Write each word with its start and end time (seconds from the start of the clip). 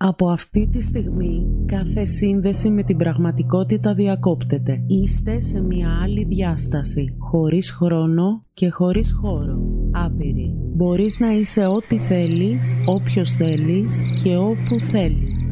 Από 0.00 0.30
αυτή 0.30 0.68
τη 0.68 0.80
στιγμή 0.80 1.46
κάθε 1.66 2.04
σύνδεση 2.04 2.70
με 2.70 2.82
την 2.82 2.96
πραγματικότητα 2.96 3.94
διακόπτεται. 3.94 4.84
Είστε 4.86 5.40
σε 5.40 5.60
μια 5.60 6.00
άλλη 6.02 6.24
διάσταση, 6.24 7.14
χωρίς 7.18 7.70
χρόνο 7.70 8.44
και 8.54 8.70
χωρίς 8.70 9.12
χώρο. 9.20 9.58
Άπειρη. 9.92 10.54
Μπορείς 10.74 11.20
να 11.20 11.32
είσαι 11.32 11.66
ό,τι 11.66 11.98
θέλεις, 11.98 12.74
όποιος 12.86 13.34
θέλεις 13.34 14.00
και 14.22 14.36
όπου 14.36 14.78
θέλεις. 14.78 15.50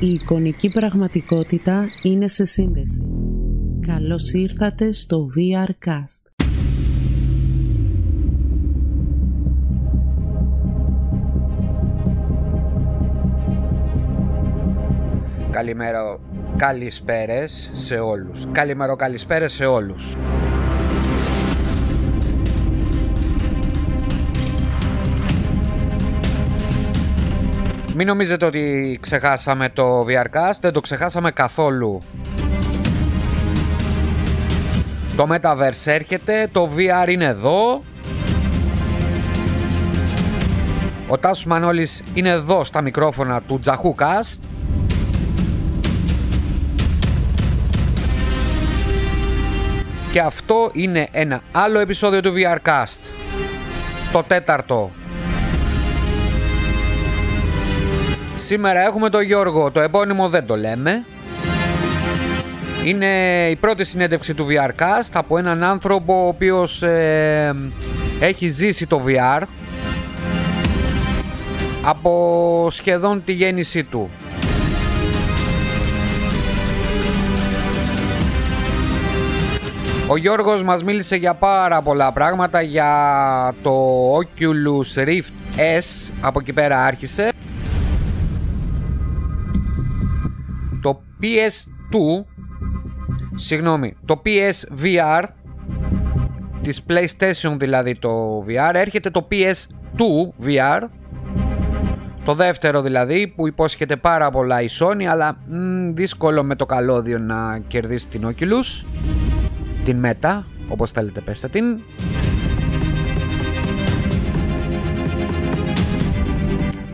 Η 0.00 0.12
εικονική 0.12 0.68
πραγματικότητα 0.68 1.84
είναι 2.02 2.28
σε 2.28 2.44
σύνδεση. 2.44 3.00
Καλώς 3.80 4.32
ήρθατε 4.32 4.92
στο 4.92 5.26
VRCast. 5.26 6.35
Καλημέρα, 15.56 16.18
καλησπέρες 16.56 17.70
σε 17.72 17.98
όλους. 17.98 18.44
Καλημέρα, 18.52 18.96
καλησπέρες 18.96 19.52
σε 19.52 19.66
όλους. 19.66 20.16
Μην 27.94 28.06
νομίζετε 28.06 28.44
ότι 28.44 28.98
ξεχάσαμε 29.02 29.68
το 29.68 30.00
VRCast, 30.00 30.58
δεν 30.60 30.72
το 30.72 30.80
ξεχάσαμε 30.80 31.30
καθόλου. 31.30 32.00
Το 35.16 35.26
Metaverse 35.30 35.84
έρχεται, 35.84 36.48
το 36.52 36.70
VR 36.76 37.08
είναι 37.08 37.24
εδώ. 37.24 37.82
Ο 41.08 41.18
Τάσος 41.18 41.46
Μανώλης 41.46 42.02
είναι 42.14 42.28
εδώ 42.28 42.64
στα 42.64 42.80
μικρόφωνα 42.80 43.42
του 43.42 43.58
Τζαχού 43.58 43.94
Και 50.16 50.22
αυτό 50.22 50.70
είναι 50.72 51.08
ένα 51.12 51.42
άλλο 51.52 51.78
επεισόδιο 51.78 52.20
του 52.20 52.32
VRCast. 52.36 52.98
Το 54.12 54.22
τέταρτο. 54.22 54.90
Σήμερα 58.36 58.80
έχουμε 58.80 59.10
τον 59.10 59.22
Γιώργο, 59.22 59.70
το 59.70 59.80
επώνυμο 59.80 60.28
δεν 60.28 60.46
το 60.46 60.56
λέμε. 60.56 61.04
Είναι 62.84 63.06
η 63.50 63.56
πρώτη 63.56 63.84
συνέντευξη 63.84 64.34
του 64.34 64.46
VRCast 64.46 65.10
από 65.12 65.38
έναν 65.38 65.62
άνθρωπο 65.62 66.24
ο 66.24 66.26
οποίος 66.26 66.82
ε, 66.82 67.54
έχει 68.20 68.48
ζήσει 68.48 68.86
το 68.86 69.02
VR 69.06 69.42
από 71.82 72.68
σχεδόν 72.70 73.22
τη 73.24 73.32
γέννησή 73.32 73.84
του. 73.84 74.10
Ο 80.08 80.16
Γιώργος 80.16 80.64
μας 80.64 80.82
μίλησε 80.82 81.16
για 81.16 81.34
πάρα 81.34 81.82
πολλά 81.82 82.12
πράγματα 82.12 82.60
για 82.60 83.54
το 83.62 83.72
Oculus 84.16 85.04
Rift 85.04 85.56
S, 85.56 86.10
από 86.20 86.40
εκεί 86.40 86.52
πέρα 86.52 86.84
άρχισε. 86.84 87.32
Το 90.82 91.00
PS2, 91.22 92.24
συγγνώμη, 93.36 93.96
το 94.04 94.22
PSVR, 94.24 95.24
της 96.62 96.82
PlayStation 96.88 97.56
δηλαδή 97.58 97.94
το 97.94 98.44
VR, 98.48 98.74
έρχεται 98.74 99.10
το 99.10 99.28
PS2 99.30 100.46
VR, 100.46 100.82
το 102.24 102.34
δεύτερο 102.34 102.82
δηλαδή 102.82 103.32
που 103.36 103.46
υπόσχεται 103.46 103.96
πάρα 103.96 104.30
πολλά 104.30 104.62
η 104.62 104.66
Sony 104.78 105.04
αλλά 105.04 105.38
μ, 105.48 105.94
δύσκολο 105.94 106.42
με 106.42 106.56
το 106.56 106.66
καλώδιο 106.66 107.18
να 107.18 107.58
κερδίσει 107.68 108.08
την 108.08 108.34
Oculus 108.34 108.84
την 109.86 110.04
Meta, 110.04 110.42
όπως 110.68 110.90
θέλετε 110.90 111.20
πέστε 111.20 111.48
την. 111.48 111.80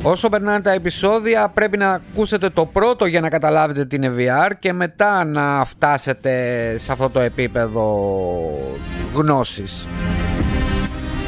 Όσο 0.03 0.29
περνάνε 0.29 0.61
τα 0.61 0.71
επεισόδια 0.71 1.49
πρέπει 1.49 1.77
να 1.77 1.91
ακούσετε 1.91 2.49
το 2.49 2.67
πρώτο 2.67 3.07
για 3.07 3.21
να 3.21 3.29
καταλάβετε 3.29 3.85
την 3.85 4.13
VR 4.17 4.51
και 4.59 4.73
μετά 4.73 5.25
να 5.25 5.65
φτάσετε 5.65 6.75
σε 6.79 6.93
αυτό 6.93 7.11
το 7.11 7.21
επίπεδο 7.21 8.11
γνώσης. 9.15 9.89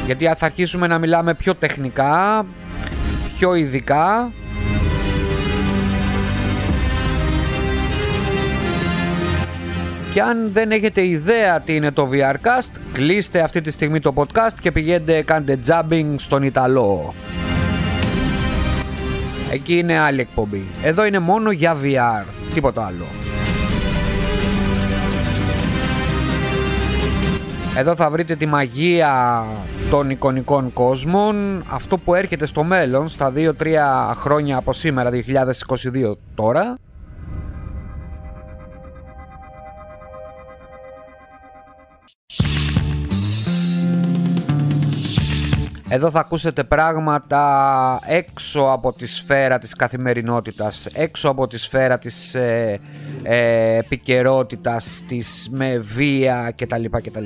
Γιατί 0.05 0.25
θα 0.25 0.45
αρχίσουμε 0.45 0.87
να 0.87 0.97
μιλάμε 0.97 1.33
πιο 1.33 1.55
τεχνικά, 1.55 2.45
πιο 3.37 3.55
ειδικά 3.55 4.31
Και 10.15 10.21
αν 10.21 10.49
δεν 10.53 10.71
έχετε 10.71 11.05
ιδέα 11.05 11.61
τι 11.61 11.75
είναι 11.75 11.91
το 11.91 12.09
VRcast, 12.11 12.69
κλείστε 12.93 13.41
αυτή 13.41 13.61
τη 13.61 13.71
στιγμή 13.71 13.99
το 13.99 14.13
podcast 14.15 14.53
και 14.61 14.71
πηγαίνετε 14.71 15.21
κάντε 15.21 15.59
jumping 15.67 16.13
στον 16.15 16.43
Ιταλό. 16.43 17.13
Εκεί 19.51 19.77
είναι 19.77 19.99
άλλη 19.99 20.21
εκπομπή. 20.21 20.65
Εδώ 20.83 21.05
είναι 21.05 21.19
μόνο 21.19 21.51
για 21.51 21.77
VR, 21.83 22.25
τίποτα 22.53 22.85
άλλο. 22.85 23.05
Εδώ 27.77 27.95
θα 27.95 28.09
βρείτε 28.09 28.35
τη 28.35 28.45
μαγεία 28.45 29.43
των 29.89 30.09
εικονικών 30.09 30.73
κόσμων, 30.73 31.63
αυτό 31.69 31.97
που 31.97 32.15
έρχεται 32.15 32.45
στο 32.45 32.63
μέλλον, 32.63 33.07
στα 33.07 33.33
2-3 33.35 33.51
χρόνια 34.13 34.57
από 34.57 34.73
σήμερα, 34.73 35.09
2022 35.09 36.17
τώρα, 36.35 36.77
Εδώ 45.95 46.11
θα 46.11 46.19
ακούσετε 46.19 46.63
πράγματα 46.63 47.99
έξω 48.05 48.61
από 48.61 48.93
τη 48.93 49.07
σφαίρα 49.07 49.59
της 49.59 49.75
καθημερινότητας, 49.75 50.85
έξω 50.93 51.29
από 51.29 51.47
τη 51.47 51.57
σφαίρα 51.57 51.97
της 51.97 52.35
ε, 52.35 52.79
ε, 53.23 53.77
επικαιρότητας, 53.77 55.03
της 55.07 55.47
με 55.51 55.77
βία 55.77 56.53
κτλ. 56.57 56.83
κτλ. 56.91 57.25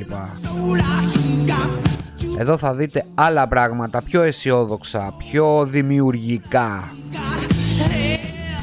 Εδώ 2.38 2.57
θα 2.57 2.74
δείτε 2.74 3.06
άλλα 3.16 3.47
πράγματα, 3.47 4.02
πιο 4.02 4.22
αισιόδοξα, 4.22 5.13
πιο 5.18 5.66
δημιουργικά, 5.66 6.91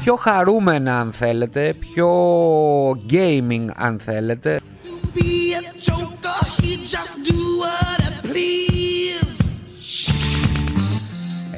πιο 0.03 0.15
χαρούμενα 0.15 0.99
αν 0.99 1.11
θέλετε, 1.11 1.73
πιο 1.79 2.09
gaming 3.09 3.65
αν 3.75 3.99
θέλετε. 3.99 4.59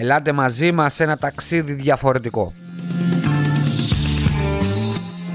Ελάτε 0.01 0.31
μαζί 0.31 0.71
μας 0.71 0.93
σε 0.93 1.03
ένα 1.03 1.17
ταξίδι 1.17 1.73
διαφορετικό. 1.73 2.53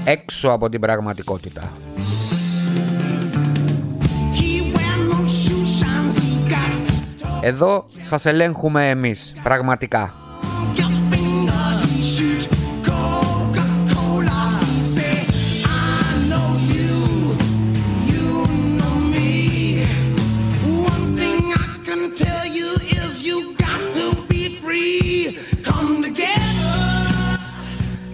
Έξω 0.05 0.49
από 0.49 0.69
την 0.69 0.79
πραγματικότητα. 0.79 1.71
Εδώ 7.41 7.85
σας 8.03 8.25
ελέγχουμε 8.25 8.89
εμείς, 8.89 9.33
πραγματικά. 9.43 10.24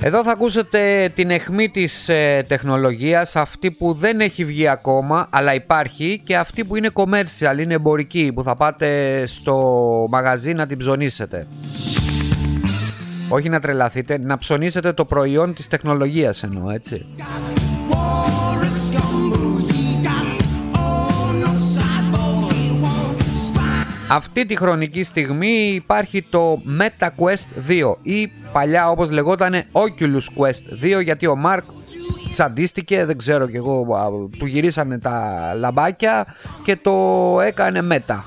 Εδώ 0.03 0.23
θα 0.23 0.31
ακούσετε 0.31 1.11
την 1.15 1.31
αιχμή 1.31 1.69
της 1.69 2.09
ε, 2.09 2.45
τεχνολογίας, 2.47 3.35
αυτή 3.35 3.71
που 3.71 3.93
δεν 3.93 4.19
έχει 4.19 4.45
βγει 4.45 4.67
ακόμα, 4.67 5.27
αλλά 5.29 5.53
υπάρχει 5.53 6.21
και 6.23 6.37
αυτή 6.37 6.65
που 6.65 6.75
είναι 6.75 6.89
commercial, 6.93 7.59
είναι 7.59 7.73
εμπορική, 7.73 8.31
που 8.35 8.43
θα 8.43 8.55
πάτε 8.55 9.23
στο 9.25 9.57
μαγαζί 10.09 10.53
να 10.53 10.67
την 10.67 10.77
ψωνίσετε. 10.77 11.47
Όχι 13.29 13.49
να 13.49 13.59
τρελαθείτε, 13.59 14.19
να 14.19 14.37
ψωνίσετε 14.37 14.93
το 14.93 15.05
προϊόν 15.05 15.53
της 15.53 15.67
τεχνολογίας 15.67 16.43
εννοώ, 16.43 16.69
έτσι. 16.69 17.05
Αυτή 24.13 24.45
τη 24.45 24.55
χρονική 24.55 25.03
στιγμή 25.03 25.71
υπάρχει 25.73 26.21
το 26.21 26.61
Meta 26.79 27.07
Quest 27.17 27.69
2 27.69 27.95
ή 28.01 28.31
παλιά 28.51 28.89
όπως 28.89 29.11
λεγότανε 29.11 29.65
Oculus 29.71 30.41
Quest 30.41 30.97
2 30.99 31.03
γιατί 31.03 31.27
ο 31.27 31.35
Mark 31.45 31.61
τσαντίστηκε, 32.31 33.05
δεν 33.05 33.17
ξέρω 33.17 33.47
κι 33.47 33.55
εγώ, 33.55 33.85
του 34.37 34.45
γυρίσανε 34.45 34.99
τα 34.99 35.53
λαμπάκια 35.55 36.25
και 36.63 36.75
το 36.75 36.91
έκανε 37.41 37.87
Meta. 37.91 38.19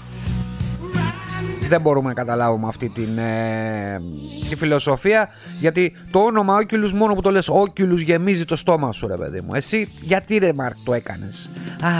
δεν 1.68 1.80
μπορούμε 1.80 2.08
να 2.08 2.14
καταλάβουμε 2.14 2.68
αυτή 2.68 2.88
την, 2.88 3.18
ε, 3.18 4.00
τη 4.48 4.56
φιλοσοφία 4.56 5.28
γιατί 5.60 5.96
το 6.10 6.18
όνομα 6.18 6.58
Oculus 6.60 6.92
μόνο 6.92 7.14
που 7.14 7.20
το 7.20 7.30
λες 7.30 7.50
Oculus 7.50 7.98
γεμίζει 7.98 8.44
το 8.44 8.56
στόμα 8.56 8.92
σου 8.92 9.06
ρε 9.06 9.16
παιδί 9.16 9.40
μου 9.40 9.54
εσύ 9.54 9.88
γιατί 10.00 10.36
ρε 10.36 10.52
Μάρκ 10.52 10.76
το 10.84 10.94
έκανες; 10.94 11.50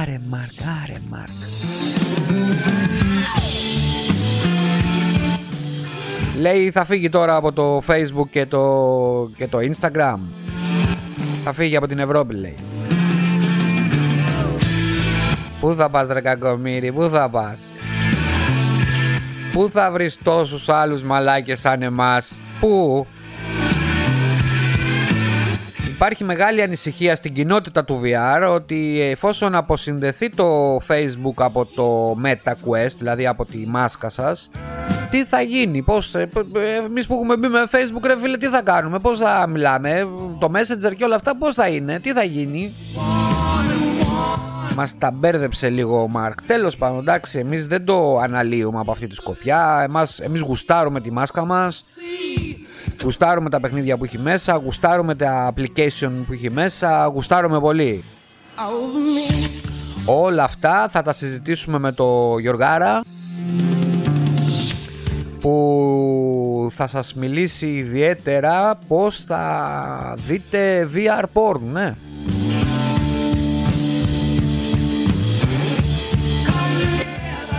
Άρε 0.00 0.20
Μάρκ 0.28 0.52
άρε 0.82 0.98
Μάρκ 1.10 1.28
Λέει 6.40 6.70
θα 6.70 6.84
φύγει 6.84 7.08
τώρα 7.08 7.36
από 7.36 7.52
το 7.52 7.82
facebook 7.86 8.28
και 8.30 8.46
το, 8.46 9.30
και 9.36 9.46
το 9.46 9.58
instagram. 9.58 10.18
Θα 11.44 11.52
φύγει 11.52 11.76
από 11.76 11.86
την 11.86 11.98
Ευρώπη 11.98 12.34
λέει. 12.34 12.54
Πού 15.60 15.74
θα 15.74 15.90
πας 15.90 16.06
ρε 16.10 16.20
κακομύρι, 16.20 16.92
πού 16.92 17.08
θα 17.08 17.28
πας; 17.28 17.60
Πού 19.52 19.68
θα 19.72 19.90
βρεις 19.90 20.18
τόσους 20.24 20.68
άλλους 20.68 21.02
μαλάκες 21.02 21.60
σαν 21.60 21.82
εμάς; 21.82 22.38
Πού; 22.60 23.06
Υπάρχει 25.94 26.24
μεγάλη 26.24 26.62
ανησυχία 26.62 27.16
στην 27.16 27.34
κοινότητα 27.34 27.84
του 27.84 28.00
VR 28.04 28.54
ότι 28.54 29.00
εφόσον 29.00 29.54
αποσυνδεθεί 29.54 30.30
το 30.30 30.76
Facebook 30.76 31.34
από 31.36 31.66
το 31.66 32.16
Meta 32.24 32.50
Quest, 32.50 32.94
δηλαδή 32.98 33.26
από 33.26 33.44
τη 33.44 33.66
μάσκα 33.66 34.08
σας, 34.08 34.50
τι 35.10 35.24
θα 35.24 35.40
γίνει, 35.40 35.82
πώς, 35.82 36.14
ε, 36.14 36.28
εμείς 36.84 37.06
που 37.06 37.14
έχουμε 37.14 37.36
μπει 37.36 37.48
με 37.48 37.64
Facebook 37.70 38.02
ρε 38.04 38.18
φίλε 38.18 38.36
τι 38.36 38.46
θα 38.46 38.62
κάνουμε, 38.62 38.98
πώς 38.98 39.18
θα 39.18 39.46
μιλάμε, 39.46 40.08
το 40.38 40.50
Messenger 40.54 40.94
και 40.96 41.04
όλα 41.04 41.14
αυτά 41.14 41.36
πώς 41.36 41.54
θα 41.54 41.68
είναι, 41.68 42.00
τι 42.00 42.12
θα 42.12 42.24
γίνει. 42.24 42.72
Μας 44.76 44.98
τα 44.98 45.10
μπέρδεψε 45.10 45.68
λίγο 45.68 46.02
ο 46.02 46.08
Μάρκ. 46.08 46.42
Τέλος 46.42 46.76
πάντων, 46.76 46.98
εντάξει, 46.98 47.38
εμείς 47.38 47.66
δεν 47.66 47.84
το 47.84 48.18
αναλύουμε 48.18 48.80
από 48.80 48.90
αυτή 48.90 49.06
τη 49.06 49.14
σκοπιά. 49.14 49.80
Εμάς, 49.88 50.18
εμείς 50.18 50.40
γουστάρουμε 50.40 51.00
τη 51.00 51.12
μάσκα 51.12 51.44
μας. 51.44 51.84
Γουστάρουμε 53.02 53.50
τα 53.50 53.60
παιχνίδια 53.60 53.96
που 53.96 54.04
έχει 54.04 54.18
μέσα. 54.18 54.54
Γουστάρουμε 54.54 55.14
τα 55.14 55.52
application 55.54 56.10
που 56.26 56.32
έχει 56.32 56.50
μέσα. 56.50 57.06
Γουστάρουμε 57.06 57.60
πολύ. 57.60 58.04
Όλα 60.06 60.44
αυτά 60.44 60.88
θα 60.90 61.02
τα 61.02 61.12
συζητήσουμε 61.12 61.78
με 61.78 61.92
το 61.92 62.38
Γιωργάρα 62.38 63.00
που 65.40 66.68
θα 66.70 66.86
σας 66.86 67.14
μιλήσει 67.14 67.66
ιδιαίτερα 67.66 68.78
πως 68.88 69.20
θα 69.26 70.14
δείτε 70.16 70.88
VR 70.94 71.24
porn, 71.32 71.60
ναι. 71.72 71.90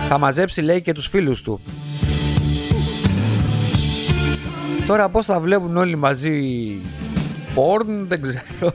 Θα 0.08 0.18
μαζέψει 0.18 0.60
λέει 0.60 0.80
και 0.80 0.92
τους 0.92 1.06
φίλους 1.06 1.42
του. 1.42 1.60
Τώρα 4.86 5.08
πώς 5.08 5.26
θα 5.26 5.40
βλέπουν 5.40 5.76
όλοι 5.76 5.96
μαζί 5.96 6.42
porn 7.54 7.86
δεν 7.86 8.22
ξέρω. 8.22 8.72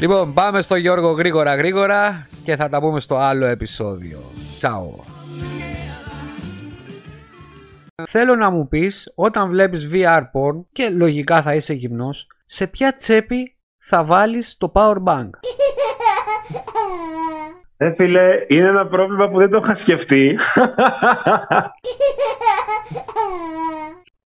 Λοιπόν, 0.00 0.32
πάμε 0.32 0.60
στο 0.60 0.76
Γιώργο 0.76 1.10
γρήγορα 1.10 1.54
γρήγορα 1.54 2.26
και 2.44 2.56
θα 2.56 2.68
τα 2.68 2.80
πούμε 2.80 3.00
στο 3.00 3.16
άλλο 3.16 3.46
επεισόδιο. 3.46 4.20
Τσάω. 4.56 4.94
Θέλω 8.08 8.34
να 8.34 8.50
μου 8.50 8.68
πεις 8.68 9.12
όταν 9.14 9.48
βλέπεις 9.48 9.88
VR 9.92 10.20
porn 10.20 10.64
και 10.72 10.88
λογικά 10.88 11.42
θα 11.42 11.54
είσαι 11.54 11.72
γυμνός 11.72 12.26
σε 12.46 12.66
ποια 12.66 12.94
τσέπη 12.94 13.56
θα 13.78 14.04
βάλεις 14.04 14.56
το 14.56 14.72
power 14.74 15.02
bank; 15.04 15.30
Ε, 17.78 17.92
φίλε, 17.94 18.44
είναι 18.48 18.68
ένα 18.68 18.86
πρόβλημα 18.86 19.28
που 19.28 19.38
δεν 19.38 19.50
το 19.50 19.60
είχα 19.62 19.74
σκεφτεί. 19.74 20.38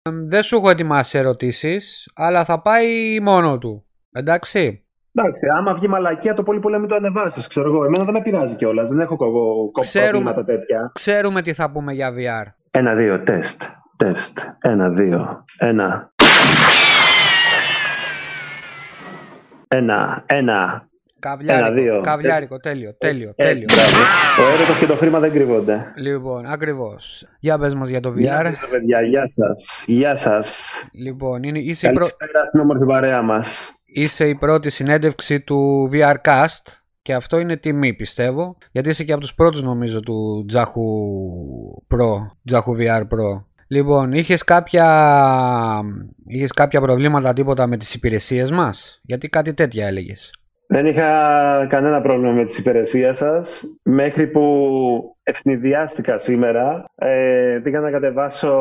δεν 0.29 0.43
σου 0.43 0.57
έχω 0.57 0.71
ετοιμάσει 0.71 1.19
ερωτήσεις, 1.19 2.11
αλλά 2.15 2.45
θα 2.45 2.61
πάει 2.61 3.21
μόνο 3.21 3.59
του. 3.59 3.87
Εντάξει; 4.13 4.83
Εντάξει, 5.15 5.47
άμα 5.57 5.75
βγει 5.75 5.89
μαλακία 5.89 6.35
το 6.35 6.43
πολύ 6.43 6.61
πολύ 6.61 6.79
μην 6.79 6.89
το 6.89 6.95
ανεβάσεις, 6.95 7.47
ξέρω 7.47 7.69
εγώ. 7.69 7.85
Εμένα 7.85 8.05
δεν 8.05 8.15
με 8.15 8.23
πειράζει 8.23 8.57
κιόλας. 8.57 8.89
Δεν 8.89 9.01
έχω 9.01 9.17
εγώ 9.21 9.71
προβλήματα 9.93 10.45
τέτοια. 10.45 10.91
Ξέρουμε 10.95 11.43
τι 11.43 11.53
θα 11.53 11.71
πούμε 11.71 11.93
για 11.93 12.11
VR. 12.11 12.53
Ένα, 12.71 12.95
δύο, 12.95 13.23
τεστ. 13.23 13.63
Τεστ. 13.97 14.39
Ένα, 14.61 14.91
δύο, 14.91 15.45
ένα. 15.59 16.13
Ένα, 19.69 20.23
ένα. 20.27 20.88
Καβλιάρικο, 21.21 21.67
ένα, 21.67 21.75
δύο. 21.75 22.01
καβλιάρικο, 22.01 22.59
τέλειο, 22.59 22.95
τέλειο, 22.99 23.33
ε, 23.37 23.45
τέλειο. 23.45 23.67
Ο 24.41 24.53
έρωτας 24.53 24.79
και 24.79 24.87
το 24.87 24.97
χρήμα 24.97 25.19
δεν 25.19 25.33
κρύβονται. 25.33 25.93
Λοιπόν, 25.97 26.47
ακριβώς. 26.47 27.27
Για 27.41 27.59
πες 27.59 27.75
μας 27.75 27.89
για 27.89 28.01
το 28.01 28.11
VR. 28.11 28.17
Γεια 28.17 28.45
σας, 28.45 28.69
παιδιά, 28.71 29.01
γεια 29.01 29.31
σας. 29.35 29.57
Γεια 29.87 30.17
σας. 30.17 30.47
Λοιπόν, 30.93 31.43
είναι, 31.43 31.59
είσαι, 31.59 31.89
η 31.89 31.93
προ... 31.93 32.09
στην 32.49 32.61
όμορφη 32.61 32.85
παρέα 32.85 33.23
μας. 33.23 33.59
είσαι 33.85 34.29
η 34.29 34.35
πρώτη 34.35 34.71
συνέντευξη 34.71 35.41
του 35.41 35.91
VRcast 35.93 36.79
και 37.03 37.15
αυτό 37.15 37.39
είναι 37.39 37.57
τιμή 37.57 37.95
πιστεύω, 37.95 38.57
γιατί 38.73 38.89
είσαι 38.89 39.05
και 39.05 39.13
από 39.13 39.21
τους 39.21 39.35
πρώτους 39.35 39.63
νομίζω 39.63 40.01
του 40.01 40.45
Τζάχου 40.49 40.83
Pro, 41.95 42.37
Τζάχου 42.45 42.77
VR 42.79 43.01
Pro. 43.01 43.45
Λοιπόν, 43.69 44.13
είχες 44.13 44.45
κάποια, 44.45 44.87
είχες 46.27 46.53
κάποια 46.53 46.81
προβλήματα 46.81 47.33
τίποτα 47.33 47.67
με 47.67 47.77
τις 47.77 47.95
υπηρεσίες 47.95 48.51
μας, 48.51 49.01
γιατί 49.03 49.29
κάτι 49.29 49.55
τέτοια 49.55 49.87
έλεγες. 49.87 50.33
Δεν 50.71 50.87
είχα 50.87 51.11
κανένα 51.69 52.01
πρόβλημα 52.01 52.33
με 52.33 52.45
τις 52.45 52.59
υπηρεσίες 52.59 53.17
σας, 53.17 53.61
μέχρι 53.83 54.27
που 54.27 54.43
ευνηδιάστηκα 55.23 56.19
σήμερα. 56.19 56.85
Ε, 56.95 57.61
πήγα 57.63 57.81
να 57.81 57.91
κατεβάσω 57.91 58.53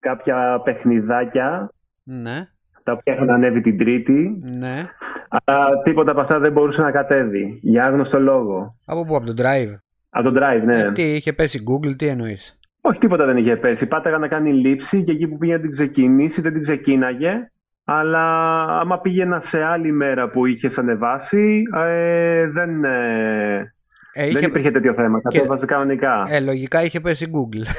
κάποια 0.00 0.60
παιχνιδάκια, 0.64 1.70
ναι. 2.02 2.48
τα 2.82 2.92
οποία 2.92 3.14
είχαν 3.14 3.30
ανέβει 3.30 3.60
την 3.60 3.78
Τρίτη, 3.78 4.42
ναι. 4.58 4.88
αλλά 5.28 5.82
τίποτα 5.82 6.10
από 6.10 6.20
αυτά 6.20 6.38
δεν 6.38 6.52
μπορούσε 6.52 6.82
να 6.82 6.90
κατέβει, 6.90 7.58
για 7.62 7.84
άγνωστο 7.84 8.20
λόγο. 8.20 8.78
Από 8.86 9.04
πού, 9.04 9.16
από 9.16 9.26
το 9.26 9.34
Drive? 9.36 9.74
Από 10.10 10.30
το 10.30 10.40
Drive, 10.40 10.62
ναι. 10.64 10.80
Ε, 10.80 10.92
τι, 10.92 11.02
είχε 11.02 11.32
πέσει 11.32 11.62
Google, 11.70 11.96
τι 11.96 12.06
εννοείς; 12.06 12.58
Όχι, 12.80 12.98
τίποτα 12.98 13.24
δεν 13.24 13.36
είχε 13.36 13.56
πέσει. 13.56 13.86
Πάταγα 13.86 14.18
να 14.18 14.28
κάνει 14.28 14.52
λήψη 14.52 15.04
και 15.04 15.12
εκεί 15.12 15.28
που 15.28 15.38
πήγε 15.38 15.52
να 15.52 15.60
την 15.60 15.70
ξεκινήσει 15.70 16.40
δεν 16.40 16.52
την 16.52 16.62
ξεκίναγε. 16.62 17.48
Αλλά 17.84 18.64
άμα 18.80 19.00
πήγαινα 19.00 19.40
σε 19.40 19.62
άλλη 19.62 19.92
μέρα 19.92 20.28
που 20.28 20.46
είχες 20.46 20.78
ανεβάσει, 20.78 21.62
ε, 21.74 22.46
δεν, 22.48 22.84
ε, 22.84 23.72
ε, 24.12 24.26
είχε... 24.26 24.38
δεν 24.38 24.48
υπήρχε 24.48 24.70
τέτοιο 24.70 24.94
θέμα. 24.94 25.20
Κατέβαζε 25.20 25.60
και... 25.60 25.66
κανονικά. 25.66 26.24
Ε, 26.28 26.40
λογικά 26.40 26.82
είχε 26.82 27.00
πέσει 27.00 27.30
Google. 27.32 27.66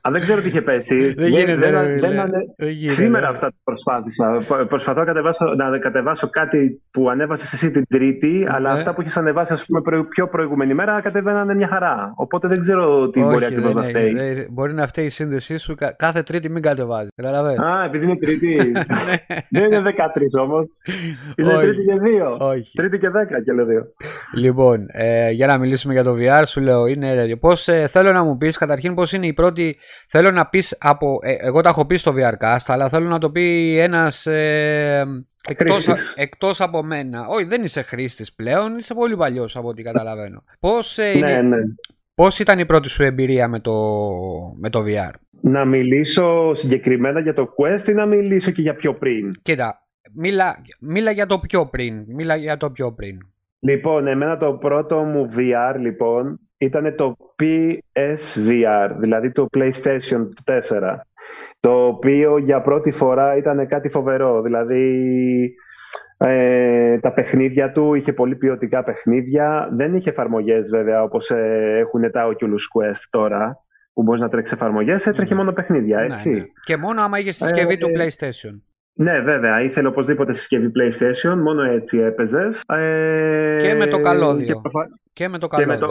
Α, 0.00 0.10
δεν 0.10 0.20
ξέρω 0.20 0.40
τι 0.40 0.48
είχε 0.48 0.62
πέσει. 0.62 0.98
δεν 1.18 1.28
γίνεται. 1.28 1.70
Δεν, 1.70 2.30
δεν, 2.56 2.94
Σήμερα 2.94 3.28
αυτά 3.28 3.52
προσπάθησα. 3.64 4.56
Προσπαθώ 4.68 4.98
να 4.98 5.06
κατεβάσω, 5.06 5.44
να 5.56 5.78
κατεβάσω 5.78 6.28
κάτι 6.30 6.82
που 6.90 7.10
ανέβασες 7.10 7.52
εσύ 7.52 7.70
την 7.70 7.84
Τρίτη, 7.88 8.46
αλλά 8.48 8.72
ναι. 8.72 8.78
αυτά 8.78 8.94
που 8.94 9.00
έχεις 9.00 9.16
ανεβάσει 9.16 9.52
ας 9.52 9.64
πούμε, 9.66 9.80
πιο 10.08 10.28
προηγούμενη 10.28 10.74
μέρα 10.74 11.00
κατεβαίνανε 11.00 11.54
μια 11.54 11.68
χαρά. 11.68 12.12
Οπότε 12.16 12.48
δεν 12.48 12.60
ξέρω 12.60 13.10
τι 13.10 13.20
Όχι, 13.20 13.28
μπορεί 13.28 13.44
ακριβώ 13.44 13.72
να 13.72 13.82
φταίει. 13.82 14.48
μπορεί 14.50 14.72
να 14.72 14.86
φταίει 14.86 15.04
η 15.04 15.10
σύνδεσή 15.10 15.56
σου 15.56 15.74
κάθε 15.96 16.22
Τρίτη 16.22 16.50
μην 16.50 16.62
κατεβάζεις. 16.62 17.10
Α, 17.60 17.84
επειδή 17.84 18.04
είναι 18.04 18.18
Τρίτη. 18.18 18.56
δεν 19.50 19.64
είναι 19.64 19.82
13 20.36 20.42
όμως. 20.42 20.66
Είναι 21.36 21.54
Όχι. 21.54 21.66
Τρίτη 21.66 21.82
και 21.84 21.94
2. 22.38 22.38
Όχι. 22.38 22.70
Τρίτη 22.76 22.98
και 22.98 23.08
10 23.08 23.10
και 23.44 23.52
λέω 23.52 23.66
2. 23.66 23.68
Λοιπόν, 24.34 24.86
ε, 24.92 25.30
για 25.30 25.46
να 25.46 25.58
μιλήσουμε 25.58 25.92
για 25.92 26.04
το 26.04 26.14
VR, 26.18 26.42
σου 26.46 26.60
λέω 26.60 26.86
είναι. 26.86 27.36
Πώς, 27.40 27.68
ε, 27.68 27.86
θέλω 27.86 28.12
να 28.12 28.24
μου 28.24 28.36
πεις 28.36 28.58
καταρχήν 28.58 28.94
πώς 28.94 29.12
είναι 29.12 29.26
η 29.26 29.32
πρώτη 29.32 29.76
Θέλω 30.08 30.30
να 30.30 30.46
πεις 30.46 30.76
από... 30.80 31.18
Ε, 31.22 31.36
εγώ 31.38 31.60
τα 31.60 31.68
έχω 31.68 31.86
πει 31.86 31.96
στο 31.96 32.14
VRcast, 32.16 32.64
αλλά 32.66 32.88
θέλω 32.88 33.08
να 33.08 33.18
το 33.18 33.30
πει 33.30 33.78
ένας... 33.78 34.26
Ε, 34.26 35.04
εκτός, 35.48 35.88
εκτός 36.14 36.60
από 36.60 36.82
μένα. 36.82 37.26
Όχι, 37.26 37.44
δεν 37.44 37.64
είσαι 37.64 37.82
χρήστης 37.82 38.34
πλέον, 38.34 38.78
είσαι 38.78 38.94
πολύ 38.94 39.16
παλιός 39.16 39.56
από 39.56 39.68
ό,τι 39.68 39.82
καταλαβαίνω. 39.82 40.44
Πώς, 40.60 40.98
ε, 40.98 41.18
ναι, 41.18 41.42
ναι. 41.42 41.56
πώς 42.14 42.38
ήταν 42.38 42.58
η 42.58 42.66
πρώτη 42.66 42.88
σου 42.88 43.02
εμπειρία 43.02 43.48
με 43.48 43.60
το, 43.60 43.72
με 44.58 44.70
το 44.70 44.84
VR? 44.86 45.10
Να 45.40 45.64
μιλήσω 45.64 46.54
συγκεκριμένα 46.54 47.20
για 47.20 47.34
το 47.34 47.48
Quest 47.56 47.88
ή 47.88 47.92
να 47.92 48.06
μιλήσω 48.06 48.50
και 48.50 48.62
για 48.62 48.74
πιο 48.74 48.94
πριν; 48.94 49.28
Κοίτα, 49.42 49.86
μίλα, 50.14 50.56
μίλα 50.80 51.10
για 51.10 51.26
το 51.26 51.38
πιο 51.38 51.66
πριν. 51.66 52.04
Μίλα 52.08 52.36
για 52.36 52.56
το 52.56 52.70
πιο 52.70 52.92
πριν. 52.92 53.18
Λοιπόν, 53.58 54.06
εμένα 54.06 54.36
το 54.36 54.52
πρώτο 54.52 54.96
μου 54.96 55.30
VR 55.36 55.76
λοιπόν 55.78 56.40
ήταν 56.58 56.94
το 56.96 57.16
PSVR, 57.42 58.90
δηλαδή 58.98 59.32
το 59.32 59.46
PlayStation 59.56 60.20
4, 60.20 60.96
το 61.60 61.86
οποίο 61.86 62.38
για 62.38 62.60
πρώτη 62.60 62.90
φορά 62.90 63.36
ήταν 63.36 63.68
κάτι 63.68 63.88
φοβερό, 63.88 64.42
δηλαδή 64.42 65.04
ε, 66.18 66.98
τα 66.98 67.12
παιχνίδια 67.12 67.72
του, 67.72 67.94
είχε 67.94 68.12
πολύ 68.12 68.36
ποιοτικά 68.36 68.84
παιχνίδια, 68.84 69.68
δεν 69.72 69.94
είχε 69.94 70.10
εφαρμογές 70.10 70.68
βέβαια 70.70 71.02
όπως 71.02 71.30
ε, 71.30 71.78
έχουν 71.78 72.10
τα 72.10 72.26
Oculus 72.26 72.80
Quest 72.80 73.02
τώρα, 73.10 73.58
που 73.94 74.02
μπορείς 74.02 74.20
να 74.22 74.28
τρέξεις 74.28 74.54
εφαρμογές, 74.54 75.06
έτρεχε 75.06 75.34
ναι. 75.34 75.40
μόνο 75.40 75.52
παιχνίδια, 75.52 75.98
ναι, 75.98 76.04
έτσι. 76.04 76.28
Ναι, 76.28 76.44
Και 76.60 76.76
μόνο 76.76 77.02
άμα 77.02 77.18
είχες 77.18 77.36
συσκευή 77.36 77.72
ε, 77.72 77.76
του 77.76 77.88
PlayStation. 77.88 78.60
Ναι, 78.98 79.20
βέβαια. 79.20 79.62
Ήθελε 79.62 79.88
οπωσδήποτε 79.88 80.34
συσκευή 80.34 80.66
PlayStation. 80.66 81.36
Μόνο 81.42 81.62
έτσι 81.62 81.98
έπαιζες. 81.98 82.62
Ε, 82.66 83.56
και 83.60 83.74
με 83.74 83.86
το 83.86 84.00
καλώδιο. 84.00 84.62
Και, 85.12 85.28
με 85.28 85.38
το 85.38 85.46
καλώδιο. 85.46 85.88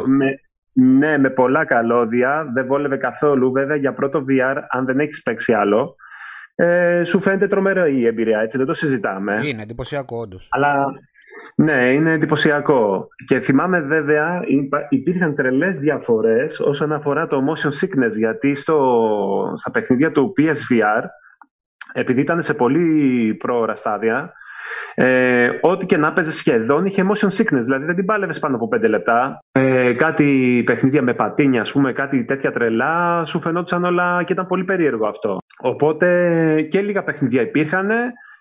Ναι, 0.77 1.17
με 1.17 1.29
πολλά 1.29 1.65
καλώδια. 1.65 2.51
Δεν 2.53 2.65
βόλευε 2.65 2.98
καθόλου. 2.98 3.51
Βέβαια, 3.51 3.75
για 3.75 3.94
πρώτο 3.94 4.25
VR, 4.29 4.55
αν 4.70 4.86
δεν 4.86 5.00
έχεις 5.00 5.22
παίξει 5.24 5.53
άλλο, 5.53 5.96
ε, 6.55 7.03
σου 7.03 7.22
φαίνεται 7.22 7.48
τρομερό 7.48 7.86
η 7.86 8.05
εμπειρία, 8.05 8.39
έτσι, 8.39 8.58
δεν 8.58 8.65
το 8.65 8.74
συζητάμε. 8.74 9.39
Είναι 9.44 9.62
εντυπωσιακό, 9.62 10.17
όντως. 10.17 10.48
Αλλά 10.51 10.86
ναι, 11.55 11.94
είναι 11.94 12.12
εντυπωσιακό. 12.12 13.08
Και 13.27 13.39
θυμάμαι 13.39 13.79
βέβαια 13.79 14.41
υπήρχαν 14.89 15.36
τρελές 15.36 15.75
διαφορές 15.75 16.60
όσον 16.60 16.94
αφορά 16.94 17.27
το 17.27 17.41
motion 17.48 17.86
sickness, 17.86 18.15
γιατί 18.15 18.55
στο, 18.55 19.53
στα 19.58 19.72
παιχνίδια 19.72 20.12
του 20.12 20.34
PSVR, 20.38 21.03
επειδή 21.94 22.22
ήταν 22.22 22.44
σε 22.44 22.53
πολύ 22.53 23.34
πρόωρα 23.34 23.75
στάδια, 23.75 24.34
ε, 24.95 25.50
ό,τι 25.62 25.86
και 25.86 25.98
να 25.98 26.13
παίζεις 26.13 26.38
σχεδόν 26.38 26.86
είχε 26.86 27.03
motion 27.03 27.27
sickness, 27.27 27.63
δηλαδή 27.63 27.86
δεν 27.86 27.95
την 27.95 28.05
πάλευες 28.05 28.39
πάνω 28.39 28.55
από 28.55 28.69
5 28.75 28.89
λεπτά. 28.89 29.39
Ε, 29.51 29.93
κάτι 29.93 30.62
παιχνίδια 30.65 31.01
με 31.01 31.13
πατίνια, 31.13 31.62
ας 31.62 31.72
πούμε, 31.72 31.93
κάτι 31.93 32.25
τέτοια 32.25 32.51
τρελά, 32.51 33.25
σου 33.25 33.41
φαινόντουσαν 33.41 33.84
όλα 33.84 34.24
και 34.24 34.34
ήταν 34.34 34.48
πολύ 34.48 34.63
περίεργο 34.63 35.07
αυτό. 35.07 35.38
Οπότε 35.60 36.07
και 36.62 36.81
λίγα 36.81 37.03
παιχνίδια 37.03 37.41
υπήρχαν 37.41 37.89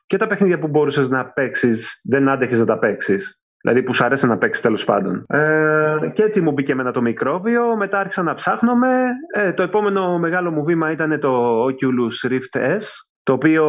και 0.07 0.16
τα 0.16 0.26
παιχνίδια 0.26 0.59
που 0.59 0.69
μπορούσες 0.69 1.09
να 1.09 1.25
παίξεις 1.25 2.00
δεν 2.09 2.28
άντεχες 2.28 2.59
να 2.59 2.64
τα 2.64 2.78
παίξεις. 2.78 3.38
Δηλαδή 3.61 3.83
που 3.83 3.95
σου 3.95 4.04
αρέσει 4.04 4.26
να 4.26 4.38
παίξεις 4.38 4.62
τέλος 4.62 4.85
πάντων. 4.85 5.25
Ε, 5.28 6.11
και 6.12 6.23
έτσι 6.23 6.40
μου 6.40 6.52
μπήκε 6.52 6.73
εμένα 6.73 6.93
το 6.93 7.00
μικρόβιο. 7.00 7.76
Μετά 7.76 7.99
άρχισα 7.99 8.23
να 8.23 8.35
ψάχνομαι. 8.35 8.88
Ε, 9.35 9.52
το 9.52 9.62
επόμενο 9.62 10.19
μεγάλο 10.19 10.50
μου 10.50 10.64
βήμα 10.64 10.90
ήταν 10.90 11.21
το 11.21 11.64
Oculus 11.64 12.31
Rift 12.31 12.61
S 12.61 12.83
το 13.25 13.33
οποίο 13.33 13.64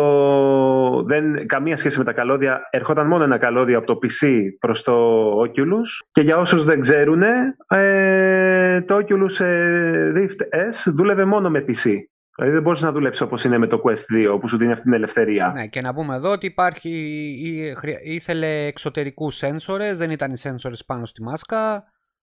δεν 1.05 1.47
καμία 1.47 1.77
σχέση 1.77 1.97
με 1.97 2.03
τα 2.03 2.13
καλώδια, 2.13 2.61
ερχόταν 2.69 3.07
μόνο 3.07 3.23
ένα 3.23 3.37
καλώδιο 3.37 3.77
από 3.77 3.87
το 3.87 3.99
PC 4.01 4.27
προς 4.59 4.81
το 4.83 4.93
Oculus 5.41 6.05
και 6.11 6.21
για 6.21 6.37
όσους 6.37 6.63
δεν 6.63 6.81
ξέρουν, 6.81 7.21
ε, 7.67 8.81
το 8.81 8.95
Oculus 8.95 9.45
ε, 9.45 10.11
Rift 10.15 10.55
S 10.55 10.93
δούλευε 10.95 11.25
μόνο 11.25 11.49
με 11.49 11.65
PC. 11.67 11.91
Δηλαδή 12.35 12.53
δεν 12.53 12.61
μπορούσες 12.61 12.85
να 12.85 12.91
δουλέψεις 12.91 13.21
όπως 13.21 13.43
είναι 13.43 13.57
με 13.57 13.67
το 13.67 13.81
Quest 13.83 14.33
2 14.35 14.39
που 14.39 14.47
σου 14.47 14.57
δίνει 14.57 14.71
αυτή 14.71 14.83
την 14.83 14.93
ελευθερία. 14.93 15.51
Ναι, 15.55 15.67
και 15.67 15.81
να 15.81 15.93
πούμε 15.93 16.15
εδώ 16.15 16.31
ότι 16.31 16.45
υπάρχει, 16.45 16.89
ήθελε 18.03 18.65
εξωτερικούς 18.65 19.35
σένσορες, 19.35 19.97
δεν 19.97 20.09
ήταν 20.09 20.31
οι 20.31 20.37
σένσορες 20.37 20.85
πάνω 20.85 21.05
στη 21.05 21.23
μάσκα. 21.23 21.83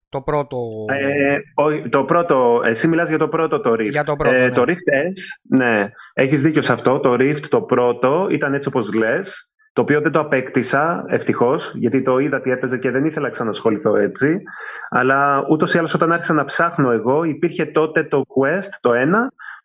Το 0.10 0.22
πρώτο. 0.22 0.58
Ε, 0.88 1.90
το 1.90 2.04
πρώτο. 2.04 2.62
Εσύ 2.66 2.88
μιλάς 2.88 3.10
για 3.10 3.18
το 3.18 3.28
πρώτο 3.28 3.60
το 3.62 3.72
Rift. 3.72 3.90
Για 3.90 4.04
το 4.04 4.16
πρώτο. 4.16 4.36
Ε, 4.36 4.40
ναι. 4.40 4.52
Το 4.52 4.64
Rift 4.68 4.72
S, 4.72 5.14
ναι. 5.58 5.90
Έχεις 6.14 6.42
δίκιο 6.42 6.62
σε 6.62 6.74
αυτό. 6.74 7.00
Το 7.00 7.14
Rift 7.14 7.48
το 7.50 7.62
πρώτο 7.62 8.28
ήταν 8.30 8.54
έτσι 8.54 8.68
όπως 8.68 8.94
λες. 8.94 9.50
Το 9.74 9.82
οποίο 9.82 10.02
δεν 10.02 10.12
το 10.12 10.20
απέκτησα 10.20 11.06
ευτυχώς, 11.08 11.72
γιατί 11.74 12.02
το 12.02 12.18
είδα 12.18 12.42
τι 12.42 12.52
έπαιζε 12.52 12.78
και 12.78 12.92
δεν 12.92 13.06
ήθελα 13.06 13.26
να 13.26 13.32
ξανασχοληθώ 13.32 13.96
έτσι. 13.96 14.42
Αλλά 14.90 15.46
ούτως 15.50 15.74
ή 15.74 15.78
άλλως, 15.78 15.94
όταν 15.94 16.12
άρχισα 16.12 16.34
να 16.34 16.46
ψάχνω 16.46 16.92
εγώ, 16.92 17.24
υπήρχε 17.24 17.66
τότε 17.66 18.04
το 18.04 18.22
Quest 18.28 18.70
το 18.82 18.92
1 18.94 18.96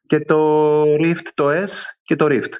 και 0.06 0.20
το 0.20 0.82
Rift 0.82 1.28
το 1.34 1.48
S 1.50 1.70
και 2.02 2.16
το 2.16 2.26
Rift. 2.28 2.52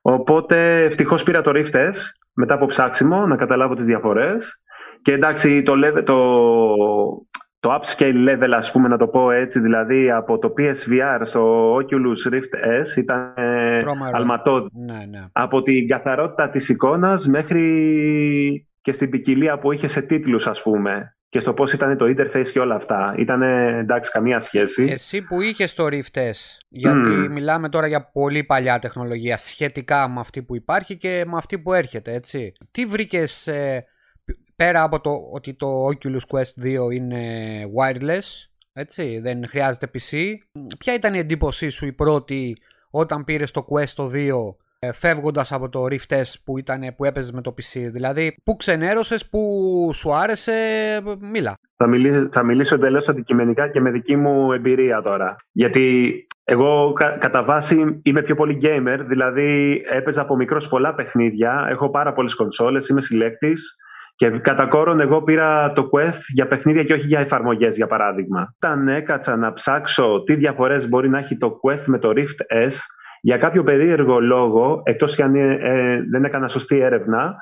Οπότε 0.00 0.84
ευτυχώς 0.84 1.22
πήρα 1.22 1.42
το 1.42 1.50
Rift 1.54 1.74
S 1.74 1.94
μετά 2.34 2.54
από 2.54 2.66
ψάξιμο 2.66 3.26
να 3.26 3.36
καταλάβω 3.36 3.74
τις 3.74 3.84
διαφορές. 3.84 4.60
Και 5.06 5.12
εντάξει, 5.12 5.62
το, 5.62 5.74
το, 6.04 6.18
το 7.60 7.70
upscale 7.74 8.28
level, 8.28 8.50
ας 8.56 8.70
πούμε, 8.72 8.88
να 8.88 8.96
το 8.96 9.06
πω 9.06 9.30
έτσι, 9.30 9.60
δηλαδή 9.60 10.10
από 10.10 10.38
το 10.38 10.52
PSVR 10.58 11.20
στο 11.24 11.74
Oculus 11.76 12.32
Rift 12.32 12.82
S 12.82 12.98
ήταν 12.98 13.32
ε, 13.36 13.78
αλματώδη. 14.12 14.68
Ναι, 14.72 15.04
ναι. 15.10 15.24
Από 15.32 15.62
την 15.62 15.88
καθαρότητα 15.88 16.50
της 16.50 16.68
εικόνας 16.68 17.26
μέχρι 17.26 18.66
και 18.82 18.92
στην 18.92 19.10
ποικιλία 19.10 19.58
που 19.58 19.72
είχε 19.72 19.88
σε 19.88 20.02
τίτλους, 20.02 20.44
ας 20.44 20.62
πούμε. 20.62 21.16
Και 21.28 21.40
στο 21.40 21.52
πώς 21.52 21.72
ήταν 21.72 21.96
το 21.96 22.04
interface 22.04 22.50
και 22.52 22.60
όλα 22.60 22.74
αυτά. 22.74 23.14
Ήταν 23.18 23.42
εντάξει, 23.42 24.10
καμία 24.10 24.40
σχέση. 24.40 24.82
Εσύ 24.90 25.22
που 25.22 25.40
είχες 25.40 25.74
το 25.74 25.84
Rift 25.84 26.18
S, 26.18 26.58
γιατί 26.68 27.08
μιλάμε 27.08 27.68
τώρα 27.68 27.86
για 27.86 28.10
πολύ 28.12 28.44
παλιά 28.44 28.78
τεχνολογία 28.78 29.36
σχετικά 29.36 30.08
με 30.08 30.20
αυτή 30.20 30.42
που 30.42 30.56
υπάρχει 30.56 30.96
και 30.96 31.24
με 31.26 31.36
αυτή 31.36 31.58
που 31.58 31.72
έρχεται, 31.72 32.12
έτσι. 32.12 32.52
Τι 32.70 32.86
βρήκες 32.86 33.46
ε, 33.46 33.84
πέρα 34.56 34.82
από 34.82 35.00
το 35.00 35.10
ότι 35.32 35.54
το 35.54 35.86
Oculus 35.86 36.36
Quest 36.36 36.64
2 36.88 36.92
είναι 36.92 37.22
wireless, 37.76 38.48
έτσι, 38.72 39.20
δεν 39.20 39.48
χρειάζεται 39.48 39.90
PC. 39.92 40.16
Ποια 40.78 40.94
ήταν 40.94 41.14
η 41.14 41.18
εντύπωσή 41.18 41.68
σου 41.68 41.86
η 41.86 41.92
πρώτη 41.92 42.56
όταν 42.90 43.24
πήρες 43.24 43.50
το 43.50 43.66
Quest 43.70 44.04
2 44.04 44.30
ε, 44.78 44.92
φεύγοντας 44.92 45.52
από 45.52 45.68
το 45.68 45.84
Rift 45.84 46.14
S 46.14 46.34
που, 46.44 46.58
ήταν, 46.58 46.80
που 46.96 47.04
έπαιζες 47.04 47.32
με 47.32 47.40
το 47.40 47.54
PC. 47.56 47.90
Δηλαδή, 47.92 48.36
πού 48.44 48.56
ξενέρωσες, 48.56 49.28
πού 49.28 49.40
σου 49.94 50.14
άρεσε, 50.14 50.52
μίλα. 51.32 51.54
Θα 51.76 51.86
μιλήσω, 51.86 52.28
θα 52.32 52.42
μιλήσω 52.42 52.74
εντελώς 52.74 53.08
αντικειμενικά 53.08 53.68
και 53.68 53.80
με 53.80 53.90
δική 53.90 54.16
μου 54.16 54.52
εμπειρία 54.52 55.00
τώρα. 55.00 55.36
Γιατί 55.52 56.26
εγώ 56.44 56.92
κα, 56.92 57.10
κατά 57.10 57.44
βάση 57.44 58.00
είμαι 58.02 58.22
πιο 58.22 58.34
πολύ 58.34 58.58
gamer, 58.62 58.98
δηλαδή 59.06 59.82
έπαιζα 59.90 60.20
από 60.20 60.36
μικρός 60.36 60.68
πολλά 60.68 60.94
παιχνίδια, 60.94 61.66
έχω 61.70 61.90
πάρα 61.90 62.12
πολλές 62.12 62.34
κονσόλες, 62.34 62.88
είμαι 62.88 63.00
συλλέκτης 63.00 63.76
και 64.16 64.30
κατά 64.30 64.66
κόρον 64.66 65.00
εγώ 65.00 65.22
πήρα 65.22 65.72
το 65.72 65.88
Quest 65.92 66.20
για 66.34 66.46
παιχνίδια 66.46 66.84
και 66.84 66.92
όχι 66.92 67.06
για 67.06 67.20
εφαρμογές 67.20 67.74
για 67.74 67.86
παράδειγμα. 67.86 68.54
Όταν 68.56 68.88
έκατσα 68.88 69.36
να 69.36 69.52
ψάξω 69.52 70.22
τι 70.26 70.34
διαφορές 70.34 70.88
μπορεί 70.88 71.08
να 71.08 71.18
έχει 71.18 71.36
το 71.36 71.60
Quest 71.62 71.82
με 71.84 71.98
το 71.98 72.12
Rift 72.16 72.68
S, 72.68 72.72
για 73.20 73.36
κάποιο 73.36 73.62
περίεργο 73.62 74.20
λόγο, 74.20 74.82
εκτός 74.84 75.14
και 75.14 75.22
αν 75.22 75.34
ε, 75.34 75.58
ε, 75.60 76.02
δεν 76.10 76.24
έκανα 76.24 76.48
σωστή 76.48 76.78
έρευνα, 76.78 77.36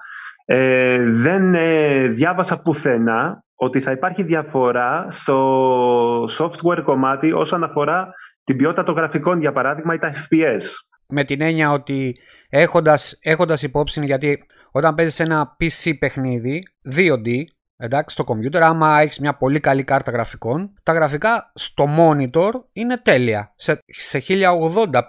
ε, 0.44 0.98
δεν 1.10 1.54
ε, 1.54 2.06
διάβασα 2.06 2.60
πουθενά 2.60 3.44
ότι 3.54 3.80
θα 3.80 3.90
υπάρχει 3.90 4.22
διαφορά 4.22 5.06
στο 5.10 6.24
software 6.38 6.82
κομμάτι 6.84 7.32
όσον 7.32 7.64
αφορά 7.64 8.08
την 8.44 8.56
ποιότητα 8.56 8.82
των 8.82 8.94
γραφικών, 8.94 9.40
για 9.40 9.52
παράδειγμα, 9.52 9.94
ή 9.94 9.98
τα 9.98 10.12
FPS. 10.12 10.62
Με 11.08 11.24
την 11.24 11.40
έννοια 11.40 11.70
ότι 11.70 12.16
έχοντας, 12.48 13.18
έχοντας 13.22 13.62
υπόψη, 13.62 14.04
γιατί 14.04 14.46
όταν 14.76 14.94
παίζεις 14.94 15.20
ένα 15.20 15.56
PC 15.60 15.98
παιχνίδι 15.98 16.62
2D, 16.94 17.42
εντάξει, 17.76 18.14
στο 18.14 18.24
computer, 18.28 18.60
άμα 18.60 19.00
έχεις 19.00 19.18
μια 19.18 19.36
πολύ 19.36 19.60
καλή 19.60 19.84
κάρτα 19.84 20.10
γραφικών, 20.10 20.74
τα 20.82 20.92
γραφικά 20.92 21.52
στο 21.54 21.84
monitor 21.98 22.50
είναι 22.72 22.98
τέλεια, 22.98 23.52
σε, 23.56 23.78
σε 23.86 24.22
1080p. 24.28 25.08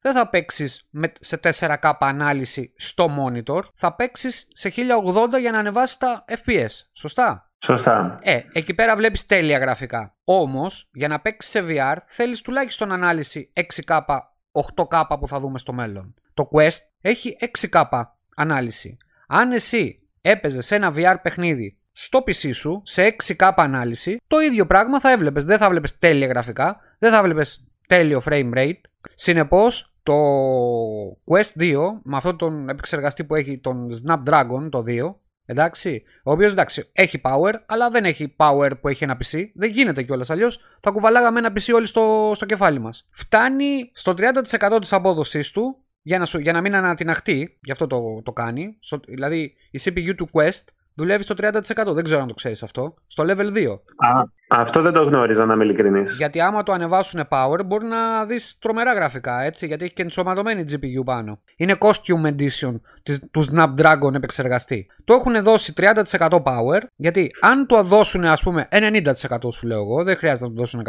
Δεν 0.00 0.14
θα 0.14 0.28
παίξεις 0.28 0.88
σε 1.20 1.40
4K 1.42 1.92
ανάλυση 1.98 2.72
στο 2.76 3.10
monitor, 3.18 3.60
θα 3.74 3.94
παίξεις 3.94 4.48
σε 4.52 4.72
1080 5.34 5.40
για 5.40 5.50
να 5.50 5.58
ανεβάσεις 5.58 5.96
τα 5.96 6.24
FPS. 6.28 6.70
Σωστά; 6.92 7.50
Σωστά. 7.58 8.18
Ε, 8.22 8.40
εκεί 8.52 8.74
πέρα 8.74 8.96
βλέπεις 8.96 9.26
τέλεια 9.26 9.58
γραφικά. 9.58 10.16
Όμως, 10.24 10.88
για 10.92 11.08
να 11.08 11.20
παίξεις 11.20 11.50
σε 11.50 11.64
VR, 11.68 11.96
θέλεις 12.06 12.42
τουλάχιστον 12.42 12.92
ανάλυση 12.92 13.52
6K, 13.54 14.00
8K 14.76 15.16
που 15.20 15.28
θα 15.28 15.40
δούμε 15.40 15.58
στο 15.58 15.72
μέλλον. 15.72 16.14
Το 16.34 16.48
Quest 16.52 16.78
έχει 17.00 17.36
6K 17.40 18.04
ανάλυση. 18.36 18.96
Αν 19.26 19.52
εσύ 19.52 20.08
έπαιζες 20.20 20.66
σε 20.66 20.74
ένα 20.74 20.92
VR 20.96 21.16
παιχνίδι 21.22 21.78
στο 21.92 22.18
PC 22.26 22.54
σου 22.54 22.82
σε 22.84 23.16
6K 23.22 23.52
ανάλυση, 23.56 24.20
το 24.26 24.38
ίδιο 24.38 24.66
πράγμα 24.66 25.00
θα 25.00 25.10
έβλεπες. 25.10 25.44
Δεν 25.44 25.58
θα 25.58 25.68
βλέπεις 25.68 25.98
τέλεια 25.98 26.26
γραφικά, 26.26 26.80
δεν 26.98 27.12
θα 27.12 27.22
βλέπεις 27.22 27.68
τέλειο 27.86 28.22
frame 28.24 28.54
rate. 28.54 28.80
Συνεπώς, 29.14 29.96
το 30.02 30.14
Quest 31.30 31.60
2, 31.60 32.00
με 32.02 32.16
αυτόν 32.16 32.36
τον 32.36 32.68
επεξεργαστή 32.68 33.24
που 33.24 33.34
έχει 33.34 33.58
τον 33.58 33.88
Snapdragon 34.04 34.68
το 34.70 34.84
2, 34.86 35.14
εντάξει, 35.44 36.02
ο 36.24 36.30
οποίος 36.30 36.52
εντάξει 36.52 36.90
έχει 36.92 37.20
power, 37.24 37.52
αλλά 37.66 37.90
δεν 37.90 38.04
έχει 38.04 38.34
power 38.36 38.70
που 38.80 38.88
έχει 38.88 39.04
ένα 39.04 39.16
PC. 39.16 39.44
Δεν 39.54 39.70
γίνεται 39.70 40.02
κιόλας 40.02 40.30
αλλιώς. 40.30 40.60
Θα 40.80 40.90
κουβαλάγαμε 40.90 41.38
ένα 41.38 41.52
PC 41.52 41.74
όλοι 41.74 41.86
στο, 41.86 42.32
στο 42.34 42.46
κεφάλι 42.46 42.78
μας. 42.78 43.08
Φτάνει 43.10 43.90
στο 43.94 44.14
30% 44.16 44.80
της 44.80 44.92
απόδοσής 44.92 45.50
του 45.50 45.85
για 46.06 46.18
να, 46.18 46.24
σου, 46.24 46.38
για 46.38 46.52
να 46.52 46.60
μην 46.60 46.74
ανατιναχτεί, 46.74 47.58
γι' 47.62 47.70
αυτό 47.70 47.86
το, 47.86 48.22
το 48.24 48.32
κάνει. 48.32 48.78
δηλαδή 49.06 49.54
η 49.70 49.80
CPU 49.84 50.14
του 50.16 50.28
Quest 50.32 50.64
δουλεύει 50.94 51.22
στο 51.22 51.34
30%. 51.38 51.94
Δεν 51.94 52.04
ξέρω 52.04 52.20
αν 52.20 52.28
το 52.28 52.34
ξέρεις 52.34 52.62
αυτό. 52.62 52.94
Στο 53.06 53.24
level 53.26 53.56
2. 53.56 53.70
Α, 53.96 54.22
αυτό 54.48 54.82
δεν 54.82 54.92
το 54.92 55.02
γνώριζα, 55.02 55.44
να 55.44 55.54
είμαι 55.54 55.64
ειλικρινής. 55.64 56.16
Γιατί 56.16 56.40
άμα 56.40 56.62
το 56.62 56.72
ανεβάσουν 56.72 57.20
power, 57.28 57.64
μπορεί 57.66 57.84
να 57.84 58.24
δεις 58.24 58.58
τρομερά 58.58 58.92
γραφικά 58.92 59.40
έτσι. 59.40 59.66
Γιατί 59.66 59.84
έχει 59.84 59.92
και 59.92 60.02
ενσωματωμένη 60.02 60.64
GPU 60.70 61.04
πάνω. 61.04 61.40
Είναι 61.56 61.76
costume 61.78 62.26
edition 62.26 62.74
του 63.30 63.44
Snapdragon 63.52 64.14
επεξεργαστή. 64.14 64.86
Το 65.04 65.14
έχουν 65.14 65.42
δώσει 65.42 65.72
30% 65.76 66.28
power. 66.28 66.80
Γιατί 66.96 67.30
αν 67.40 67.66
το 67.66 67.82
δώσουν, 67.82 68.24
ας 68.24 68.42
πούμε, 68.42 68.68
90% 68.70 69.52
σου 69.52 69.66
λέω 69.66 69.80
εγώ, 69.80 70.04
δεν 70.04 70.16
χρειάζεται 70.16 70.48
να 70.48 70.54
το 70.54 70.60
δώσουν 70.60 70.82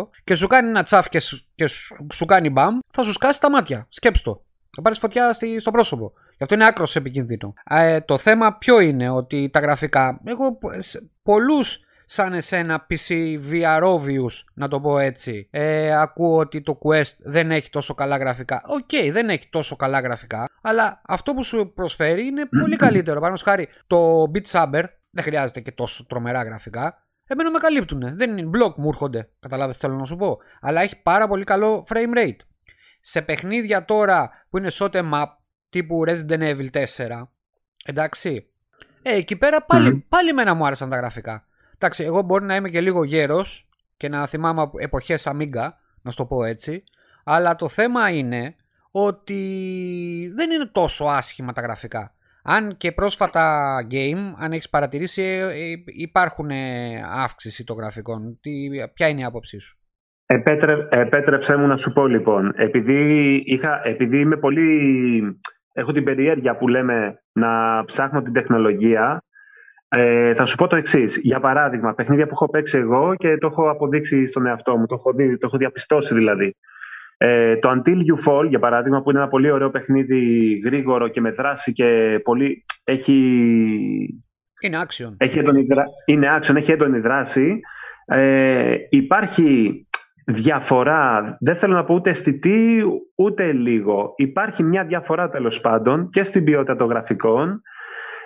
100% 0.00 0.08
και 0.24 0.34
σου 0.34 0.46
κάνει 0.46 0.68
ένα 0.68 0.82
τσαφ 0.82 1.08
και, 1.08 1.20
σου, 1.20 1.44
και 1.54 1.66
σου, 1.66 2.06
σου 2.12 2.24
κάνει 2.24 2.50
μπαμ, 2.50 2.78
θα 2.92 3.02
σου 3.02 3.12
σκάσει 3.12 3.40
τα 3.40 3.50
μάτια. 3.50 3.86
Σκέψτε 3.88 4.30
το. 4.30 4.42
Θα 4.76 4.82
πάρεις 4.82 4.98
φωτιά 4.98 5.32
στη, 5.32 5.60
στο 5.60 5.70
πρόσωπο. 5.70 6.12
Γι' 6.36 6.42
αυτό 6.42 6.54
είναι 6.54 6.66
άκρως 6.66 6.96
επικίνδυνο. 6.96 7.54
Ε, 7.70 8.00
το 8.00 8.18
θέμα 8.18 8.58
ποιο 8.58 8.80
είναι 8.80 9.10
ότι 9.10 9.50
τα 9.52 9.60
γραφικά. 9.60 10.20
Εγώ 10.24 10.58
πολλούς 11.22 11.84
σαν 12.06 12.32
εσένα 12.32 12.86
PC 12.90 13.38
VR 13.50 13.82
να 14.54 14.68
το 14.68 14.80
πω 14.80 14.98
έτσι. 14.98 15.48
Ε, 15.50 15.94
ακούω 16.00 16.36
ότι 16.36 16.62
το 16.62 16.78
Quest 16.82 17.14
δεν 17.18 17.50
έχει 17.50 17.70
τόσο 17.70 17.94
καλά 17.94 18.16
γραφικά. 18.16 18.62
OK, 18.66 18.78
okay, 18.78 19.10
δεν 19.12 19.28
έχει 19.28 19.48
τόσο 19.50 19.76
καλά 19.76 20.00
γραφικά, 20.00 20.48
αλλά 20.62 21.00
αυτό 21.06 21.34
που 21.34 21.42
σου 21.44 21.72
προσφέρει 21.74 22.26
είναι 22.26 22.46
πολύ 22.60 22.76
καλύτερο. 22.86 23.20
Παραδείγματος 23.20 23.42
χάρη, 23.42 23.68
το 23.86 24.30
Beat 24.34 24.50
Saber 24.50 24.84
δεν 25.10 25.24
χρειάζεται 25.24 25.60
και 25.60 25.72
τόσο 25.72 26.06
τρομερά 26.06 26.42
γραφικά. 26.42 27.06
Εμένα 27.26 27.50
με 27.50 27.58
καλύπτουν. 27.58 28.16
Δεν 28.16 28.30
είναι 28.30 28.42
block 28.42 28.76
μου 28.76 28.88
έρχονται. 28.88 29.28
Καταλάβες 29.40 29.76
θέλω 29.76 29.94
να 29.94 30.04
σου 30.04 30.16
πω. 30.16 30.38
Αλλά 30.60 30.80
έχει 30.82 31.02
πάρα 31.02 31.28
πολύ 31.28 31.44
καλό 31.44 31.86
frame 31.88 32.18
rate. 32.18 32.36
Σε 33.04 33.22
παιχνίδια 33.22 33.84
τώρα 33.84 34.30
που 34.50 34.58
είναι 34.58 34.70
shot 34.72 34.90
em 34.90 35.12
up 35.12 35.26
τύπου 35.68 36.04
Resident 36.06 36.40
Evil 36.40 36.86
4. 36.96 37.22
Εντάξει. 37.84 38.46
Ε, 39.02 39.14
εκεί 39.14 39.36
πέρα 39.36 39.62
πάλι, 39.62 39.96
mm. 39.96 40.06
πάλι 40.08 40.32
μένα 40.32 40.54
μου 40.54 40.66
άρεσαν 40.66 40.90
τα 40.90 40.96
γραφικά. 40.96 41.46
Εντάξει, 41.74 42.04
εγώ 42.04 42.22
μπορεί 42.22 42.44
να 42.44 42.54
είμαι 42.54 42.68
και 42.68 42.80
λίγο 42.80 43.04
γέρος 43.04 43.68
και 43.96 44.08
να 44.08 44.26
θυμάμαι 44.26 44.70
εποχές 44.78 45.26
Amiga, 45.26 45.68
να 46.02 46.10
σου 46.10 46.16
το 46.16 46.26
πω 46.26 46.44
έτσι. 46.44 46.84
Αλλά 47.24 47.54
το 47.54 47.68
θέμα 47.68 48.10
είναι 48.10 48.56
ότι 48.90 50.32
δεν 50.34 50.50
είναι 50.50 50.66
τόσο 50.66 51.04
άσχημα 51.04 51.52
τα 51.52 51.60
γραφικά. 51.60 52.14
Αν 52.42 52.76
και 52.76 52.92
πρόσφατα 52.92 53.76
game, 53.90 54.32
αν 54.36 54.52
έχεις 54.52 54.68
παρατηρήσει, 54.68 55.22
ε, 55.22 55.46
ε, 55.46 55.82
υπάρχουν 55.86 56.50
αύξηση 57.12 57.64
των 57.64 57.76
γραφικών. 57.76 58.38
Τι, 58.40 58.68
ποια 58.94 59.08
είναι 59.08 59.20
η 59.20 59.24
άποψή 59.24 59.58
σου; 59.58 59.78
Επέτρε, 60.26 60.86
επέτρεψέ 60.90 61.56
μου 61.56 61.66
να 61.66 61.76
σου 61.76 61.92
πω 61.92 62.06
λοιπόν, 62.06 62.52
επειδή, 62.56 63.42
είχα, 63.44 63.80
επειδή 63.84 64.18
είμαι 64.18 64.36
πολύ, 64.36 65.40
έχω 65.72 65.92
την 65.92 66.04
περιέργεια 66.04 66.56
που 66.56 66.68
λέμε 66.68 67.22
να 67.32 67.84
ψάχνω 67.84 68.22
την 68.22 68.32
τεχνολογία, 68.32 69.22
ε, 69.88 70.34
θα 70.34 70.46
σου 70.46 70.56
πω 70.56 70.66
το 70.66 70.76
εξής. 70.76 71.18
Για 71.22 71.40
παράδειγμα, 71.40 71.94
παιχνίδια 71.94 72.26
που 72.26 72.32
έχω 72.32 72.50
παίξει 72.50 72.78
εγώ 72.78 73.14
και 73.14 73.36
το 73.36 73.46
έχω 73.46 73.70
αποδείξει 73.70 74.26
στον 74.26 74.46
εαυτό 74.46 74.76
μου, 74.76 74.86
το 74.86 74.94
έχω, 74.94 75.12
το 75.14 75.46
έχω 75.46 75.56
διαπιστώσει 75.56 76.14
δηλαδή. 76.14 76.56
Ε, 77.16 77.56
το 77.56 77.70
Until 77.70 77.96
You 77.96 78.28
Fall, 78.28 78.48
για 78.48 78.58
παράδειγμα, 78.58 79.02
που 79.02 79.10
είναι 79.10 79.18
ένα 79.18 79.28
πολύ 79.28 79.50
ωραίο 79.50 79.70
παιχνίδι, 79.70 80.60
γρήγορο 80.64 81.08
και 81.08 81.20
με 81.20 81.30
δράση 81.30 81.72
και 81.72 82.20
πολύ... 82.24 82.64
Έχει... 82.84 83.12
Είναι 84.60 84.82
action. 84.86 85.14
Έχει 85.16 85.38
έντονη, 85.38 85.66
είναι 86.04 86.38
action, 86.38 86.56
έχει 86.56 86.72
έντονη 86.72 86.98
δράση. 86.98 87.60
Ε, 88.04 88.74
υπάρχει 88.88 89.76
διαφορά, 90.24 91.36
δεν 91.40 91.56
θέλω 91.56 91.74
να 91.74 91.84
πω 91.84 91.94
ούτε 91.94 92.10
αισθητή 92.10 92.82
ούτε 93.14 93.52
λίγο. 93.52 94.12
Υπάρχει 94.16 94.62
μια 94.62 94.84
διαφορά 94.84 95.28
τέλος 95.30 95.60
πάντων 95.60 96.10
και 96.10 96.22
στην 96.22 96.44
ποιότητα 96.44 96.76
των 96.76 96.88
γραφικών 96.88 97.62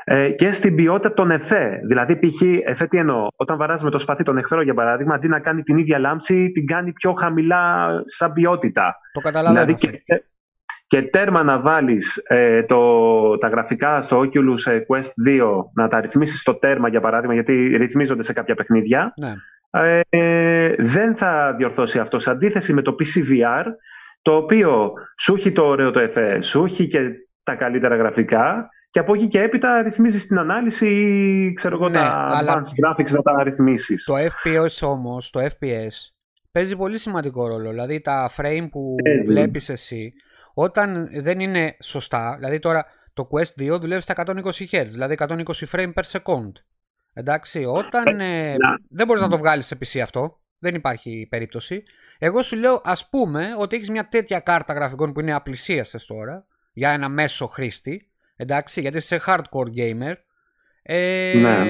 ε, 0.08 0.30
και 0.30 0.52
στην 0.52 0.74
ποιότητα 0.74 1.12
των 1.12 1.30
εφέ. 1.30 1.80
Δηλαδή, 1.86 2.16
π.χ. 2.16 2.42
εφέ 2.64 2.86
τι 2.86 2.98
εννοώ. 2.98 3.26
Όταν 3.36 3.56
βαράζουμε 3.56 3.90
το 3.90 3.98
σπαθί 3.98 4.22
τον 4.22 4.38
εχθρό, 4.38 4.62
για 4.62 4.74
παράδειγμα, 4.74 5.14
αντί 5.14 5.28
να 5.28 5.40
κάνει 5.40 5.62
την 5.62 5.78
ίδια 5.78 5.98
λάμψη, 5.98 6.50
την 6.52 6.66
κάνει 6.66 6.92
πιο 6.92 7.12
χαμηλά 7.12 7.88
σαν 8.04 8.32
ποιότητα. 8.32 8.96
Το 9.12 9.20
καταλαβαίνω. 9.20 9.64
Δηλαδή, 9.64 9.86
και, 9.86 10.22
και 10.86 11.02
τέρμα 11.02 11.42
να 11.42 11.60
βάλεις 11.60 12.22
ε, 12.28 12.62
τα 13.40 13.48
γραφικά 13.48 14.02
στο 14.02 14.18
Oculus 14.20 14.72
ε, 14.72 14.80
Quest 14.88 15.40
2, 15.42 15.64
να 15.74 15.88
τα 15.88 16.00
ρυθμίσεις 16.00 16.40
στο 16.40 16.54
τέρμα, 16.54 16.88
για 16.88 17.00
παράδειγμα, 17.00 17.34
γιατί 17.34 17.76
ρυθμίζονται 17.76 18.22
σε 18.22 18.32
κάποια 18.32 18.54
παιχνίδια. 18.54 19.12
Ναι. 19.16 19.32
Ε, 19.82 20.74
δεν 20.78 21.16
θα 21.16 21.54
διορθώσει 21.56 21.98
αυτό. 21.98 22.20
Σε 22.20 22.30
αντίθεση 22.30 22.72
με 22.72 22.82
το 22.82 22.94
PCVR, 22.98 23.64
το 24.22 24.36
οποίο 24.36 24.92
σου 25.18 25.34
έχει 25.34 25.52
το 25.52 25.62
ωραίο 25.66 25.90
το 25.90 26.00
εφέ, 26.00 26.42
σου 26.42 26.64
έχει 26.64 26.88
και 26.88 27.00
τα 27.42 27.54
καλύτερα 27.54 27.96
γραφικά 27.96 28.68
και 28.90 28.98
από 28.98 29.14
εκεί 29.14 29.28
και 29.28 29.40
έπειτα 29.40 29.82
ρυθμίζεις 29.82 30.26
την 30.26 30.38
ανάλυση 30.38 30.86
ή 30.86 31.52
ξέρω 31.52 31.74
εγώ, 31.74 31.88
ναι, 31.88 31.98
τα 31.98 32.42
advanced 32.42 32.56
graphics 32.56 33.10
να 33.10 33.22
τα 33.22 33.42
ρυθμίσεις. 33.42 34.04
Το 34.04 34.14
FPS 34.16 34.88
όμως, 34.88 35.30
το 35.30 35.40
FPS, 35.40 35.92
παίζει 36.52 36.76
πολύ 36.76 36.98
σημαντικό 36.98 37.46
ρόλο. 37.46 37.70
Δηλαδή 37.70 38.00
τα 38.00 38.30
frame 38.36 38.66
που 38.70 38.94
βλέπεις 39.26 39.68
εσύ, 39.68 40.12
όταν 40.54 41.08
δεν 41.20 41.40
είναι 41.40 41.76
σωστά, 41.82 42.34
δηλαδή 42.38 42.58
τώρα 42.58 42.86
το 43.12 43.28
Quest 43.30 43.74
2 43.74 43.80
δουλεύει 43.80 44.02
στα 44.02 44.14
120 44.26 44.32
Hz, 44.70 44.86
δηλαδή 44.86 45.16
120 45.18 45.34
frame 45.72 45.92
per 45.92 46.02
second. 46.12 46.52
Εντάξει, 47.18 47.64
όταν 47.64 48.20
ε, 48.20 48.52
ε 48.52 48.56
δεν 48.88 49.06
μπορείς 49.06 49.22
να 49.22 49.28
το 49.28 49.38
βγάλεις 49.38 49.66
σε 49.66 49.78
PC 49.80 49.98
αυτό, 49.98 50.40
δεν 50.58 50.74
υπάρχει 50.74 51.26
περίπτωση. 51.30 51.82
Εγώ 52.18 52.42
σου 52.42 52.56
λέω, 52.56 52.80
ας 52.84 53.08
πούμε, 53.08 53.54
ότι 53.58 53.76
έχεις 53.76 53.90
μια 53.90 54.08
τέτοια 54.08 54.40
κάρτα 54.40 54.72
γραφικών 54.72 55.12
που 55.12 55.20
είναι 55.20 55.34
απλησίαστε 55.34 55.98
τώρα 56.06 56.46
για 56.72 56.90
ένα 56.90 57.08
μέσο 57.08 57.46
χρήστη 57.46 58.10
Εντάξει, 58.36 58.80
γιατί 58.80 58.96
είσαι 58.96 59.20
hardcore 59.26 59.68
gamer. 59.76 60.14
Ε, 60.82 61.34
ναι. 61.36 61.64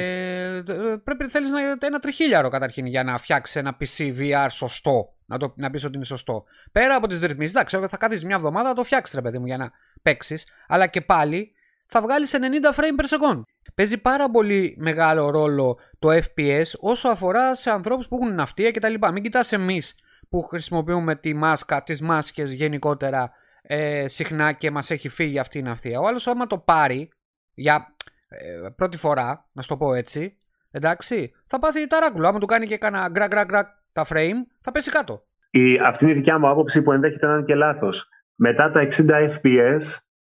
Πρέπει 0.98 1.22
να 1.22 1.28
θέλεις 1.28 1.50
ένα 1.78 1.98
τριχίλιαρο 1.98 2.48
καταρχήν 2.48 2.86
για 2.86 3.04
να 3.04 3.18
φτιάξεις 3.18 3.56
ένα 3.56 3.76
PC 3.80 4.18
VR 4.18 4.46
σωστό. 4.50 5.14
Να, 5.26 5.38
το, 5.38 5.54
να 5.56 5.70
πεις 5.70 5.84
ότι 5.84 5.96
είναι 5.96 6.04
σωστό. 6.04 6.44
Πέρα 6.72 6.94
από 6.94 7.06
τις 7.06 7.20
ρυθμίσεις, 7.20 7.54
εντάξει, 7.54 7.78
θα 7.88 7.96
κάτσεις 7.96 8.24
μια 8.24 8.36
εβδομάδα 8.36 8.68
να 8.68 8.74
το 8.74 8.84
φτιάξεις, 8.84 9.14
ρε 9.14 9.22
παιδί 9.22 9.38
μου, 9.38 9.46
για 9.46 9.56
να 9.56 9.70
παίξεις. 10.02 10.46
Αλλά 10.66 10.86
και 10.86 11.00
πάλι 11.00 11.52
θα 11.88 12.00
βγάλεις 12.00 12.34
90 12.34 12.74
frame 12.74 13.00
per 13.00 13.04
second. 13.04 13.40
Παίζει 13.74 13.98
πάρα 13.98 14.30
πολύ 14.30 14.76
μεγάλο 14.78 15.30
ρόλο 15.30 15.78
το 15.98 16.08
FPS 16.10 16.66
όσο 16.80 17.08
αφορά 17.08 17.54
σε 17.54 17.70
ανθρώπους 17.70 18.08
που 18.08 18.18
έχουν 18.20 18.34
ναυτία 18.34 18.70
κτλ. 18.70 18.94
Μην 19.12 19.22
κοιτάς 19.22 19.52
εμείς 19.52 19.94
που 20.28 20.42
χρησιμοποιούμε 20.42 21.16
τη 21.16 21.34
μάσκα, 21.34 21.82
τις 21.82 22.00
μάσκες 22.00 22.52
γενικότερα 22.52 23.30
ε, 23.62 24.08
συχνά 24.08 24.52
και 24.52 24.70
μας 24.70 24.90
έχει 24.90 25.08
φύγει 25.08 25.38
αυτή 25.38 25.58
η 25.58 25.62
ναυτία. 25.62 26.00
Ο 26.00 26.06
άλλος 26.06 26.26
άμα 26.26 26.46
το 26.46 26.58
πάρει 26.58 27.08
για 27.54 27.94
ε, 28.28 28.68
πρώτη 28.76 28.96
φορά, 28.96 29.48
να 29.52 29.62
σου 29.62 29.68
το 29.68 29.76
πω 29.76 29.94
έτσι, 29.94 30.38
εντάξει, 30.70 31.32
θα 31.46 31.58
πάθει 31.58 31.86
ταράκουλο. 31.86 32.28
Άμα 32.28 32.38
του 32.38 32.46
κάνει 32.46 32.66
και 32.66 32.76
κάνα 32.76 33.08
γκρακ 33.08 33.28
γκρακ 33.28 33.46
γκρακ 33.46 33.68
τα 33.92 34.06
frame, 34.08 34.40
θα 34.60 34.72
πέσει 34.72 34.90
κάτω. 34.90 35.22
Η, 35.50 35.78
αυτή 35.78 36.04
είναι 36.04 36.12
η 36.12 36.16
δικιά 36.16 36.38
μου 36.38 36.48
άποψη 36.48 36.82
που 36.82 36.92
ενδέχεται 36.92 37.26
να 37.26 37.32
είναι 37.32 37.44
και 37.44 37.54
λάθος. 37.54 38.08
Μετά 38.34 38.70
τα 38.70 38.88
60 38.92 39.00
fps, 39.08 39.82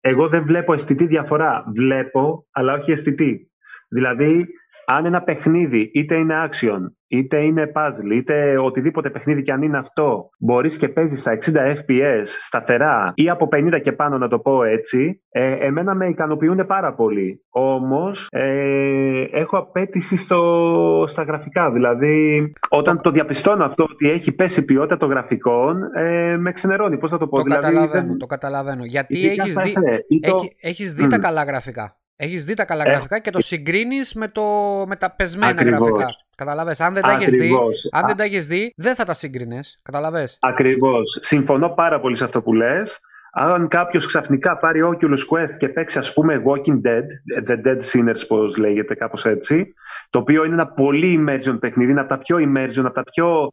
εγώ 0.08 0.28
δεν 0.28 0.42
βλέπω 0.42 0.72
αισθητή 0.72 1.06
διαφορά. 1.06 1.64
Βλέπω, 1.74 2.46
αλλά 2.52 2.72
όχι 2.72 2.92
αισθητή. 2.92 3.50
Δηλαδή, 3.88 4.46
αν 4.86 5.04
ένα 5.04 5.22
παιχνίδι 5.22 5.90
είτε 5.94 6.14
είναι 6.14 6.34
action, 6.48 6.80
είτε 7.08 7.36
είναι 7.40 7.72
puzzle, 7.74 8.12
είτε 8.14 8.58
οτιδήποτε 8.58 9.10
παιχνίδι 9.10 9.42
και 9.42 9.52
αν 9.52 9.62
είναι 9.62 9.78
αυτό, 9.78 10.30
μπορείς 10.38 10.76
και 10.78 10.88
παίζεις 10.88 11.20
στα 11.20 11.32
60 11.32 11.38
FPS 11.76 12.26
σταθερά 12.46 13.12
ή 13.14 13.30
από 13.30 13.48
50 13.52 13.80
και 13.82 13.92
πάνω, 13.92 14.18
να 14.18 14.28
το 14.28 14.38
πω 14.38 14.64
έτσι, 14.64 15.22
ε, 15.28 15.66
εμένα 15.66 15.94
με 15.94 16.06
ικανοποιούν 16.06 16.66
πάρα 16.66 16.94
πολύ. 16.94 17.44
Όμως, 17.50 18.26
ε, 18.30 19.22
έχω 19.32 19.56
απέτηση 19.58 20.16
στο, 20.16 21.06
στα 21.08 21.22
γραφικά. 21.22 21.70
Δηλαδή, 21.70 22.52
όταν 22.68 23.00
το, 23.02 23.10
διαπιστώνω 23.10 23.64
αυτό 23.64 23.84
ότι 23.84 24.10
έχει 24.10 24.32
πέσει 24.32 24.60
η 24.60 24.64
ποιότητα 24.64 24.96
των 24.96 25.08
γραφικών, 25.08 25.82
ε, 25.96 26.36
με 26.36 26.52
ξενερώνει. 26.52 26.98
Πώς 26.98 27.10
θα 27.10 27.18
το 27.18 27.28
πω, 27.28 27.36
το 27.36 27.42
δηλαδή. 27.42 27.62
Καταλαβαίνω, 27.62 28.16
Το 28.16 28.26
καταλαβαίνω. 28.26 28.84
Γιατί 28.84 29.28
έχεις 29.28 29.54
δει, 29.54 29.74
έχει, 30.20 30.56
έχεις 30.60 30.94
δει 30.94 31.06
τα 31.06 31.18
καλά 31.18 31.44
γραφικά; 31.44 31.96
Έχεις 32.16 32.44
δει 32.44 32.54
τα 32.54 32.64
καλά 32.64 32.84
ε, 32.86 32.90
γραφικά 32.90 33.18
και 33.18 33.30
το 33.30 33.40
συγκρίνεις 33.40 34.14
με, 34.14 34.30
με 34.86 34.96
τα 34.96 35.14
πεσμένα 35.16 35.62
γραφικά. 35.62 36.06
Καταλαβέ. 36.36 36.74
Αν 36.78 36.94
δεν 36.94 37.02
τα 37.02 37.10
έχεις 37.10 37.34
δει, 37.34 37.56
αν 37.92 38.06
δεν 38.06 38.16
τα 38.16 38.24
έχεις 38.24 38.46
δει, 38.46 38.72
δεν 38.76 38.94
θα 38.94 39.04
τα 39.04 39.14
σύγκρινε. 39.14 39.60
Καταλαβέ. 39.82 40.28
Ακριβώς. 40.40 41.18
Συμφωνώ 41.20 41.68
πάρα 41.68 42.00
πολύ 42.00 42.16
σε 42.16 42.24
αυτό 42.24 42.42
που 42.42 42.52
λες. 42.52 43.00
Αν 43.32 43.68
κάποιος 43.68 44.06
ξαφνικά 44.06 44.56
πάρει 44.56 44.80
Oculus 44.84 45.34
Quest 45.34 45.56
και 45.58 45.68
παίξει, 45.68 45.98
ας 45.98 46.12
πούμε, 46.12 46.42
Walking 46.46 46.80
Dead, 46.86 47.04
The 47.48 47.66
Dead 47.66 47.78
Sinners, 47.78 48.26
πώς 48.28 48.56
λέγεται, 48.56 48.94
κάπως 48.94 49.24
έτσι, 49.24 49.74
το 50.10 50.18
οποίο 50.18 50.44
είναι 50.44 50.54
ένα 50.54 50.66
πολύ 50.66 51.20
immersion 51.20 51.56
παιχνίδι, 51.60 51.90
είναι 51.90 52.00
από 52.00 52.08
τα 52.08 52.18
πιο 52.18 52.36
immersion, 52.36 52.84
από 52.84 52.94
τα 52.94 53.02
πιο 53.02 53.48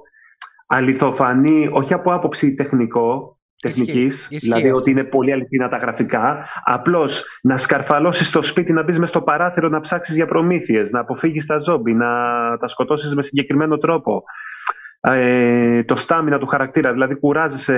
αληθοφανή, 0.67 1.69
όχι 1.71 1.93
από 1.93 2.13
άποψη 2.13 2.53
τεχνικό, 2.53 3.37
τεχνικής, 3.63 4.27
δηλαδή 4.29 4.71
ότι 4.71 4.91
είναι 4.91 5.03
πολύ 5.03 5.31
αληθινά 5.31 5.69
τα 5.69 5.77
γραφικά. 5.77 6.45
Απλώς 6.63 7.23
να 7.41 7.57
σκαρφαλώσεις 7.57 8.27
στο 8.27 8.43
σπίτι, 8.43 8.73
να 8.73 8.83
μπεις 8.83 8.99
μες 8.99 9.09
στο 9.09 9.21
παράθυρο 9.21 9.69
να 9.69 9.79
ψάξεις 9.79 10.15
για 10.15 10.25
προμήθειες, 10.25 10.91
να 10.91 10.99
αποφύγεις 10.99 11.45
τα 11.45 11.57
ζόμπι, 11.57 11.93
να 11.93 12.07
τα 12.59 12.67
σκοτώσεις 12.67 13.15
με 13.15 13.23
συγκεκριμένο 13.23 13.77
τρόπο. 13.77 14.23
Ε, 15.01 15.83
το 15.83 15.95
στάμινα 15.95 16.39
του 16.39 16.45
χαρακτήρα, 16.45 16.91
δηλαδή 16.91 17.15
κουράζεσαι, 17.15 17.73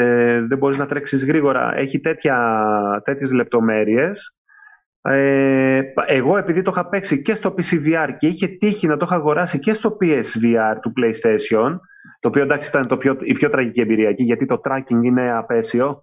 δεν 0.48 0.58
μπορείς 0.58 0.78
να 0.78 0.86
τρέξεις 0.86 1.26
γρήγορα, 1.26 1.78
έχει 1.78 2.00
τέτοια, 2.00 2.38
τέτοιες 3.04 3.32
λεπτομέρειες. 3.32 4.36
Ε, 5.08 5.82
εγώ 6.08 6.38
επειδή 6.38 6.62
το 6.62 6.72
είχα 6.74 6.90
παίξει 6.90 7.22
και 7.22 7.36
στο 7.36 7.54
PCVR 7.58 8.10
και 8.18 8.28
είχε 8.28 8.48
τύχει 8.48 8.88
να 8.88 8.98
το 8.98 9.06
είχα 9.08 9.16
αγοράσει 9.16 9.60
και 9.60 9.74
στο 9.74 9.98
PSVR 10.02 10.76
του 10.82 10.94
PlayStation, 10.98 11.80
το 12.20 12.28
οποίο 12.28 12.44
εντάξει 12.44 12.68
ήταν 12.68 12.88
το 12.88 12.98
πιο, 12.98 13.18
η 13.20 13.34
πιο 13.34 13.50
τραγική 13.50 13.82
εμπειρία 13.82 14.10
εκεί, 14.10 14.24
γιατί 14.24 14.46
το 14.46 14.62
tracking 14.64 15.04
είναι 15.04 15.32
απέσιο. 15.38 16.02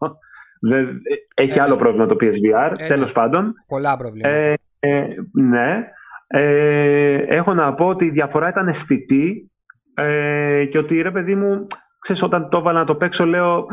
έχει 1.34 1.58
άλλο 1.58 1.76
πρόβλημα 1.76 2.06
το 2.06 2.16
PSVR, 2.20 2.72
ε, 2.78 2.86
τέλος 2.86 3.12
πάντων. 3.12 3.54
Πολλά 3.66 3.96
προβλήματα. 3.96 4.34
Ε, 4.34 4.54
ε, 4.80 5.06
ναι. 5.32 5.84
Ε, 6.26 7.14
έχω 7.14 7.54
να 7.54 7.74
πω 7.74 7.86
ότι 7.86 8.04
η 8.04 8.10
διαφορά 8.10 8.48
ήταν 8.48 8.68
αισθητή 8.68 9.50
ε, 9.94 10.64
και 10.70 10.78
ότι 10.78 11.02
ρε 11.02 11.10
παιδί 11.10 11.34
μου, 11.34 11.66
ξέρεις, 12.00 12.22
όταν 12.22 12.48
το 12.48 12.58
έβαλα 12.58 12.78
να 12.78 12.86
το 12.86 12.94
παίξω, 12.94 13.26
λέω, 13.26 13.66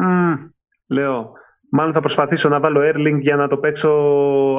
λέω 0.88 1.32
Μάλλον 1.72 1.94
θα 1.94 2.00
προσπαθήσω 2.00 2.50
να 2.50 2.60
βάλω 2.60 2.82
Airlink 2.84 3.20
για 3.20 3.36
να 3.36 3.48
το 3.48 3.58
παίξω 3.58 3.90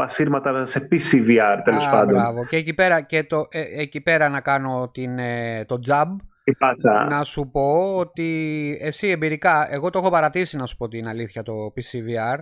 ασύρματα 0.03 0.67
σε 0.67 0.89
PC 0.91 1.15
VR 1.29 1.61
τέλος 1.65 1.87
Α, 1.87 1.91
πάντων. 1.91 2.15
Μπράβο. 2.15 2.45
Και 2.47 2.57
εκεί 2.57 2.75
πέρα, 2.75 3.01
και 3.01 3.25
το, 3.25 3.47
ε, 3.51 3.83
εκεί 3.83 4.01
πέρα 4.01 4.29
να 4.29 4.41
κάνω 4.41 4.91
την, 4.93 5.19
ε, 5.19 5.65
το 5.65 5.79
jab. 5.89 6.07
Τι 6.45 6.53
πάσα. 6.53 7.05
Να 7.09 7.23
σου 7.23 7.51
πω 7.53 7.97
ότι 7.97 8.79
εσύ 8.81 9.09
εμπειρικά, 9.09 9.67
εγώ 9.71 9.91
το 9.91 9.99
έχω 9.99 10.11
παρατήσει 10.11 10.57
να 10.57 10.67
σου 10.67 10.77
πω 10.77 10.89
την 10.89 11.09
αλήθεια 11.09 11.43
το 11.43 11.53
PC 11.75 11.97
VR 11.97 12.39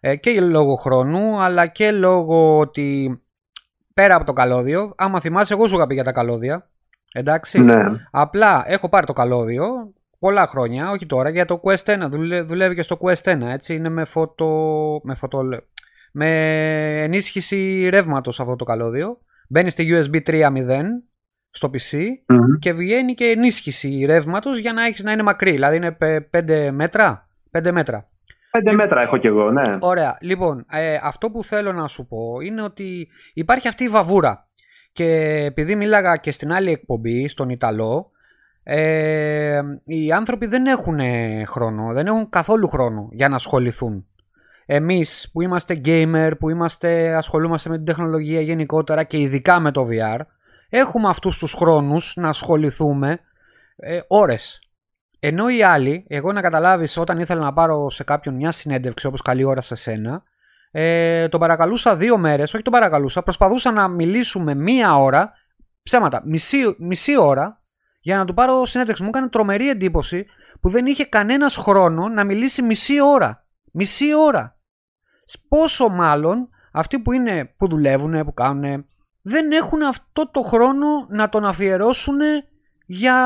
ε, 0.00 0.16
και 0.16 0.40
λόγω 0.40 0.74
χρόνου 0.74 1.40
αλλά 1.42 1.66
και 1.66 1.90
λόγω 1.90 2.58
ότι 2.58 3.20
πέρα 3.94 4.14
από 4.14 4.24
το 4.24 4.32
καλώδιο, 4.32 4.92
άμα 4.96 5.20
θυμάσαι 5.20 5.54
εγώ 5.54 5.66
σου 5.66 5.74
είχα 5.74 5.86
πει 5.86 5.94
για 5.94 6.04
τα 6.04 6.12
καλώδια, 6.12 6.68
εντάξει, 7.12 7.60
Ναι. 7.60 7.74
απλά 8.10 8.62
έχω 8.66 8.88
πάρει 8.88 9.06
το 9.06 9.12
καλώδιο 9.12 9.64
πολλά 10.22 10.46
χρόνια, 10.46 10.90
όχι 10.90 11.06
τώρα, 11.06 11.30
για 11.30 11.44
το 11.44 11.60
Quest 11.64 12.04
1, 12.04 12.08
δουλε- 12.10 12.46
δουλεύει 12.46 12.74
και 12.74 12.82
στο 12.82 12.98
Quest 13.00 13.32
1, 13.34 13.40
έτσι, 13.42 13.74
είναι 13.74 13.88
με 13.88 14.04
φωτο... 14.04 14.50
με, 15.02 15.14
φωτο... 15.14 15.42
με 16.12 16.28
ενίσχυση 17.02 17.88
ρεύματος 17.90 18.40
αυτό 18.40 18.56
το 18.56 18.64
καλώδιο, 18.64 19.18
μπαίνει 19.48 19.70
στη 19.70 19.88
USB 19.90 20.28
3.0 20.30 20.50
στο 21.50 21.70
PC 21.72 21.98
Μμμ. 22.26 22.58
και 22.58 22.72
βγαίνει 22.72 23.14
και 23.14 23.24
ενίσχυση 23.24 24.04
ρεύματος 24.06 24.58
για 24.58 24.72
να 24.72 24.84
έχεις 24.86 25.02
να 25.02 25.12
είναι 25.12 25.22
μακρύ, 25.22 25.50
δηλαδή 25.50 25.76
είναι 25.76 25.96
5 26.00 26.68
μέτρα, 26.72 27.28
5 27.58 27.70
μέτρα. 27.72 28.06
Πέντε 28.50 28.72
μέτρα 28.72 29.00
έχω 29.02 29.16
κι 29.16 29.26
εγώ, 29.26 29.50
ναι. 29.50 29.76
Ωραία. 29.80 30.18
Λοιπόν, 30.20 30.66
ε, 30.70 30.98
αυτό 31.02 31.30
που 31.30 31.44
θέλω 31.44 31.72
να 31.72 31.86
σου 31.86 32.06
πω 32.06 32.40
είναι 32.42 32.62
ότι 32.62 33.08
υπάρχει 33.34 33.68
αυτή 33.68 33.84
η 33.84 33.88
βαβούρα. 33.88 34.46
Και 34.92 35.06
επειδή 35.44 35.76
μίλαγα 35.76 36.16
και 36.16 36.32
στην 36.32 36.52
άλλη 36.52 36.70
εκπομπή, 36.70 37.28
στον 37.28 37.48
Ιταλό, 37.48 38.10
ε, 38.62 39.60
οι 39.84 40.12
άνθρωποι 40.12 40.46
δεν 40.46 40.66
έχουν 40.66 40.98
χρόνο, 41.46 41.92
δεν 41.92 42.06
έχουν 42.06 42.28
καθόλου 42.28 42.68
χρόνο 42.68 43.08
για 43.12 43.28
να 43.28 43.34
ασχοληθούν. 43.34 44.06
Εμείς 44.66 45.30
που 45.32 45.42
είμαστε 45.42 45.80
gamer, 45.84 46.32
που 46.38 46.50
είμαστε, 46.50 47.14
ασχολούμαστε 47.14 47.68
με 47.68 47.76
την 47.76 47.84
τεχνολογία 47.84 48.40
γενικότερα 48.40 49.04
και 49.04 49.18
ειδικά 49.18 49.60
με 49.60 49.70
το 49.70 49.86
VR, 49.90 50.20
έχουμε 50.68 51.08
αυτούς 51.08 51.38
τους 51.38 51.52
χρόνους 51.52 52.16
να 52.16 52.28
ασχοληθούμε 52.28 53.18
ε, 53.76 54.00
ώρες. 54.06 54.60
Ενώ 55.18 55.48
οι 55.48 55.62
άλλοι, 55.62 56.04
εγώ 56.08 56.32
να 56.32 56.40
καταλάβεις 56.40 56.96
όταν 56.96 57.18
ήθελα 57.18 57.40
να 57.40 57.52
πάρω 57.52 57.90
σε 57.90 58.04
κάποιον 58.04 58.34
μια 58.34 58.50
συνέντευξη 58.50 59.06
όπως 59.06 59.22
καλή 59.22 59.44
ώρα 59.44 59.60
σε 59.60 59.74
σένα, 59.74 60.22
ε, 60.70 61.28
τον 61.28 61.40
παρακαλούσα 61.40 61.96
δύο 61.96 62.18
μέρες, 62.18 62.54
όχι 62.54 62.62
τον 62.62 62.72
παρακαλούσα, 62.72 63.22
προσπαθούσα 63.22 63.72
να 63.72 63.88
μιλήσουμε 63.88 64.54
μία 64.54 64.96
ώρα, 64.96 65.32
ψέματα, 65.82 66.22
μισή, 66.24 66.76
μισή 66.78 67.18
ώρα, 67.18 67.61
για 68.02 68.16
να 68.16 68.24
του 68.24 68.34
πάρω 68.34 68.64
συνέντευξη. 68.66 69.02
Μου 69.02 69.08
έκανε 69.08 69.28
τρομερή 69.28 69.68
εντύπωση 69.68 70.26
που 70.60 70.68
δεν 70.68 70.86
είχε 70.86 71.04
κανένας 71.04 71.56
χρόνο 71.56 72.08
να 72.08 72.24
μιλήσει 72.24 72.62
μισή 72.62 73.00
ώρα. 73.02 73.46
Μισή 73.72 74.14
ώρα. 74.14 74.56
Πόσο 75.48 75.88
μάλλον 75.88 76.48
αυτοί 76.72 76.98
που 76.98 77.12
είναι, 77.12 77.54
που 77.56 77.68
δουλεύουν, 77.68 78.24
που 78.24 78.34
κάνουν, 78.34 78.86
δεν 79.22 79.52
έχουν 79.52 79.82
αυτό 79.82 80.30
το 80.30 80.40
χρόνο 80.40 81.06
να 81.08 81.28
τον 81.28 81.44
αφιερώσουν 81.44 82.18
για 82.86 83.16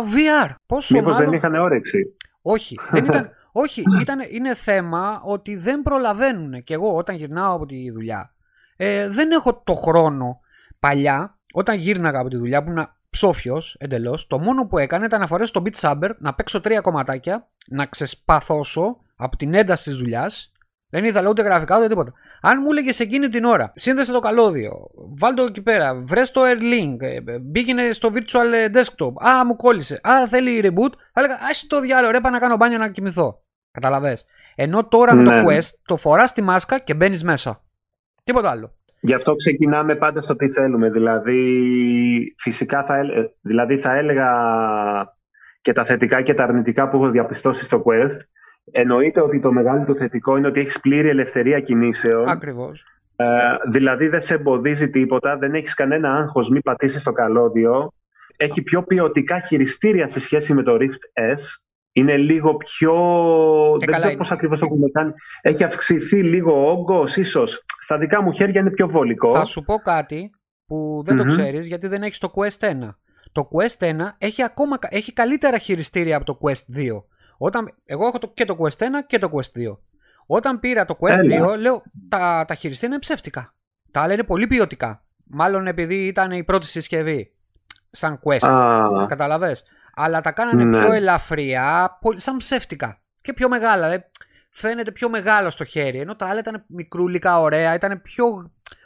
VR. 0.00 0.54
Πόσο 0.66 0.94
Μήπως 0.94 1.12
μάλλον... 1.12 1.28
δεν 1.28 1.38
είχαν 1.38 1.54
όρεξη; 1.54 2.14
Όχι, 2.42 2.78
δεν 2.92 3.04
ήταν, 3.04 3.30
όχι 3.52 3.82
ήταν, 4.00 4.18
είναι 4.30 4.54
θέμα 4.54 5.20
ότι 5.24 5.56
δεν 5.56 5.82
προλαβαίνουν. 5.82 6.62
Και 6.62 6.74
εγώ 6.74 6.96
όταν 6.96 7.16
γυρνάω 7.16 7.54
από 7.54 7.66
τη 7.66 7.90
δουλειά, 7.90 8.34
ε, 8.76 9.08
δεν 9.08 9.30
έχω 9.30 9.62
το 9.64 9.74
χρόνο. 9.74 10.40
Παλιά, 10.78 11.38
όταν 11.52 11.78
γύρναγα 11.78 12.20
από 12.20 12.28
τη 12.28 12.36
δουλειά 12.36 12.64
που 12.64 12.70
ήμουν 12.70 12.88
ψόφιος 13.14 13.76
εντελώς, 13.78 14.26
το 14.26 14.38
μόνο 14.38 14.66
που 14.66 14.78
έκανα 14.78 15.04
ήταν 15.04 15.20
να 15.20 15.26
φορέσω 15.26 15.52
το 15.52 15.62
Beat 15.64 15.80
Saber, 15.80 16.10
να 16.18 16.34
παίξω 16.34 16.60
τρία 16.60 16.80
κομματάκια, 16.80 17.48
να 17.66 17.86
ξεσπαθώσω 17.86 18.96
από 19.16 19.36
την 19.36 19.54
ένταση 19.54 19.90
της 19.90 19.98
δουλειάς. 19.98 20.52
Δεν 20.88 21.04
ήθελα 21.04 21.28
ούτε 21.28 21.42
γραφικά 21.42 21.78
ούτε 21.78 21.88
τίποτα. 21.88 22.12
Αν 22.40 22.58
μου 22.62 22.70
έλεγες 22.70 23.00
εκείνη 23.00 23.28
την 23.28 23.44
ώρα, 23.44 23.72
σύνδεσε 23.76 24.12
το 24.12 24.20
καλώδιο, 24.20 24.72
βάλ 25.18 25.34
το 25.34 25.42
εκεί 25.42 25.62
πέρα, 25.62 25.94
βρες 25.94 26.30
το 26.30 26.40
Airlink, 26.44 26.96
ε, 27.00 27.38
μπήκαινε 27.38 27.92
στο 27.92 28.10
virtual 28.14 28.76
desktop, 28.76 29.12
α 29.14 29.44
μου 29.44 29.56
κόλλησε, 29.56 30.00
α 30.02 30.28
θέλει 30.28 30.60
reboot, 30.64 30.92
θα 31.12 31.20
έλεγα 31.20 31.34
α 31.34 31.48
το 31.68 31.80
διάλογο, 31.80 32.12
ρε 32.12 32.20
πάω 32.20 32.32
να 32.32 32.38
κάνω 32.38 32.56
μπάνιο 32.56 32.78
να 32.78 32.90
κοιμηθώ. 32.90 33.42
Καταλαβες. 33.70 34.24
Ενώ 34.54 34.88
τώρα 34.88 35.14
με 35.14 35.22
το 35.22 35.30
Ναι. 35.30 35.44
Quest 35.46 35.70
το 35.84 35.96
φοράς 35.96 36.32
τη 36.32 36.42
μάσκα 36.42 36.78
και 36.78 36.94
μπαίνεις 36.94 37.24
μέσα. 37.24 37.62
Τίποτα 38.24 38.50
άλλο. 38.50 38.74
Γι' 39.06 39.14
αυτό 39.14 39.34
ξεκινάμε 39.34 39.94
πάντα 39.94 40.20
στο 40.20 40.36
τι 40.36 40.50
θέλουμε. 40.50 40.90
Δηλαδή, 40.90 41.40
φυσικά 42.38 42.84
θα, 42.84 42.96
έλε- 42.96 43.28
δηλαδή 43.40 43.78
θα 43.78 43.96
έλεγα 43.96 44.28
και 45.60 45.72
τα 45.72 45.84
θετικά 45.84 46.22
και 46.22 46.34
τα 46.34 46.44
αρνητικά 46.44 46.88
που 46.88 46.96
έχω 46.96 47.10
διαπιστώσει 47.10 47.64
στο 47.64 47.82
Quest. 47.86 48.16
Εννοείται 48.72 49.20
ότι 49.20 49.40
το 49.40 49.52
μεγάλο 49.52 49.84
του 49.84 49.94
θετικό 49.96 50.36
είναι 50.36 50.46
ότι 50.46 50.60
έχεις 50.60 50.80
πλήρη 50.80 51.08
ελευθερία 51.08 51.60
κινήσεων. 51.60 52.28
Ακριβώς. 52.28 52.84
Ε, 53.16 53.26
δηλαδή 53.70 54.08
δεν 54.08 54.20
σε 54.20 54.34
εμποδίζει 54.34 54.90
τίποτα, 54.90 55.36
δεν 55.36 55.54
έχεις 55.54 55.74
κανένα 55.74 56.14
άγχος 56.14 56.48
μη 56.48 56.60
πατήσεις 56.60 57.02
το 57.02 57.12
καλώδιο. 57.12 57.92
Έχει 58.36 58.62
πιο 58.62 58.82
ποιοτικά 58.82 59.40
χειριστήρια 59.40 60.08
σε 60.08 60.20
σχέση 60.20 60.54
με 60.54 60.62
το 60.62 60.76
Rift 60.80 61.32
S. 61.34 61.40
Είναι 61.96 62.16
λίγο 62.16 62.56
πιο... 62.56 62.92
δεν 63.78 63.88
καλά 63.88 63.96
ξέρω 63.96 64.08
είναι. 64.08 64.16
πώς 64.16 64.30
ακριβώς 64.30 64.58
το 64.58 64.66
έχουν 64.66 64.92
κάνει. 64.92 65.12
Έχει 65.42 65.64
αυξηθεί 65.64 66.22
λίγο 66.22 66.52
ο 66.66 66.70
όγκος, 66.70 67.16
ίσως. 67.16 67.64
Στα 67.82 67.98
δικά 67.98 68.22
μου 68.22 68.32
χέρια 68.32 68.60
είναι 68.60 68.70
πιο 68.70 68.88
βολικό. 68.88 69.32
Θα 69.34 69.44
σου 69.44 69.62
πω 69.62 69.74
κάτι 69.76 70.30
που 70.66 71.02
δεν 71.04 71.16
το 71.16 71.22
Μμμ. 71.24 71.30
ξέρεις 71.30 71.66
γιατί 71.66 71.86
δεν 71.86 72.02
έχεις 72.02 72.18
το 72.18 72.32
Quest 72.36 72.64
1. 72.70 72.72
Το 73.32 73.48
Quest 73.52 73.86
1 73.86 73.94
έχει, 74.18 74.42
ακόμα, 74.42 74.78
κα- 74.78 74.88
έχει 74.90 75.12
καλύτερα 75.12 75.58
χειριστήρια 75.58 76.16
από 76.16 76.24
το 76.24 76.38
Quest 76.42 76.76
2. 76.78 76.88
Όταν, 77.38 77.74
εγώ 77.84 78.06
έχω 78.06 78.18
το, 78.18 78.30
και 78.34 78.44
το 78.44 78.56
Quest 78.60 78.82
1 78.82 78.86
και 79.06 79.18
το 79.18 79.28
Quest 79.32 79.70
2. 79.72 79.76
Όταν 80.26 80.60
πήρα 80.60 80.84
το 80.84 80.96
Quest 81.00 81.18
Έλα. 81.18 81.52
2, 81.54 81.58
λέω 81.58 81.82
τα, 82.08 82.44
τα 82.48 82.54
χειριστήρια 82.54 82.94
είναι 82.94 83.04
ψεύτικα. 83.04 83.54
Τα 83.90 84.00
άλλα 84.00 84.12
είναι 84.12 84.24
πολύ 84.24 84.46
ποιοτικά. 84.46 85.04
Μάλλον 85.26 85.66
επειδή 85.66 86.06
ήταν 86.06 86.30
η 86.30 86.44
πρώτη 86.44 86.66
συσκευή. 86.66 87.32
Σαν 87.90 88.20
Quest. 88.24 88.46
Α, 88.52 89.06
Καταλαβες; 89.06 89.64
Αλλά 89.96 90.20
τα 90.20 90.32
κάνανε 90.32 90.64
Ναι. 90.64 90.78
πιο 90.84 90.92
ελαφριά, 90.92 91.98
πολύ- 92.00 92.20
σαν 92.20 92.36
ψεύτικα. 92.36 92.98
Και 93.20 93.32
πιο 93.32 93.48
μεγάλα. 93.48 93.82
Δηλαδή, 93.86 94.04
φαίνεται 94.50 94.92
πιο 94.92 95.08
μεγάλο 95.08 95.50
στο 95.50 95.64
χέρι. 95.64 95.98
Ενώ 95.98 96.16
τα 96.16 96.26
άλλα 96.26 96.38
ήταν 96.38 96.64
μικρούλικα, 96.68 97.40
ωραία, 97.40 97.74
ήταν 97.74 98.00
πιο 98.02 98.24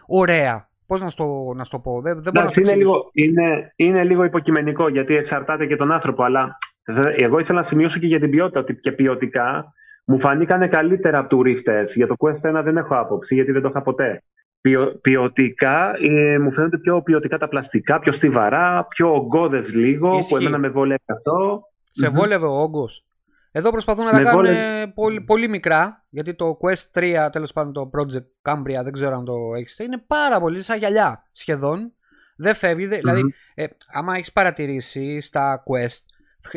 ωραία. 0.06 0.68
Πώς 0.86 1.02
να 1.02 1.08
στο, 1.08 1.52
να 1.56 1.64
στο 1.64 1.78
πω, 1.78 2.00
δεν, 2.00 2.22
δεν 2.22 2.32
μπορώ 2.32 2.32
να 2.32 2.40
εντάξει, 2.40 2.60
στο 2.60 2.60
είναι, 2.60 2.70
εξηγήσω. 2.70 3.10
λίγο, 3.12 3.42
είναι, 3.46 3.72
είναι 3.76 4.04
λίγο 4.04 4.24
υποκειμενικό 4.24 4.88
γιατί 4.88 5.16
εξαρτάται 5.16 5.66
και 5.66 5.76
τον 5.76 5.92
άνθρωπο. 5.92 6.22
Αλλά 6.22 6.58
δε- 6.84 7.12
εγώ 7.16 7.38
ήθελα 7.38 7.60
να 7.60 7.66
σημειώσω 7.66 7.98
και 7.98 8.06
για 8.06 8.20
την 8.20 8.30
ποιότητα 8.30 8.60
ότι 8.60 8.74
και 8.74 8.92
ποιοτικά 8.92 9.72
μου 10.04 10.20
φανήκανε 10.20 10.68
καλύτερα 10.68 11.18
από 11.18 11.28
του 11.28 11.42
Rift 11.46 11.70
S. 11.70 11.86
Για 11.94 12.06
το 12.06 12.14
Quest 12.18 12.58
1 12.58 12.62
δεν 12.64 12.76
έχω 12.76 12.94
άποψη 12.96 13.34
γιατί 13.34 13.52
δεν 13.52 13.62
το 13.62 13.68
είχα 13.68 13.82
ποτέ. 13.82 14.22
Ποιο, 14.68 14.98
ποιοτικά 15.00 15.92
ε, 16.02 16.38
μου 16.38 16.52
φαίνονται 16.52 16.78
πιο 16.78 17.02
ποιοτικά 17.02 17.38
τα 17.38 17.48
πλαστικά, 17.48 17.98
πιο 17.98 18.12
στιβαρά, 18.12 18.86
πιο 18.88 19.14
ογκώδες 19.14 19.68
λίγο, 19.74 20.16
Ισχύει. 20.18 20.30
που 20.34 20.36
εμένα 20.36 20.58
με 20.58 20.68
βόλευε 20.68 21.02
αυτό. 21.06 21.62
Σε 21.90 22.08
Μμμ. 22.08 22.14
βόλευε 22.16 22.46
ο 22.46 22.52
όγκος. 22.60 23.06
Εδώ 23.52 23.70
προσπαθούν 23.70 24.04
να 24.04 24.10
τα 24.10 24.16
Με 24.16 24.22
κάνουν 24.22 24.40
βόλευε. 24.44 24.92
πολύ, 24.94 25.20
πολύ 25.20 25.48
μικρά. 25.48 26.04
Γιατί 26.10 26.34
το 26.34 26.58
Quest 26.62 27.00
3, 27.00 27.28
τέλος 27.32 27.52
πάντων 27.52 27.72
το 27.72 27.90
Project 27.98 28.50
Cambria, 28.52 28.82
δεν 28.84 28.92
ξέρω 28.92 29.16
αν 29.16 29.24
το 29.24 29.34
έχεις. 29.56 29.78
Είναι 29.78 30.04
πάρα 30.06 30.40
πολύ 30.40 30.62
σαν 30.62 30.78
γυαλιά 30.78 31.28
σχεδόν. 31.32 31.92
Δεν 32.36 32.54
φεύγει. 32.54 32.86
δεν- 32.86 32.98
Δηλαδή, 32.98 33.22
Μμμ. 33.22 33.28
ε, 33.54 33.66
άμα 33.92 34.14
έχεις 34.14 34.32
παρατηρήσει 34.32 35.20
στα 35.20 35.62
Quest, 35.66 35.98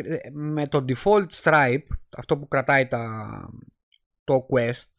ε, 0.04 0.16
με 0.32 0.66
το 0.66 0.84
default 0.88 1.26
stripe, 1.42 1.86
αυτό 2.16 2.38
που 2.38 2.48
κρατάει 2.48 2.86
τα, 2.86 3.06
το 4.24 4.46
Quest, 4.50 4.90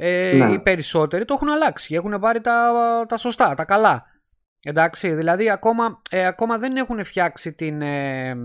ε, 0.00 0.32
Ναι. 0.36 0.52
οι 0.52 0.58
περισσότεροι 0.58 1.24
το 1.24 1.34
έχουν 1.36 1.48
αλλάξει. 1.48 1.94
Έχουν 1.94 2.18
πάρει 2.20 2.40
τα, 2.40 2.72
τα 3.08 3.16
σωστά, 3.16 3.54
τα 3.54 3.64
καλά. 3.64 4.04
Εντάξει, 4.62 5.14
δηλαδή 5.14 5.50
ακόμα, 5.50 6.00
ε, 6.10 6.26
ακόμα 6.26 6.58
δεν 6.58 6.76
έχουν 6.76 7.04
φτιάξει 7.04 7.54
την 7.54 7.82
ε, 7.82 8.36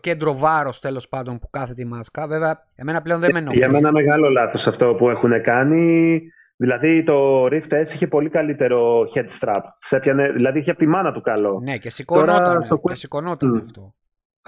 κέντρο 0.00 0.36
βάρος 0.36 0.80
τέλος 0.80 1.08
πάντων 1.08 1.38
που 1.38 1.50
κάθεται 1.50 1.82
η 1.82 1.84
μάσκα. 1.84 2.26
Βέβαια, 2.26 2.58
εμένα 2.74 3.02
πλέον 3.02 3.20
δεν 3.20 3.30
με 3.32 3.38
ενοχλεί. 3.38 3.58
Για 3.58 3.70
μένα 3.70 3.92
μεγάλο 3.92 4.28
λάθος 4.30 4.64
αυτό 4.66 4.94
που 4.94 5.10
έχουν 5.10 5.42
κάνει. 5.42 6.20
Δηλαδή 6.56 7.04
το 7.04 7.44
Rift 7.44 7.72
S 7.72 7.94
είχε 7.94 8.06
πολύ 8.06 8.28
καλύτερο 8.28 9.00
head 9.14 9.24
strap. 9.48 9.60
Σε 9.76 9.96
έπιανε, 9.96 10.30
δηλαδή 10.32 10.58
είχε 10.58 10.70
από 10.70 10.78
τη 10.78 10.86
μάνα 10.86 11.12
του 11.12 11.20
καλό. 11.20 11.60
Ναι, 11.62 11.76
και 11.78 11.90
σηκωνόταν, 11.90 12.44
Τώρα 12.44 12.60
στο 12.64 12.76
και 12.76 12.82
Quest- 12.92 12.96
σηκωνόταν 12.96 13.48
Μμ. 13.50 13.56
αυτό. 13.56 13.94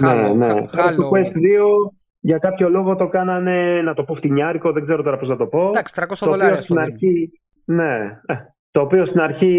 Χάλο, 0.02 0.34
ναι, 0.34 0.46
ναι. 0.46 0.52
χα- 0.52 0.54
Τώρα 0.54 0.82
χάλο. 0.82 0.94
Στο 0.94 1.10
Quest 1.12 1.36
2 1.36 1.92
για 2.24 2.38
κάποιο 2.38 2.68
λόγο 2.68 2.96
το 2.96 3.08
κάνανε, 3.08 3.82
να 3.82 3.94
το 3.94 4.04
πω 4.04 4.14
φτηνιάρικο, 4.14 4.72
δεν 4.72 4.84
ξέρω 4.84 5.02
τώρα 5.02 5.18
πώς 5.18 5.28
να 5.28 5.36
το 5.36 5.46
πω. 5.46 5.68
Εντάξει, 5.68 5.94
300 5.96 6.06
το 6.06 6.14
οποίο 6.14 6.30
δολάρια 6.30 6.60
στο 6.60 6.62
στην 6.62 6.76
δίνει. 6.76 6.92
αρχή, 6.92 7.30
ναι, 7.64 7.94
ε, 8.26 8.34
το 8.70 8.80
οποίο 8.80 9.04
στην 9.04 9.20
αρχή 9.20 9.54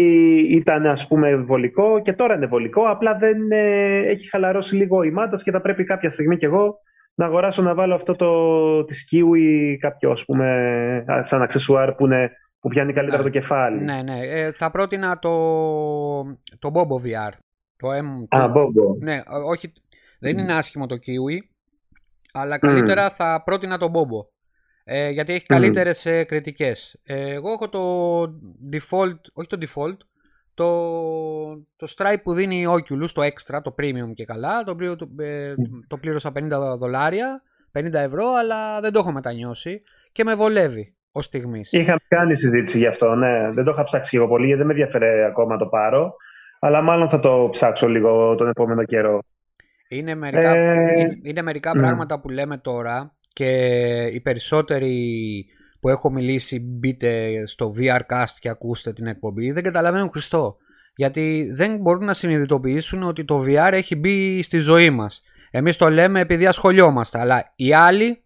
ήταν 0.50 0.86
ας 0.86 1.06
πούμε 1.08 1.36
βολικό 1.36 2.02
και 2.02 2.12
τώρα 2.12 2.34
είναι 2.34 2.46
βολικό, 2.46 2.82
απλά 2.82 3.14
δεν 3.16 3.50
ε, 3.50 3.96
έχει 3.98 4.28
χαλαρώσει 4.28 4.74
λίγο 4.74 5.02
η 5.02 5.10
μάτας 5.10 5.42
και 5.42 5.50
θα 5.50 5.60
πρέπει 5.60 5.84
κάποια 5.84 6.10
στιγμή 6.10 6.36
κι 6.36 6.44
εγώ 6.44 6.74
να 7.14 7.24
αγοράσω 7.26 7.62
να 7.62 7.74
βάλω 7.74 7.94
αυτό 7.94 8.16
το 8.16 8.84
της 8.84 9.08
Kiwi 9.12 9.76
κάποιο 9.80 10.10
ας 10.10 10.24
πούμε 10.24 10.46
α, 11.06 11.22
σαν 11.26 11.42
αξεσουάρ 11.42 11.92
που, 11.94 12.04
είναι, 12.04 12.30
που 12.60 12.68
πιάνει 12.68 12.92
καλύτερα 12.92 13.22
Ναι. 13.22 13.28
το 13.30 13.38
κεφάλι. 13.38 13.80
Ναι, 13.82 14.02
ναι. 14.02 14.18
Ε, 14.22 14.52
θα 14.52 14.70
πρότεινα 14.70 15.18
το, 15.18 15.30
το 16.58 16.70
Bobo 16.74 17.06
VR. 17.06 17.32
Το 17.76 17.88
M. 17.88 18.38
Α, 18.40 18.48
Μπόμπο. 18.48 18.94
Ναι, 19.00 19.14
ό- 19.16 19.50
όχι, 19.50 19.72
δεν 20.20 20.38
είναι 20.38 20.52
άσχημο 20.54 20.86
το 20.86 20.94
Kiwi, 20.94 21.38
αλλά 22.34 22.58
καλύτερα 22.58 23.10
θα 23.10 23.42
πρότεινα 23.44 23.78
το 23.78 23.90
Bobo. 23.94 24.26
Ε, 24.84 25.10
γιατί 25.10 25.32
έχει 25.32 25.46
καλύτερες 25.46 26.06
ε, 26.06 26.24
κριτικές. 26.24 27.00
Ε, 27.06 27.32
εγώ 27.32 27.50
έχω 27.50 27.68
το 27.68 28.22
default, 28.72 29.18
όχι 29.32 29.48
το 29.48 29.58
default, 29.60 29.96
το, 30.54 30.68
το 31.76 31.94
Stripe 31.96 32.22
που 32.22 32.32
δίνει 32.32 32.60
η 32.60 32.66
Oculus, 32.68 33.08
το 33.14 33.22
extra, 33.22 33.60
το 33.62 33.74
premium 33.78 34.12
και 34.14 34.24
καλά, 34.24 34.64
το 34.64 34.70
οποίο 34.70 34.96
το, 34.96 35.08
ε, 35.18 35.54
το 35.86 35.96
πλήρωσα 35.96 36.32
50 36.34 36.48
δολάρια, 36.78 37.42
50 37.78 37.92
ευρώ, 37.92 38.24
αλλά 38.38 38.80
δεν 38.80 38.92
το 38.92 38.98
έχω 38.98 39.12
μετανιώσει 39.12 39.82
και 40.12 40.24
με 40.24 40.34
βολεύει 40.34 40.94
ως 41.12 41.24
στιγμής. 41.24 41.72
Είχαμε 41.72 42.00
κάνει 42.08 42.36
συζήτηση 42.36 42.78
γι' 42.78 42.86
αυτό, 42.86 43.14
ναι. 43.14 43.52
Δεν 43.52 43.64
το 43.64 43.70
είχα 43.70 43.84
ψάξει 43.84 44.16
εγώ 44.16 44.28
πολύ, 44.28 44.46
γιατί 44.46 44.58
δεν 44.58 44.66
με 44.66 44.72
ενδιαφέρει 44.72 45.24
ακόμα 45.24 45.52
να 45.52 45.58
το 45.58 45.66
πάρω. 45.66 46.14
Αλλά 46.60 46.82
μάλλον 46.82 47.08
θα 47.08 47.20
το 47.20 47.48
ψάξω 47.50 47.88
λίγο 47.88 48.34
τον 48.34 48.48
επόμενο 48.48 48.84
καιρό. 48.84 49.22
Είναι 49.88 50.14
μερικά, 50.14 50.50
ε... 50.50 51.18
είναι, 51.22 51.42
μερικά 51.42 51.72
πράγματα 51.72 52.20
που 52.20 52.28
λέμε 52.28 52.58
τώρα 52.58 53.16
και 53.32 53.48
οι 54.12 54.20
περισσότεροι 54.20 55.46
που 55.80 55.88
έχω 55.88 56.10
μιλήσει 56.10 56.60
μπείτε 56.60 57.42
στο 57.46 57.72
VRcast 57.78 58.34
και 58.38 58.48
ακούστε 58.48 58.92
την 58.92 59.06
εκπομπή 59.06 59.52
δεν 59.52 59.62
καταλαβαίνουν 59.62 60.10
Χριστό. 60.10 60.56
Γιατί 60.96 61.52
δεν 61.54 61.76
μπορούν 61.76 62.04
να 62.04 62.12
συνειδητοποιήσουν 62.12 63.02
ότι 63.02 63.24
το 63.24 63.44
VR 63.46 63.72
έχει 63.72 63.96
μπει 63.96 64.42
στη 64.42 64.58
ζωή 64.58 64.90
μας. 64.90 65.22
Εμείς 65.50 65.76
το 65.76 65.90
λέμε 65.90 66.20
επειδή 66.20 66.46
ασχολιόμαστε, 66.46 67.20
αλλά 67.20 67.52
οι 67.56 67.74
άλλοι 67.74 68.24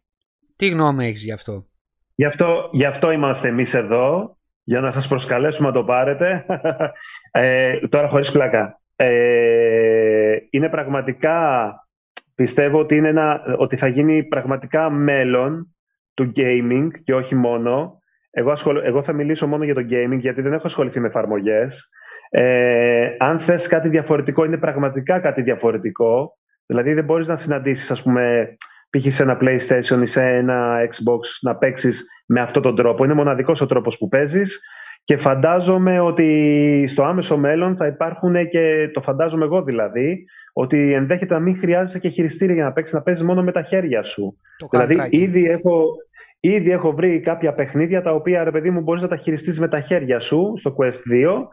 τι 0.57 0.69
γνώμη 0.69 1.07
έχεις 1.07 1.25
γι' 1.25 1.33
αυτό; 1.33 1.67
Γι' 2.15 2.25
αυτό, 2.25 2.69
γι 2.73 2.85
αυτό 2.85 3.11
είμαστε 3.11 3.49
εμείς 3.49 3.73
εδώ, 3.73 4.37
για 4.65 4.81
να 4.81 4.93
σας 4.93 5.09
προσκαλέσουμε 5.09 5.69
να 5.69 5.75
το 5.75 5.85
πάρετε. 5.85 6.47
ε, 7.31 7.79
τώρα 7.89 8.09
χωρίς 8.09 8.31
πλάκα. 8.31 8.81
Ε, 9.01 10.37
είναι 10.51 10.69
πραγματικά, 10.69 11.71
πιστεύω 12.35 12.79
ότι, 12.79 12.97
είναι 12.97 13.09
ένα, 13.09 13.43
ότι 13.59 13.77
θα 13.77 13.87
γίνει 13.87 14.25
πραγματικά 14.25 14.91
μέλλον 14.91 15.77
του 16.15 16.33
gaming 16.37 16.89
και 17.05 17.15
όχι 17.15 17.35
μόνο. 17.35 17.99
Εγώ, 18.31 18.53
εγώ 18.85 19.03
θα 19.03 19.13
μιλήσω 19.13 19.47
μόνο 19.47 19.65
για 19.65 19.75
το 19.75 19.81
gaming 19.81 20.19
γιατί 20.19 20.41
δεν 20.41 20.53
έχω 20.53 20.67
ασχοληθεί 20.67 21.01
με 21.01 21.07
εφαρμογές. 21.07 21.89
Ε, 22.31 23.09
αν 23.19 23.41
θες 23.41 23.69
κάτι 23.69 23.89
διαφορετικό, 23.89 24.45
είναι 24.45 24.59
πραγματικά 24.59 25.21
κάτι 25.21 25.43
διαφορετικό. 25.43 26.31
Δηλαδή 26.67 26.95
δεν 26.95 27.05
μπορείς 27.05 27.27
να 27.27 27.37
συναντήσεις, 27.37 27.91
ας 27.91 28.03
πούμε, 28.03 28.57
π.χ. 28.91 29.15
σε 29.15 29.23
ένα 29.23 29.39
PlayStation 29.41 30.03
ή 30.03 30.07
σε 30.07 30.23
ένα 30.23 30.79
Xbox 30.81 31.21
να 31.41 31.57
παίξεις 31.57 32.05
με 32.27 32.41
αυτόν 32.41 32.63
τον 32.63 32.77
τρόπο. 32.77 33.05
Είναι 33.05 33.15
μοναδικός 33.15 33.61
ο 33.61 33.67
τρόπος 33.67 33.97
που 33.99 34.09
παίζεις 34.09 34.61
και 35.09 35.17
φαντάζομαι 35.17 36.01
ότι 36.01 36.89
στο 36.93 37.03
άμεσο 37.03 37.37
μέλλον 37.37 37.77
θα 37.77 37.87
υπάρχουν 37.87 38.49
και 38.49 38.91
το 38.93 39.01
φαντάζομαι 39.01 39.45
εγώ 39.45 39.63
δηλαδή, 39.63 40.25
ότι 40.53 40.93
ενδέχεται 40.93 41.35
να 41.35 41.41
μην 41.41 41.59
χρειάζεσαι 41.59 41.99
και 41.99 42.09
χειριστήρια 42.09 42.55
για 42.55 42.65
να 42.65 42.73
παίξεις, 42.73 42.95
να 42.95 43.03
παίζεις 43.03 43.25
μόνο 43.25 43.43
με 43.43 43.53
τα 43.53 43.63
χέρια 43.63 44.03
σου. 44.03 44.39
δηλαδή, 44.71 45.09
ήδη 45.11 45.45
έχω, 45.45 45.85
ήδη 46.41 46.71
έχω 46.71 46.93
βρει 46.93 47.21
κάποια 47.21 47.55
παιχνίδια 47.55 48.03
τα 48.03 48.15
οποία 48.15 48.45
ρε 48.45 48.51
παιδί 48.51 48.71
μου 48.71 48.81
μπορείς 48.81 49.03
να 49.03 49.09
τα 49.09 49.17
χειριστείς 49.17 49.59
με 49.59 49.69
τα 49.69 49.81
χέρια 49.81 50.21
σου 50.21 50.55
στο 50.59 50.75
Quest 50.79 51.29
2. 51.37 51.47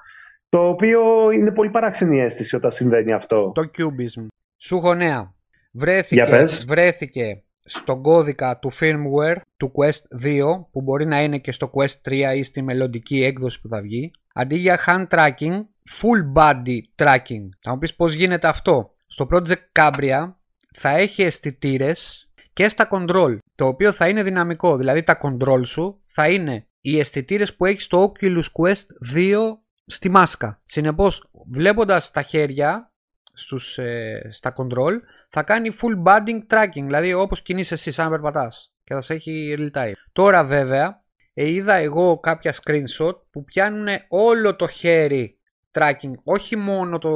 Το 0.50 0.68
οποίο 0.68 1.32
είναι 1.32 1.52
πολύ 1.52 1.70
παράξενη 1.70 2.22
αίσθηση 2.22 2.56
όταν 2.56 2.72
συμβαίνει 2.72 3.14
αυτό. 3.14 3.52
Το 3.54 3.62
Cubism. 3.78 4.26
Σου 4.58 4.78
έχω 4.78 4.94
νέα. 4.94 5.34
Βρέθηκε, 5.74 6.46
βρέθηκε 6.68 7.44
στον 7.66 8.02
κώδικα 8.02 8.58
του 8.58 8.72
firmware 8.80 9.38
του 9.58 9.72
Quest 9.76 10.26
2 10.26 10.42
που 10.72 10.82
μπορεί 10.82 11.06
να 11.06 11.22
είναι 11.22 11.38
και 11.38 11.52
στο 11.52 11.72
Quest 11.74 12.10
3 12.10 12.34
ή 12.36 12.44
στη 12.44 12.62
μελλοντική 12.62 13.24
έκδοση 13.24 13.62
που 13.62 13.68
θα 13.68 13.82
βγει 13.82 14.12
αντί 14.34 14.56
για 14.56 14.80
hand 14.86 15.08
tracking, 15.08 15.66
full 15.90 16.34
body 16.36 16.80
tracking. 16.96 17.50
Θα 17.62 17.72
μου 17.72 17.78
πεις 17.78 17.96
πώς 17.96 18.14
γίνεται 18.14 18.48
αυτό. 18.48 18.96
Στο 19.08 19.28
Project 19.32 19.80
Cambria 19.80 20.34
θα 20.74 20.90
έχει 20.90 21.24
αισθητήρες 21.24 22.30
και 22.54 22.70
στα 22.70 22.88
control, 22.92 23.38
το 23.56 23.68
οποίο 23.68 23.92
θα 23.92 24.08
είναι 24.08 24.24
δυναμικό. 24.24 24.78
Δηλαδή 24.78 25.04
τα 25.04 25.20
control 25.22 25.66
σου 25.66 26.02
θα 26.06 26.30
είναι 26.30 26.68
οι 26.82 27.00
αισθητήρες 27.00 27.56
που 27.56 27.66
έχεις 27.66 27.84
στο 27.84 28.12
Oculus 28.12 28.44
Quest 28.60 29.16
2 29.16 29.38
στη 29.86 30.10
μάσκα. 30.10 30.62
Συνεπώς, 30.64 31.30
βλέποντας 31.52 32.12
τα 32.12 32.22
χέρια 32.22 32.92
στους, 33.34 33.78
ε, 33.78 34.30
στα 34.32 34.54
control, 34.58 34.94
θα 35.30 35.44
κάνει 35.44 35.76
full 35.82 36.04
banding 36.04 36.40
tracking, 36.50 36.84
δηλαδή 36.84 37.14
όπως 37.14 37.42
κινείσαι 37.42 37.74
εσύ 37.74 37.92
σαν 37.92 38.10
περπατάς 38.10 38.74
και 38.84 38.94
θα 38.94 39.02
σε 39.02 39.14
έχει 39.14 39.56
real 39.58 39.78
time. 39.80 39.92
Τώρα 40.12 40.44
βέβαια, 40.44 41.04
ε, 41.34 41.50
είδα 41.50 41.74
εγώ 41.74 42.20
κάποια 42.20 42.54
screenshot 42.64 43.16
που 43.32 43.44
πιάνουν 43.44 43.88
όλο 44.08 44.56
το 44.56 44.68
χέρι 44.68 45.40
tracking, 45.72 46.14
όχι 46.24 46.56
μόνο 46.56 46.98
το, 46.98 47.12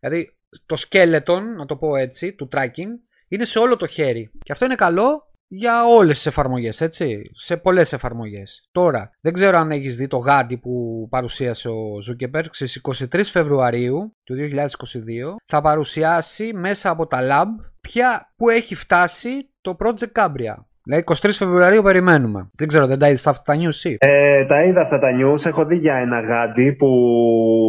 δηλαδή 0.00 0.36
το 0.66 0.76
skeleton, 0.88 1.42
να 1.56 1.66
το 1.66 1.76
πω 1.76 1.96
έτσι, 1.96 2.32
του 2.32 2.48
tracking, 2.52 2.88
είναι 3.28 3.44
σε 3.44 3.58
όλο 3.58 3.76
το 3.76 3.86
χέρι. 3.86 4.30
Και 4.42 4.52
αυτό 4.52 4.64
είναι 4.64 4.74
καλό 4.74 5.27
για 5.48 5.84
όλες 5.86 6.16
τις 6.16 6.26
εφαρμογές, 6.26 6.80
έτσι, 6.80 7.30
σε 7.32 7.56
πολλές 7.56 7.92
εφαρμογές. 7.92 8.68
Τώρα, 8.72 9.10
δεν 9.20 9.32
ξέρω 9.32 9.58
αν 9.58 9.70
έχεις 9.70 9.96
δει 9.96 10.06
το 10.06 10.16
γάντι 10.16 10.58
που 10.58 11.06
παρουσίασε 11.10 11.68
ο 11.68 11.98
Zuckerberg 12.08 12.46
στις 12.50 12.80
23 12.82 13.20
Φεβρουαρίου 13.24 14.16
του 14.24 14.34
2022 14.34 15.36
θα 15.46 15.60
παρουσιάσει 15.60 16.50
μέσα 16.54 16.90
από 16.90 17.06
τα 17.06 17.18
lab 17.22 17.64
ποια, 17.80 18.32
που 18.36 18.48
έχει 18.48 18.74
φτάσει 18.74 19.50
το 19.60 19.76
Project 19.80 20.12
Cambria. 20.12 20.54
Δηλαδή 20.88 21.04
23 21.06 21.28
Φεβρουαρίου 21.32 21.82
περιμένουμε. 21.82 22.50
Δεν 22.54 22.68
ξέρω, 22.68 22.86
δεν 22.86 22.98
τα 22.98 23.06
είδες 23.06 23.26
αυτά 23.26 23.42
τα 23.42 23.60
news 23.60 23.96
ε, 23.98 24.44
τα 24.44 24.64
είδα 24.64 24.80
αυτά 24.80 24.98
τα 24.98 25.08
news. 25.10 25.46
Έχω 25.46 25.64
δει 25.64 25.76
για 25.76 25.94
ένα 25.94 26.20
γάντι 26.20 26.72
που 26.72 26.88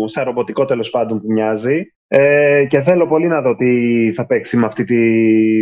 σαν 0.08 0.24
ρομποτικό 0.24 0.66
τέλος 0.66 0.90
πάντων 0.90 1.22
που 1.22 1.32
μοιάζει. 1.32 1.94
Ε, 2.08 2.66
και 2.70 2.82
θέλω 2.82 3.08
πολύ 3.08 3.28
να 3.28 3.42
δω 3.42 3.56
τι 3.56 3.68
θα 4.16 4.26
παίξει 4.26 4.58
με 4.58 4.66
αυτή 4.66 4.84
τη 4.84 4.96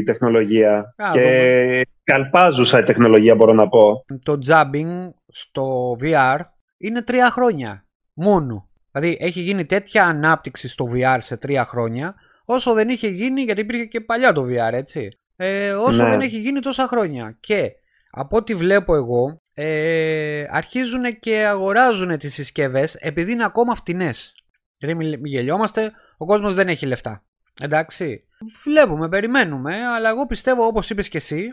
τεχνολογία. 0.04 0.96
και 1.14 1.88
καλπάζουσα 2.04 2.80
η 2.80 2.84
τεχνολογία 2.84 3.36
μπορώ 3.36 3.54
να 3.54 3.68
πω. 3.68 4.06
Το 4.24 4.38
jabbing 4.48 5.10
στο 5.28 5.96
VR 6.02 6.40
είναι 6.78 7.02
τρία 7.02 7.30
χρόνια 7.32 7.86
μόνο. 8.14 8.70
Δηλαδή 8.92 9.18
έχει 9.20 9.42
γίνει 9.42 9.66
τέτοια 9.66 10.06
ανάπτυξη 10.06 10.68
στο 10.70 10.86
VR 10.94 11.18
σε 11.18 11.38
τρία 11.38 11.66
χρόνια 11.66 12.16
όσο 12.46 12.74
δεν 12.74 12.90
είχε 12.90 13.08
γίνει 13.08 13.42
γιατί 13.42 13.62
υπήρχε 13.62 13.86
και 13.86 14.02
παλιά 14.02 14.34
το 14.34 14.44
VR 14.44 14.74
έτσι. 14.74 15.20
Ε, 15.40 15.72
όσο 15.72 16.04
ναι. 16.04 16.10
δεν 16.10 16.22
έχει 16.22 16.40
γίνει 16.40 16.60
τόσα 16.60 16.88
χρόνια. 16.88 17.38
Και 17.40 17.72
από 18.12 18.38
ό,τι 18.38 18.56
βλέπω 18.56 18.96
εγώ 18.96 19.42
ε, 19.54 20.46
αρχίζουν 20.50 21.20
και 21.20 21.46
αγοράζουν 21.46 22.18
τις 22.18 22.34
συσκευές 22.34 22.96
επειδή 22.96 23.32
είναι 23.32 23.46
ακόμα 23.46 23.76
φτηνές. 23.76 24.34
Γιατί 24.78 24.96
μην 24.96 25.26
γελιόμαστε, 25.26 25.92
ο 26.18 26.26
κόσμος 26.26 26.54
δεν 26.54 26.68
έχει 26.68 26.86
λεφτά. 26.86 27.24
Εντάξει. 27.62 28.24
Βλέπουμε, 28.64 29.10
περιμένουμε, 29.10 29.88
αλλά 29.88 30.10
εγώ 30.10 30.26
πιστεύω 30.26 30.66
όπως 30.66 30.90
είπες 30.90 31.10
και 31.10 31.18
εσύ 31.18 31.50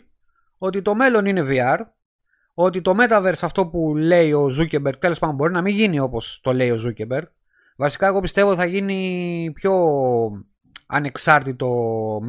ότι 0.59 0.83
το 0.83 0.95
μέλλον 0.95 1.27
είναι 1.27 1.47
VR, 1.49 1.79
ότι 2.55 2.81
το 2.81 2.95
Metaverse 3.01 3.43
αυτό 3.43 3.67
που 3.67 3.97
λέει 3.97 4.33
ο 4.33 4.47
Zuckerberg 4.59 4.99
τέλος 4.99 5.19
πάντων 5.19 5.37
μπορεί 5.37 5.53
να 5.53 5.63
μην 5.63 5.75
γίνει 5.75 5.99
όπως 6.01 6.41
το 6.43 6.53
λέει 6.53 6.71
ο 6.71 6.79
Zuckerberg. 6.87 7.25
Βασικά 7.77 8.07
εγώ 8.07 8.21
πιστεύω 8.21 8.55
θα 8.55 8.65
γίνει 8.65 9.51
πιο 9.55 9.75
ανεξάρτητο 10.87 11.69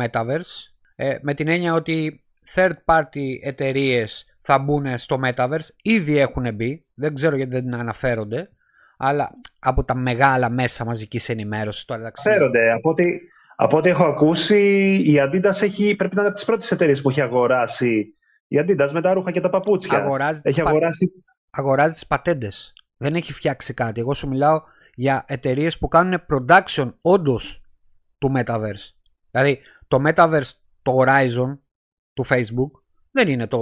Metaverse 0.02 0.74
ε, 0.95 1.17
με 1.21 1.34
την 1.34 1.47
έννοια 1.47 1.73
ότι 1.73 2.23
third 2.55 2.75
party 2.86 3.39
εταιρείες 3.43 4.25
θα 4.41 4.60
μπουν 4.60 4.97
στο 4.97 5.19
Metaverse, 5.23 5.69
ήδη 5.81 6.17
έχουν 6.17 6.53
μπει, 6.53 6.86
δεν 6.93 7.13
ξέρω 7.13 7.36
γιατί 7.36 7.51
δεν 7.51 7.75
αναφέρονται, 7.75 8.49
αλλά 8.97 9.31
από 9.60 9.84
τα 9.84 9.95
μεγάλα 9.95 10.49
μέσα 10.49 10.86
μαζικής 10.86 11.29
ενημέρωσης. 11.29 11.89
Αναφέρονται, 11.89 12.71
από 12.71 12.89
ό,τι, 12.89 13.03
από 13.55 13.77
ό,τι 13.77 13.89
έχω 13.89 14.03
ακούσει 14.03 14.58
η 15.05 15.15
Adidas 15.19 15.62
έχει, 15.62 15.95
πρέπει 15.95 16.15
να 16.15 16.21
είναι 16.21 16.29
από 16.29 16.38
τις 16.38 16.45
πρώτες 16.45 16.69
εταιρείες 16.71 17.01
που 17.01 17.10
έχει 17.10 17.21
αγοράσει 17.21 18.15
η 18.47 18.58
Adidas 18.60 18.89
με 18.91 19.01
τα 19.01 19.13
ρούχα 19.13 19.31
και 19.31 19.41
τα 19.41 19.49
παπούτσια. 19.49 19.97
Αγοράζει 19.97 20.41
έχει 20.43 20.62
τις 20.62 20.65
αγοράσει... 20.65 21.12
αγοράζει 21.49 21.93
τις 21.93 22.08
πατέντες. 22.08 22.73
Δεν 22.97 23.15
έχει 23.15 23.34
φτιάξει 23.34 23.73
κάτι. 23.73 23.99
Εγώ 23.99 24.13
σου 24.13 24.27
μιλάω 24.27 24.62
για 24.95 25.25
εταιρείες 25.27 25.77
που 25.77 25.88
κάνουν 25.88 26.21
production 26.29 26.93
όντως 27.01 27.62
του 28.17 28.34
Metaverse. 28.36 28.93
Δηλαδή 29.31 29.60
το 29.88 30.03
Metaverse, 30.08 30.51
το 30.86 30.98
Horizon 31.00 31.58
του 32.13 32.26
Facebook 32.30 32.71
δεν 33.12 33.28
είναι 33.28 33.48
το, 33.48 33.60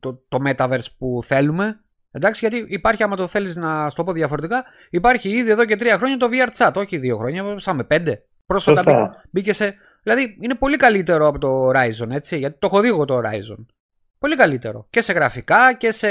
το, 0.00 0.22
το 0.28 0.38
Metaverse 0.46 0.86
που 0.98 1.20
θέλουμε. 1.22 1.80
Εντάξει, 2.10 2.48
γιατί 2.48 2.72
υπάρχει, 2.72 3.02
άμα 3.02 3.16
το 3.16 3.26
θέλεις 3.26 3.56
να 3.56 3.90
στο 3.90 4.04
πω 4.04 4.12
διαφορετικά, 4.12 4.64
υπάρχει 4.90 5.28
ήδη 5.28 5.50
εδώ 5.50 5.64
και 5.64 5.76
τρία 5.76 5.96
χρόνια 5.96 6.16
το 6.16 6.28
VR 6.32 6.48
chat, 6.56 6.72
όχι 6.74 6.98
δύο 6.98 7.16
χρόνια, 7.16 7.58
σαν 7.58 7.76
με 7.76 7.84
πέντε. 7.84 8.24
Πρόσφατα 8.46 9.22
μπήκε 9.30 9.52
σε. 9.52 9.74
Δηλαδή 10.02 10.36
είναι 10.40 10.54
πολύ 10.54 10.76
καλύτερο 10.76 11.26
από 11.26 11.38
το 11.38 11.68
Horizon, 11.68 12.10
έτσι, 12.10 12.38
γιατί 12.38 12.58
το 12.58 12.66
έχω 12.66 12.80
δει 12.80 12.88
εγώ 12.88 13.04
το 13.04 13.18
Horizon. 13.18 13.66
Πολύ 14.18 14.36
καλύτερο. 14.36 14.86
Και 14.90 15.00
σε 15.00 15.12
γραφικά 15.12 15.74
και 15.74 15.90
σε 15.90 16.08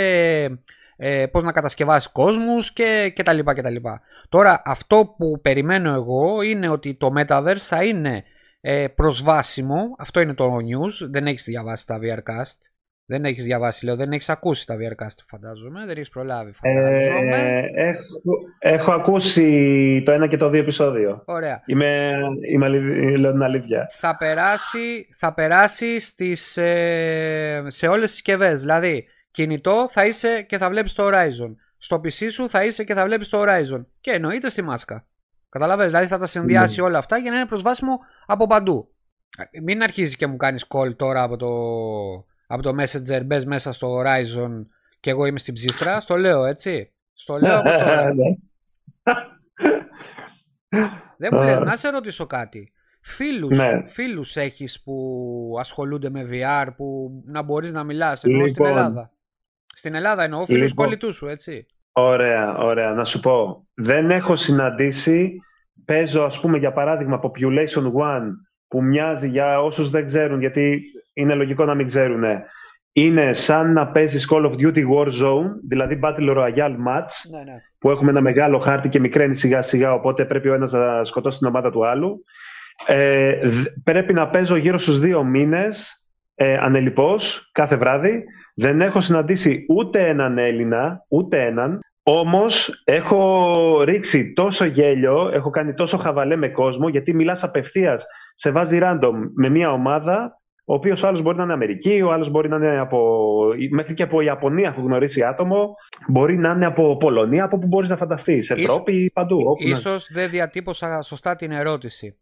ε, 0.98 1.28
πώς 1.32 1.44
να 1.44 1.52
κατασκευάσεις 1.52 2.12
κόσμους 2.12 2.74
και, 2.74 3.12
και 3.16 3.24
τα 3.24 3.34
λοιπά 3.34 3.54
και 3.54 3.62
τα 3.62 3.70
λοιπά. 3.70 4.02
Τώρα 4.30 4.62
αυτό 4.66 5.16
που 5.18 5.40
περιμένω 5.42 5.94
εγώ 5.94 6.42
είναι 6.42 6.70
ότι 6.70 6.96
το 6.96 7.10
Metaverse 7.18 7.56
θα 7.58 7.84
είναι 7.84 8.24
ε, 8.62 8.88
προσβάσιμο. 8.88 9.96
Αυτό 9.98 10.20
είναι 10.20 10.34
το 10.34 10.56
news. 10.56 11.10
Δεν 11.10 11.28
έχεις 11.28 11.44
διαβάσει 11.44 11.86
τα 11.88 12.00
VRcast. 12.02 12.58
Δεν 13.06 13.26
έχεις 13.26 13.44
διαβάσει, 13.44 13.86
λέω, 13.86 13.96
δεν 13.96 14.12
έχεις 14.12 14.30
ακούσει 14.30 14.66
τα 14.66 14.76
VRcast 14.76 15.24
φαντάζομαι, 15.28 15.86
δεν 15.86 15.96
έχεις 15.98 16.10
προλάβει 16.10 16.52
φαντάζομαι. 16.54 17.70
Ε, 17.76 17.88
έχω, 17.90 18.04
έχω 18.60 18.92
ακούσει 18.92 20.02
το 20.06 20.12
ένα 20.12 20.28
και 20.28 20.38
το 20.38 20.50
δύο 20.50 20.62
επεισόδιο. 20.62 21.24
Ωραία. 21.26 21.62
Είμαι, 21.66 22.18
είμαι 22.52 22.68
λέω 23.18 23.32
την 23.32 23.44
αλήθεια. 23.44 23.88
Θα 23.92 24.18
περάσει, 24.18 25.08
θα 25.18 25.34
περάσει 25.34 26.00
στις, 26.00 26.58
ε, 26.58 27.64
σε 27.68 27.88
όλες 27.88 28.02
τις 28.06 28.12
συσκευές. 28.14 28.60
Δηλαδή, 28.60 29.06
Κινητό 29.32 29.88
θα 29.90 30.06
είσαι 30.06 30.42
και 30.42 30.58
θα 30.58 30.70
βλέπεις 30.70 30.94
το 30.94 31.08
Horizon. 31.08 31.56
Στο 31.78 31.96
PC 32.04 32.32
σου 32.32 32.50
θα 32.50 32.66
είσαι 32.66 32.84
και 32.84 32.94
θα 32.94 33.06
βλέπεις 33.06 33.30
το 33.30 33.42
Horizon. 33.42 33.86
Και 34.02 34.12
εννοείται 34.12 34.50
στη 34.50 34.62
μάσκα. 34.62 35.06
Καταλαβαίνεις, 35.50 35.92
δηλαδή 35.92 36.10
θα 36.10 36.18
τα 36.18 36.26
συνδυάσει 36.26 36.80
Ναι. 36.82 36.88
όλα 36.88 36.98
αυτά 36.98 37.18
για 37.18 37.32
να 37.32 37.38
είναι 37.38 37.46
προσβάσιμο 37.46 38.00
από 38.32 38.48
παντού. 38.48 38.94
Ε, 39.52 39.60
Μην 39.62 39.82
αρχίζει 39.84 40.16
και 40.16 40.28
μου 40.28 40.38
κάνεις 40.38 40.66
call 40.70 40.96
τώρα 40.96 41.24
από 41.24 41.38
το, 41.38 41.48
από 42.48 42.62
το 42.62 42.74
Messenger, 42.84 43.22
μπες 43.26 43.46
μέσα 43.46 43.74
στο 43.74 43.98
Horizon 44.00 44.66
και 45.00 45.10
εγώ 45.10 45.26
είμαι 45.26 45.40
στην 45.40 45.54
ψίστρα. 45.54 46.00
Στο 46.00 46.18
λέω 46.18 46.46
έτσι. 46.46 46.94
Στο 47.14 47.38
λέω 47.38 47.60
από 47.60 47.70
τώρα. 47.84 48.14
Ναι. 48.14 48.36
Δεν 51.18 51.30
μου 51.34 51.40
Α. 51.40 51.46
λες, 51.46 51.60
να 51.60 51.76
σε 51.76 51.90
ρωτήσω 51.90 52.26
κάτι. 52.26 52.72
Φίλους, 53.02 53.58
Ναι. 53.58 53.84
φίλους 53.88 54.36
έχεις 54.36 54.84
που 54.84 54.96
ασχολούνται 55.60 56.10
με 56.10 56.28
VR, 56.32 56.68
που 56.76 57.10
να 57.26 57.42
μπορείς 57.42 57.74
να 57.74 57.84
μιλάς, 57.84 58.24
εννοώ 58.24 58.48
στην 58.48 58.64
Λοιπόν. 58.66 58.78
Ελλάδα; 58.78 59.12
Στην 59.76 59.96
Ελλάδα 59.96 60.24
εννοώ 60.24 60.46
φίλους 60.46 60.68
Λοιπόν. 60.70 60.86
κολλητούς 60.86 61.16
σου, 61.16 61.28
έτσι. 61.28 61.66
Ωραία, 61.92 62.58
ωραία. 62.58 62.92
Να 62.94 63.06
σου 63.06 63.20
πω. 63.20 63.68
Δεν 63.74 64.12
έχω 64.12 64.36
συναντήσει. 64.36 65.40
Παίζω, 65.90 66.24
ας 66.24 66.40
πούμε, 66.42 66.58
για 66.58 66.72
παράδειγμα, 66.72 67.20
Population 67.24 67.84
One, 67.84 68.28
που 68.68 68.84
μοιάζει 68.84 69.28
για 69.28 69.62
όσους 69.62 69.90
δεν 69.90 70.08
ξέρουν, 70.08 70.40
γιατί 70.40 70.82
είναι 71.14 71.34
λογικό 71.34 71.66
να 71.66 71.76
μην 71.76 71.88
ξέρουν. 71.88 72.24
Είναι 72.94 73.34
σαν 73.34 73.74
να 73.74 73.88
παίζεις 73.88 74.28
Call 74.34 74.46
of 74.46 74.52
Duty 74.52 74.84
Warzone, 74.94 75.48
δηλαδή 75.68 76.00
Battle 76.04 76.38
Royale 76.38 76.76
Match, 76.88 77.14
Ναι, 77.32 77.44
ναι. 77.44 77.56
που 77.80 77.90
έχουμε 77.90 78.10
ένα 78.12 78.22
μεγάλο 78.22 78.60
χάρτη 78.60 78.90
και 78.90 79.00
μικραίνει 79.00 79.36
σιγά 79.36 79.62
σιγά, 79.62 79.94
οπότε 79.94 80.26
πρέπει 80.26 80.50
ο 80.50 80.54
ένας 80.54 80.72
να 80.72 81.04
σκοτώσει 81.06 81.38
την 81.38 81.48
ομάδα 81.48 81.72
του 81.72 81.88
άλλου. 81.88 82.24
Ε, 82.88 83.40
δ- 83.50 83.68
πρέπει 83.84 84.14
να 84.14 84.28
παίζω 84.30 84.56
γύρω 84.56 84.78
στους 84.80 85.00
δύο 85.00 85.24
μήνες 85.24 85.94
ε, 86.36 86.58
ανελιπώς 86.58 87.50
κάθε 87.52 87.76
βράδυ. 87.76 88.24
Δεν 88.56 88.82
έχω 88.82 89.02
συναντήσει 89.02 89.66
ούτε 89.70 90.08
έναν 90.08 90.38
Έλληνα, 90.38 91.06
ούτε 91.10 91.46
έναν. 91.46 91.80
Όμως 92.12 92.82
έχω 92.84 93.84
ρίξει 93.84 94.34
τόσο 94.34 94.66
γέλιο, 94.66 95.30
έχω 95.34 95.50
κάνει 95.50 95.74
τόσο 95.74 95.98
χαβαλέ 95.98 96.36
με 96.36 96.50
κόσμο, 96.50 96.90
γιατί 96.90 97.14
μιλάς 97.14 97.44
απευθείας, 97.44 98.04
σε 98.36 98.52
βάζει 98.52 98.80
random 98.82 99.12
με 99.36 99.50
μια 99.50 99.72
ομάδα, 99.72 100.42
ο 100.66 100.74
οποίος 100.74 101.04
άλλος 101.04 101.22
μπορεί 101.22 101.38
να 101.38 101.44
είναι 101.44 101.54
Αμερική, 101.54 102.02
ο 102.02 102.12
άλλος 102.12 102.30
μπορεί 102.30 102.50
να 102.50 102.56
είναι 102.56 102.80
από. 102.80 103.20
μέχρι 103.72 103.94
και 103.94 104.04
από 104.04 104.22
Ιαπωνία 104.22 104.70
έχω 104.70 104.82
γνωρίσει 104.82 105.24
άτομο. 105.24 105.76
Μπορεί 106.08 106.38
να 106.38 106.50
είναι 106.52 106.66
από 106.66 106.98
Πολωνία, 106.98 107.44
από 107.44 107.60
που 107.60 107.68
μπορείς 107.68 107.90
να 107.90 107.98
φανταστείς. 107.98 108.50
Ευρώπη, 108.50 109.12
παντού. 109.14 109.38
Όπου 109.46 109.64
να- 109.64 109.70
Ίσως 109.70 110.10
δεν 110.14 110.30
διατύπωσα 110.30 111.02
σωστά 111.02 111.36
την 111.36 111.52
ερώτηση. 111.52 112.18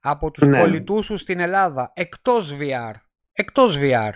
Από 0.00 0.30
τους 0.30 0.46
Ναι. 0.48 0.60
κολλητούς 0.60 1.04
σου 1.04 1.16
στην 1.16 1.40
Ελλάδα, 1.40 1.90
εκτός 1.94 2.56
VR, 2.56 2.94
εκτός 3.32 3.78
VR, 3.78 4.12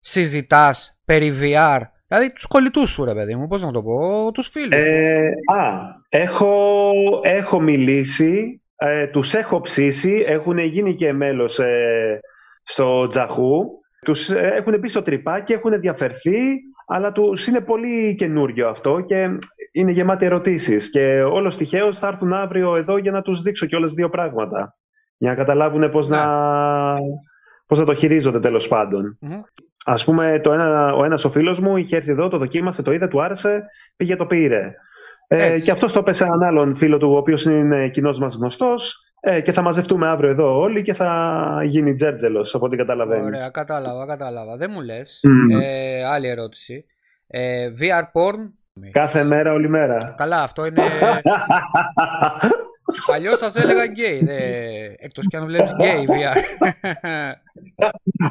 συζητάς 0.00 1.00
περί 1.04 1.32
VR, 1.40 1.80
δηλαδή 2.16 2.32
τους 2.32 2.46
κολλητούς 2.46 2.90
σου 2.90 3.04
ρε 3.04 3.14
παιδί 3.14 3.34
μου, 3.34 3.46
πώς 3.46 3.62
να 3.64 3.72
το 3.72 3.82
πω, 3.82 4.30
τους 4.32 4.48
φίλους 4.48 4.82
σου. 4.84 4.92
Ε, 4.92 5.28
α, 5.54 5.72
έχω, 6.08 6.82
έχω 7.22 7.60
μιλήσει, 7.60 8.62
ε, 8.76 9.06
τους 9.06 9.32
έχω 9.32 9.60
ψήσει, 9.60 10.24
έχουν 10.26 10.58
γίνει 10.58 10.94
και 10.94 11.12
μέλος 11.12 11.58
ε, 11.58 12.20
στο 12.64 13.06
Τζαχού. 13.08 13.64
Τους 14.04 14.28
ε, 14.28 14.52
έχουν 14.56 14.78
μπει 14.78 14.88
στο 14.88 15.02
τρυπάκι, 15.02 15.52
έχουν 15.52 15.72
ενδιαφερθεί, 15.72 16.38
αλλά 16.86 17.12
τους 17.12 17.46
είναι 17.46 17.60
πολύ 17.60 18.14
καινούριο 18.14 18.68
αυτό 18.68 19.00
και 19.00 19.28
είναι 19.72 19.90
γεμάτοι 19.90 20.24
ερωτήσεις. 20.24 20.90
Και 20.90 21.22
όλος 21.22 21.56
τυχαίως 21.56 21.98
θα 21.98 22.06
έρθουν 22.06 22.32
αύριο 22.32 22.76
εδώ 22.76 22.96
για 22.98 23.12
να 23.12 23.22
τους 23.22 23.42
δείξω 23.42 23.66
και 23.66 23.76
όλες 23.76 23.92
δύο 23.92 24.08
πράγματα. 24.08 24.74
Για 25.16 25.30
να 25.30 25.36
καταλάβουν 25.36 25.90
πώς, 25.90 26.08
Ναι. 26.08 26.16
να, 26.16 26.96
πώς 27.66 27.78
να 27.78 27.84
το 27.84 27.94
χειρίζονται 27.94 28.40
τέλος 28.40 28.68
πάντων. 28.68 29.18
Μμμ. 29.20 29.40
Ας 29.84 30.04
πούμε, 30.04 30.40
το 30.42 30.52
ένα, 30.52 30.94
ο 30.94 31.04
ένας 31.04 31.24
ο 31.24 31.30
φίλος 31.30 31.58
μου 31.58 31.76
είχε 31.76 31.96
έρθει 31.96 32.10
εδώ, 32.10 32.28
το 32.28 32.38
δοκίμασε, 32.38 32.82
το 32.82 32.92
είδε, 32.92 33.08
του 33.08 33.22
άρεσε, 33.22 33.64
πήγε 33.96 34.16
το 34.16 34.26
πήρε. 34.26 34.74
Ε, 35.28 35.46
Έτσι. 35.46 35.64
και 35.64 35.70
αυτός 35.70 35.92
το 35.92 35.98
έπεσε 35.98 36.24
έναν 36.24 36.42
άλλον 36.42 36.76
φίλο 36.76 36.98
του, 36.98 37.10
ο 37.12 37.16
οποίος 37.16 37.44
είναι 37.44 37.88
κοινός 37.88 38.18
μας 38.18 38.34
γνωστός 38.34 38.94
ε, 39.20 39.40
και 39.40 39.52
θα 39.52 39.62
μαζευτούμε 39.62 40.08
αύριο 40.08 40.30
εδώ 40.30 40.58
όλοι 40.58 40.82
και 40.82 40.94
θα 40.94 41.60
γίνει 41.64 41.94
τζέρτζελος, 41.94 42.54
από 42.54 42.66
ό,τι 42.66 42.76
καταλαβαίνεις. 42.76 43.24
Ωραία, 43.24 43.48
κατάλαβα, 43.48 44.06
κατάλαβα. 44.06 44.56
Δεν 44.56 44.70
μου 44.72 44.80
λες. 44.80 45.20
Μμμ. 45.22 45.60
Ε, 45.60 46.04
άλλη 46.04 46.28
ερώτηση. 46.28 46.84
Ε, 47.26 47.68
VR 47.80 48.02
porn. 48.02 48.50
Κάθε 48.90 49.24
μέρα, 49.24 49.52
όλη 49.52 49.68
μέρα. 49.68 50.14
Καλά, 50.16 50.42
αυτό 50.42 50.66
είναι... 50.66 50.82
Αλλιώς 53.12 53.38
θα 53.38 53.50
σε 53.50 53.62
έλεγα 53.62 53.84
γκέι. 53.86 54.24
Δε... 54.24 54.38
Εκτός 54.98 55.26
κι 55.28 55.36
αν 55.36 55.44
βλέπεις 55.46 55.70
γκέι 55.78 56.06
VR. 56.08 56.36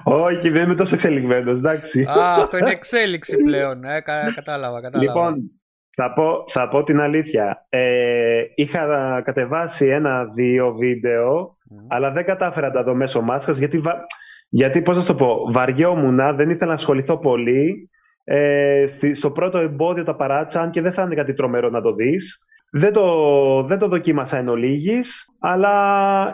Όχι, 0.03 0.49
δεν 0.49 0.63
είμαι 0.63 0.75
τόσο 0.75 0.95
εξελιγμένος, 0.95 1.57
εντάξει. 1.57 2.01
Α, 2.01 2.33
αυτό 2.41 2.57
είναι 2.57 2.69
εξέλιξη 2.71 3.37
πλέον. 3.37 3.83
Ε, 3.83 3.99
κα- 4.01 4.31
κατάλαβα, 4.35 4.81
κατάλαβα. 4.81 5.03
Λοιπόν, 5.11 5.51
θα 5.95 6.13
πω, 6.13 6.43
θα 6.53 6.67
πω 6.69 6.83
την 6.83 6.99
αλήθεια. 6.99 7.65
Ε, 7.69 8.43
είχα 8.55 9.21
κατεβάσει 9.25 9.85
ένα-δύο 9.85 10.73
βίντεο, 10.73 11.57
Μμ. 11.69 11.85
αλλά 11.89 12.11
δεν 12.11 12.25
κατάφερα 12.25 12.67
να 12.67 12.73
τα 12.73 12.83
δω 12.83 12.93
μέσω 12.95 13.21
μάσκας, 13.21 13.57
γιατί, 13.57 13.77
βα... 13.79 14.05
γιατί 14.49 14.81
πώς 14.81 14.95
να 14.95 15.01
σου 15.01 15.07
το 15.07 15.15
πω, 15.15 15.51
βαριόμουν, 15.51 16.35
δεν 16.35 16.49
ήθελα 16.49 16.71
να 16.71 16.77
ασχοληθώ 16.77 17.17
πολύ. 17.17 17.89
Ε, 18.23 18.85
στη- 18.95 19.15
στο 19.15 19.31
πρώτο 19.31 19.57
εμπόδιο 19.57 20.03
τα 20.03 20.15
παράτησα, 20.15 20.61
αν 20.61 20.71
και 20.71 20.81
δεν 20.81 20.93
θα 20.93 21.01
είναι 21.01 21.15
κάτι 21.15 21.33
τρομερό 21.33 21.69
να 21.69 21.81
το 21.81 21.93
δεις. 21.93 22.45
Δεν 22.75 22.93
το, 22.93 23.05
δεν 23.63 23.77
το 23.79 23.87
δοκίμασα 23.87 24.37
εν 24.37 24.47
ολίγης, 24.47 25.25
αλλά 25.39 25.73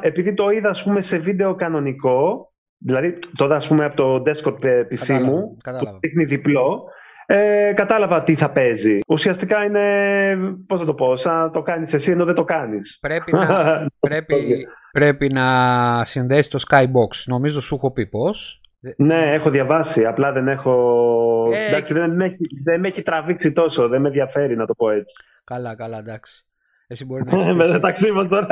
επειδή 0.01 0.33
το 0.33 0.49
είδα 0.49 0.69
ας 0.69 0.83
πούμε, 0.83 1.01
σε 1.01 1.17
βίντεο 1.17 1.55
κανονικό, 1.55 2.51
δηλαδή 2.77 3.19
το 3.35 3.45
είδα 3.45 3.55
ας 3.55 3.67
πούμε, 3.67 3.85
από 3.85 3.95
το 3.95 4.15
desktop 4.15 4.63
ε, 4.63 4.81
PC 4.81 4.95
Κατάλαβα, 4.97 5.25
μου, 5.25 5.57
κατάλαβα. 5.63 5.91
που 5.91 5.99
δείχνει 5.99 6.25
διπλό, 6.25 6.83
ε, 7.25 7.71
κατάλαβα 7.75 8.23
τι 8.23 8.35
θα 8.35 8.51
παίζει. 8.51 8.97
Ουσιαστικά 9.07 9.63
είναι, 9.63 9.83
πώς 10.67 10.79
να 10.79 10.85
το 10.85 10.93
πω, 10.93 11.17
σαν 11.17 11.35
να 11.35 11.49
το 11.49 11.61
κάνεις 11.61 11.93
εσύ 11.93 12.11
ενώ 12.11 12.25
δεν 12.25 12.35
το 12.35 12.43
κάνεις. 12.43 12.97
Πρέπει 13.01 13.31
να, 13.31 13.47
πρέπει, 14.07 14.67
πρέπει 14.91 15.33
να 15.33 16.03
συνδέσεις 16.05 16.47
το 16.47 16.59
Skybox. 16.69 17.23
Νομίζω 17.25 17.61
σου 17.61 17.75
έχω 17.75 17.91
πει 17.91 18.07
πώς. 18.07 18.61
Ναι, 18.97 19.33
έχω 19.33 19.49
διαβάσει, 19.49 20.05
απλά 20.05 20.31
δεν 20.31 20.47
έχω... 20.47 21.45
Ε, 21.53 21.67
Εντάξει, 21.67 21.93
δεν 21.93 22.15
με, 22.15 22.25
έχει, 22.25 22.37
δεν 22.63 22.79
με 22.79 22.87
έχει 22.87 23.01
τραβήξει 23.01 23.51
τόσο, 23.51 23.87
δεν 23.87 24.01
με 24.01 24.07
ενδιαφέρει 24.07 24.55
να 24.55 24.65
το 24.65 24.73
πω 24.73 24.89
έτσι. 24.89 25.13
Καλά, 25.43 25.75
καλά, 25.75 25.97
εντάξει. 25.97 26.43
Εσύ 26.91 27.05
μπορεί 27.05 27.23
να 27.23 27.31
έχεις 27.31 27.47
Με 27.47 27.53
στήσει, 27.53 27.71
μεταξύ 27.71 28.11
μας 28.11 28.27
τώρα. 28.27 28.47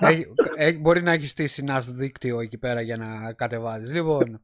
έχει, 0.00 0.26
έχει- 0.56 0.80
μπορεί 0.80 1.02
να 1.02 1.12
έχεις 1.12 1.30
στήσει 1.30 1.64
ένα 1.68 1.80
δίκτυο 1.98 2.40
εκεί 2.40 2.58
πέρα 2.58 2.80
για 2.80 2.96
να 2.96 3.32
κατεβάζεις. 3.36 3.92
Λοιπόν, 3.92 4.24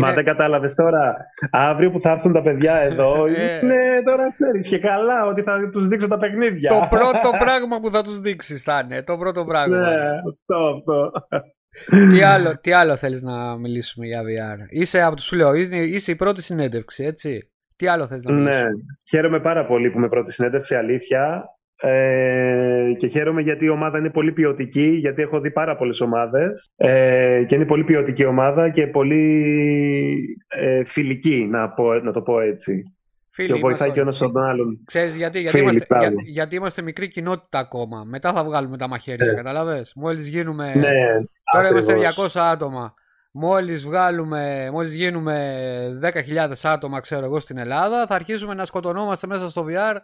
Μα 0.00 0.06
είναι- 0.06 0.12
δεν 0.14 0.24
κατάλαβες 0.24 0.74
τώρα. 0.74 1.16
Αύριο 1.50 1.90
που 1.90 2.00
θα 2.00 2.10
έρθουν 2.10 2.32
τα 2.32 2.42
παιδιά 2.42 2.74
εδώ, 2.76 3.26
Ε. 3.26 3.58
είναι 3.62 4.02
τώρα 4.04 4.32
ξέρεις 4.32 4.68
και 4.68 4.78
καλά 4.78 5.26
ότι 5.26 5.42
θα 5.42 5.68
τους 5.72 5.88
δείξω 5.88 6.08
τα 6.08 6.18
παιχνίδια. 6.18 6.68
το 6.68 6.86
πρώτο 6.90 7.30
πράγμα 7.38 7.80
που 7.80 7.90
θα 7.90 8.02
τους 8.02 8.20
δείξεις 8.20 8.62
θα 8.62 8.80
είναι. 8.84 9.02
Το 9.02 9.16
πρώτο 9.18 9.44
πράγμα. 9.44 9.76
Ναι, 9.76 9.94
αυτό, 10.30 10.56
αυτό. 10.76 11.10
Τι, 12.10 12.22
άλλο, 12.32 12.58
τι 12.60 12.72
άλλο 12.72 12.96
θέλεις 12.96 13.22
να 13.22 13.56
μιλήσουμε 13.56 14.06
για 14.06 14.22
VR. 14.22 14.66
Είσαι, 14.68 15.02
από 15.02 15.16
τους 15.16 15.24
σου 15.24 15.36
λέω, 15.36 15.54
είσαι, 15.54 15.76
είσαι 15.76 16.10
η 16.10 16.16
πρώτη 16.16 16.42
συνέντευξη, 16.42 17.04
έτσι. 17.04 17.50
Τι 17.76 17.86
άλλο 17.86 18.06
θες 18.06 18.24
να 18.24 18.32
μιλήσουμε; 18.32 18.62
Ναι, 18.62 18.68
χαίρομαι 19.08 19.40
πάρα 19.40 19.66
πολύ 19.66 19.90
που 19.90 19.98
με 19.98 20.08
πρώτη 20.08 20.32
συνέντευξη, 20.32 20.74
αλήθεια. 20.74 21.44
Ε, 21.82 22.92
και 22.96 23.06
χαίρομαι 23.06 23.40
γιατί 23.40 23.64
η 23.64 23.68
ομάδα 23.68 23.98
είναι 23.98 24.10
πολύ 24.10 24.32
ποιοτική, 24.32 24.86
γιατί 24.86 25.22
έχω 25.22 25.40
δει 25.40 25.50
πάρα 25.50 25.76
πολλές 25.76 26.00
ομάδες 26.00 26.72
ε, 26.76 27.44
και 27.46 27.54
είναι 27.54 27.66
πολύ 27.66 27.84
ποιοτική 27.84 28.24
ομάδα 28.24 28.70
και 28.70 28.86
πολύ 28.86 30.36
ε, 30.48 30.84
φιλική, 30.84 31.46
να, 31.50 31.68
πω, 31.68 31.94
να 31.94 32.12
το 32.12 32.22
πω 32.22 32.40
έτσι. 32.40 32.94
Φίλοι 33.32 33.52
και 33.52 33.60
βοηθάει 33.60 33.88
είμαστε 33.88 33.90
και 33.90 33.98
ο 33.98 34.02
ένας 34.02 34.18
τον 34.18 34.36
άλλον. 34.44 34.80
Ξέρεις 34.84 35.16
γιατί, 35.16 35.40
γιατί, 35.40 35.56
Φίλοι, 35.56 35.68
είμαστε, 35.70 35.86
μπράβο. 35.88 36.04
για- 36.10 36.22
γιατί 36.24 36.56
είμαστε 36.56 36.82
μικρή 36.82 37.08
κοινότητα 37.08 37.58
ακόμα. 37.58 38.04
Μετά 38.04 38.32
θα 38.32 38.44
βγάλουμε 38.44 38.76
τα 38.76 38.88
μαχαίρια, 38.88 39.26
Ναι. 39.26 39.34
καταλαβες. 39.34 39.92
Μόλις 39.96 40.26
γίνουμε... 40.28 40.72
Ναι, 40.74 40.92
Τώρα 41.52 41.68
είμαστε 41.68 41.92
ακριβώς. 41.92 42.32
200 42.34 42.40
άτομα. 42.52 42.94
Μόλις 43.32 43.84
βγάλουμε, 43.86 44.68
μόλις 44.72 44.94
γίνουμε 44.94 45.58
10.000 46.00 46.64
άτομα, 46.64 47.00
ξέρω 47.00 47.24
εγώ, 47.24 47.40
στην 47.40 47.58
Ελλάδα, 47.58 48.06
θα 48.06 48.14
αρχίσουμε 48.14 48.54
να 48.54 48.64
σκοτωνόμαστε 48.64 49.26
μέσα 49.26 49.50
στο 49.50 49.64
VR. 49.68 49.96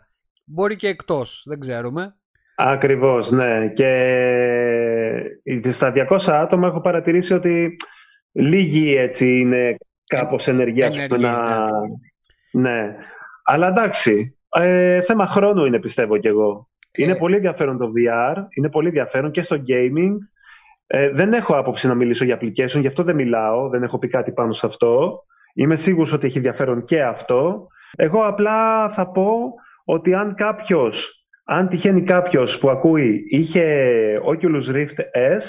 Μπορεί 0.44 0.76
και 0.76 0.88
εκτός, 0.88 1.42
δεν 1.48 1.60
ξέρουμε. 1.60 2.14
Ακριβώς, 2.56 3.30
ναι. 3.30 3.68
Και 3.74 5.72
στα 5.72 5.90
200 5.90 6.32
άτομα 6.32 6.66
έχω 6.66 6.80
παρατηρήσει 6.80 7.32
ότι 7.32 7.76
λίγοι 8.32 8.96
έτσι 8.96 9.38
είναι 9.38 9.76
κάπως 10.06 10.46
ενεργοί, 10.46 10.82
ας 10.82 10.88
πούμε, 10.88 11.02
Ενεργοί, 11.04 11.24
να... 11.24 11.66
Ναι. 12.50 12.96
Αλλά 13.46 13.68
εντάξει, 13.68 14.36
ε, 14.48 15.02
θέμα 15.02 15.26
χρόνου 15.26 15.64
είναι 15.64 15.80
πιστεύω 15.80 16.18
κι 16.18 16.26
εγώ. 16.26 16.68
Είναι 16.98 17.12
Ε. 17.12 17.14
πολύ 17.14 17.34
ενδιαφέρον 17.34 17.78
το 17.78 17.86
VR, 17.86 18.36
είναι 18.56 18.70
πολύ 18.70 18.86
ενδιαφέρον 18.86 19.30
και 19.30 19.42
στο 19.42 19.56
gaming. 19.56 20.12
Ε, 20.86 21.10
δεν 21.10 21.32
έχω 21.32 21.56
άποψη 21.56 21.86
να 21.86 21.94
μιλήσω 21.94 22.24
για 22.24 22.38
application, 22.40 22.80
γι' 22.80 22.86
αυτό 22.86 23.02
δεν 23.02 23.14
μιλάω, 23.14 23.68
δεν 23.68 23.82
έχω 23.82 23.98
πει 23.98 24.08
κάτι 24.08 24.32
πάνω 24.32 24.52
σε 24.52 24.66
αυτό. 24.66 25.18
Είμαι 25.54 25.76
σίγουρος 25.76 26.12
ότι 26.12 26.26
έχει 26.26 26.36
ενδιαφέρον 26.36 26.84
και 26.84 27.02
αυτό. 27.02 27.66
Εγώ 27.96 28.26
απλά 28.26 28.88
θα 28.88 29.10
πω 29.10 29.54
ότι 29.84 30.14
αν 30.14 30.34
κάποιος, 30.34 31.24
αν 31.44 31.68
τυχαίνει 31.68 32.02
κάποιος 32.02 32.58
που 32.60 32.70
ακούει 32.70 33.24
είχε 33.30 33.64
Oculus 34.24 34.74
Rift 34.76 34.98
S, 35.36 35.42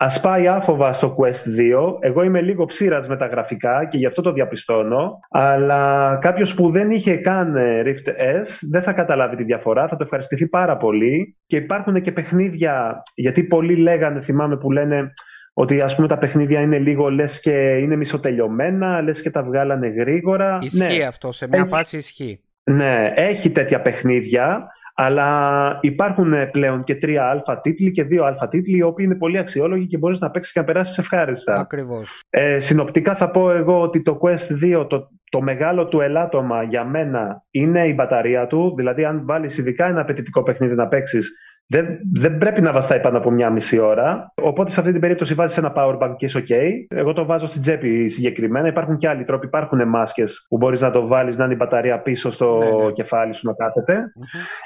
Α 0.00 0.20
πάει 0.20 0.48
άφοβα 0.48 0.92
στο 0.94 1.16
Quest 1.18 1.60
2. 1.76 1.96
Εγώ 2.00 2.22
είμαι 2.22 2.40
λίγο 2.40 2.64
ψήρας 2.64 3.08
με 3.08 3.16
τα 3.16 3.26
γραφικά 3.26 3.86
και 3.90 3.98
γι' 3.98 4.06
αυτό 4.06 4.22
το 4.22 4.32
διαπιστώνω. 4.32 5.18
Αλλά 5.30 6.18
κάποιος 6.20 6.54
που 6.56 6.70
δεν 6.70 6.90
είχε 6.90 7.16
καν 7.16 7.56
ε, 7.56 7.82
Rift 7.84 8.08
S 8.08 8.68
δεν 8.70 8.82
θα 8.82 8.92
καταλάβει 8.92 9.36
τη 9.36 9.44
διαφορά. 9.44 9.88
Θα 9.88 9.96
το 9.96 10.02
ευχαριστηθεί 10.04 10.48
πάρα 10.48 10.76
πολύ. 10.76 11.36
Και 11.46 11.56
υπάρχουν 11.56 12.02
και 12.02 12.12
παιχνίδια, 12.12 13.02
γιατί 13.14 13.42
πολλοί 13.42 13.76
λέγανε, 13.76 14.20
θυμάμαι 14.20 14.56
που 14.56 14.72
λένε 14.72 15.12
ότι 15.54 15.80
ας 15.80 15.94
πούμε 15.94 16.08
τα 16.08 16.18
παιχνίδια 16.18 16.60
είναι 16.60 16.78
λίγο 16.78 17.08
λες 17.08 17.40
και 17.42 17.76
είναι 17.76 17.96
μισοτελειωμένα, 17.96 19.02
λες 19.02 19.22
και 19.22 19.30
τα 19.30 19.42
βγάλανε 19.42 19.88
γρήγορα. 19.88 20.58
Ισχύει 20.60 20.98
ναι. 20.98 21.04
αυτό, 21.04 21.32
σε 21.32 21.48
μια 21.48 21.64
φάση 21.64 21.96
ισχύει. 21.96 22.40
Ναι, 22.64 23.12
έχει 23.14 23.50
τέτοια 23.50 23.80
παιχνίδια, 23.80 24.68
αλλά 25.00 25.78
υπάρχουν 25.80 26.50
πλέον 26.50 26.84
και 26.84 26.94
τρία 26.94 27.24
αλφα 27.24 27.60
τίτλοι 27.60 27.90
και 27.90 28.02
δύο 28.02 28.24
αλφα 28.24 28.48
τίτλοι, 28.48 28.76
οι 28.76 28.82
οποίοι 28.82 29.04
είναι 29.08 29.18
πολύ 29.18 29.38
αξιόλογοι 29.38 29.86
και 29.86 29.98
μπορείς 29.98 30.18
να 30.18 30.30
παίξεις 30.30 30.52
και 30.52 30.60
να 30.60 30.64
περάσεις 30.66 30.98
ευχάριστα. 30.98 31.54
Ακριβώς. 31.54 32.22
Ε, 32.30 32.60
συνοπτικά 32.60 33.14
θα 33.16 33.30
πω 33.30 33.50
εγώ 33.50 33.80
ότι 33.80 34.02
το 34.02 34.18
Quest 34.22 34.76
2, 34.80 34.88
το, 34.88 35.08
το 35.30 35.40
μεγάλο 35.40 35.86
του 35.86 36.00
ελάττωμα 36.00 36.62
για 36.62 36.84
μένα 36.84 37.42
είναι 37.50 37.86
η 37.86 37.92
μπαταρία 37.96 38.46
του. 38.46 38.74
Δηλαδή, 38.76 39.04
αν 39.04 39.22
βάλεις 39.24 39.58
ειδικά 39.58 39.86
ένα 39.86 40.00
απαιτητικό 40.00 40.42
παιχνίδι 40.42 40.74
να 40.74 40.88
παίξεις, 40.88 41.30
δεν, 41.70 41.86
δεν 42.12 42.38
πρέπει 42.38 42.60
να 42.60 42.72
βαστάει 42.72 43.00
πάνω 43.00 43.18
από 43.18 43.30
μια 43.30 43.50
μισή 43.50 43.78
ώρα. 43.78 44.32
Οπότε 44.34 44.70
σε 44.70 44.80
αυτή 44.80 44.92
την 44.92 45.00
περίπτωση 45.00 45.34
βάζεις 45.34 45.56
ένα 45.56 45.72
power 45.76 45.98
bank 45.98 46.14
και 46.16 46.26
είσαι 46.26 46.44
OK. 46.48 46.52
Εγώ 46.88 47.12
το 47.12 47.24
βάζω 47.24 47.46
στην 47.46 47.60
τσέπη 47.60 48.08
συγκεκριμένα. 48.08 48.68
Υπάρχουν 48.68 48.96
και 48.96 49.08
άλλοι 49.08 49.24
τρόποι. 49.24 49.46
Υπάρχουν 49.46 49.88
μάσκες 49.88 50.46
που 50.48 50.56
μπορείς 50.56 50.80
να 50.80 50.90
το 50.90 51.06
βάλεις 51.06 51.36
να 51.36 51.44
είναι 51.44 51.52
η 51.52 51.56
μπαταρία 51.56 51.98
πίσω 52.00 52.32
στο 52.32 52.58
ναι, 52.58 52.84
ναι. 52.84 52.92
κεφάλι 52.92 53.34
σου 53.34 53.46
να 53.46 53.52
κάθεται. 53.52 54.12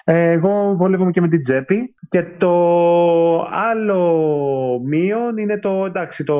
εγώ 0.04 0.74
βολεύομαι 0.76 1.10
και 1.10 1.20
με 1.20 1.28
την 1.28 1.42
τσέπη. 1.42 1.94
Και 2.08 2.24
το 2.38 2.52
άλλο 3.70 4.00
μείον 4.84 5.36
είναι 5.36 5.58
το, 5.58 5.84
εντάξει, 5.86 6.24
το 6.24 6.36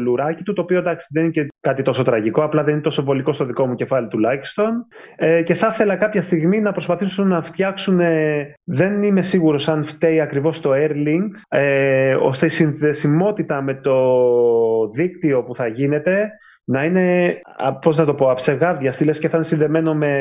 λουράκι 0.00 0.42
του, 0.42 0.52
το 0.52 0.62
οποίο 0.62 0.78
εντάξει, 0.78 1.06
δεν 1.10 1.22
είναι 1.22 1.32
και 1.32 1.46
κάτι 1.60 1.82
τόσο 1.82 2.02
τραγικό, 2.02 2.44
απλά 2.44 2.62
δεν 2.62 2.72
είναι 2.72 2.82
τόσο 2.82 3.02
βολικό 3.02 3.32
στο 3.32 3.44
δικό 3.44 3.66
μου 3.66 3.74
κεφάλι 3.74 4.08
τουλάχιστον. 4.08 4.86
Ε, 5.16 5.42
και 5.42 5.54
θα 5.54 5.70
ήθελα 5.72 5.96
κάποια 5.96 6.22
στιγμή 6.22 6.60
να 6.60 6.72
προσπαθήσουν 6.72 7.28
να 7.28 7.42
φτιάξουν, 7.42 8.00
δεν 8.64 9.02
είμαι 9.02 9.22
σίγουρος 9.22 9.68
αν 9.68 9.84
φταίει 9.96 10.20
ακριβώς 10.20 10.60
το 10.60 10.70
Airlink, 10.74 11.28
ε, 11.48 12.14
ώστε 12.14 12.46
η 12.46 12.48
συνδεσιμότητα 12.48 13.62
με 13.62 13.74
το 13.74 13.96
δίκτυο 14.94 15.42
που 15.42 15.54
θα 15.54 15.66
γίνεται 15.66 16.30
να 16.64 16.84
είναι, 16.84 17.38
πώς 17.80 17.96
να 17.96 18.04
το 18.04 18.14
πω, 18.14 18.30
αψεγάδια, 18.30 18.92
στήλε 18.92 19.12
και 19.12 19.28
θα 19.28 19.36
είναι 19.36 19.46
συνδεμένο 19.46 19.94
με 19.94 20.12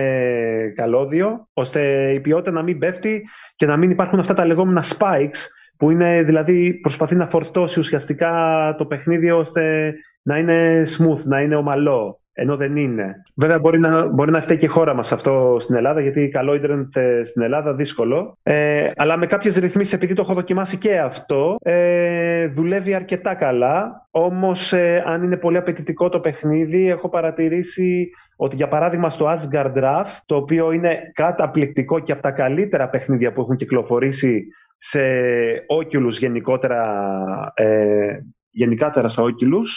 καλώδιο, 0.75 1.47
ώστε 1.53 2.11
η 2.13 2.19
ποιότητα 2.19 2.51
να 2.51 2.63
μην 2.63 2.79
πέφτει 2.79 3.23
και 3.55 3.65
να 3.65 3.77
μην 3.77 3.89
υπάρχουν 3.89 4.19
αυτά 4.19 4.33
τα 4.33 4.45
λεγόμενα 4.45 4.83
spikes, 4.83 5.39
που 5.77 5.91
είναι 5.91 6.23
δηλαδή 6.23 6.73
προσπαθεί 6.73 7.15
να 7.15 7.27
φορτώσει 7.27 7.79
ουσιαστικά 7.79 8.31
το 8.77 8.85
παιχνίδι 8.85 9.31
ώστε 9.31 9.93
να 10.23 10.37
είναι 10.37 10.83
smooth, 10.97 11.23
να 11.23 11.41
είναι 11.41 11.55
ομαλό 11.55 12.19
ενώ 12.37 12.55
δεν 12.55 12.75
είναι. 12.75 13.15
Βέβαια, 13.35 13.59
μπορεί 13.59 13.79
να, 13.79 14.07
μπορεί 14.07 14.31
να 14.31 14.41
φταίει 14.41 14.57
και 14.57 14.65
η 14.65 14.69
χώρα 14.69 14.93
μας 14.93 15.11
αυτό 15.11 15.57
στην 15.61 15.75
Ελλάδα, 15.75 16.01
γιατί 16.01 16.29
καλό 16.29 16.55
ίντερνετ 16.55 16.95
ε, 16.95 17.23
στην 17.25 17.41
Ελλάδα 17.41 17.73
δύσκολο. 17.73 18.37
Ε, 18.43 18.91
αλλά 18.95 19.17
με 19.17 19.27
κάποιες 19.27 19.55
ρυθμίσεις, 19.55 19.93
επειδή 19.93 20.13
το 20.13 20.21
έχω 20.21 20.33
δοκιμάσει 20.33 20.77
και 20.77 20.99
αυτό, 20.99 21.55
ε, 21.61 22.47
δουλεύει 22.47 22.93
αρκετά 22.93 23.35
καλά. 23.35 24.07
Όμως, 24.11 24.71
ε, 24.71 25.03
αν 25.05 25.23
είναι 25.23 25.37
πολύ 25.37 25.57
απαιτητικό 25.57 26.09
το 26.09 26.19
παιχνίδι, 26.19 26.89
έχω 26.89 27.09
παρατηρήσει 27.09 28.09
ότι 28.35 28.55
για 28.55 28.67
παράδειγμα 28.67 29.09
στο 29.09 29.25
Asgard 29.25 29.73
Draft, 29.77 30.15
το 30.25 30.35
οποίο 30.35 30.71
είναι 30.71 30.99
καταπληκτικό 31.13 31.99
και 31.99 32.11
από 32.11 32.21
τα 32.21 32.31
καλύτερα 32.31 32.89
παιχνίδια 32.89 33.33
που 33.33 33.41
έχουν 33.41 33.55
κυκλοφορήσει 33.55 34.47
σε 34.77 34.99
Oculus 35.81 36.11
γενικότερα, 36.19 36.83
ε, 37.53 38.17
γενικότερα 38.51 39.09
στα 39.09 39.23
Oculus, 39.23 39.69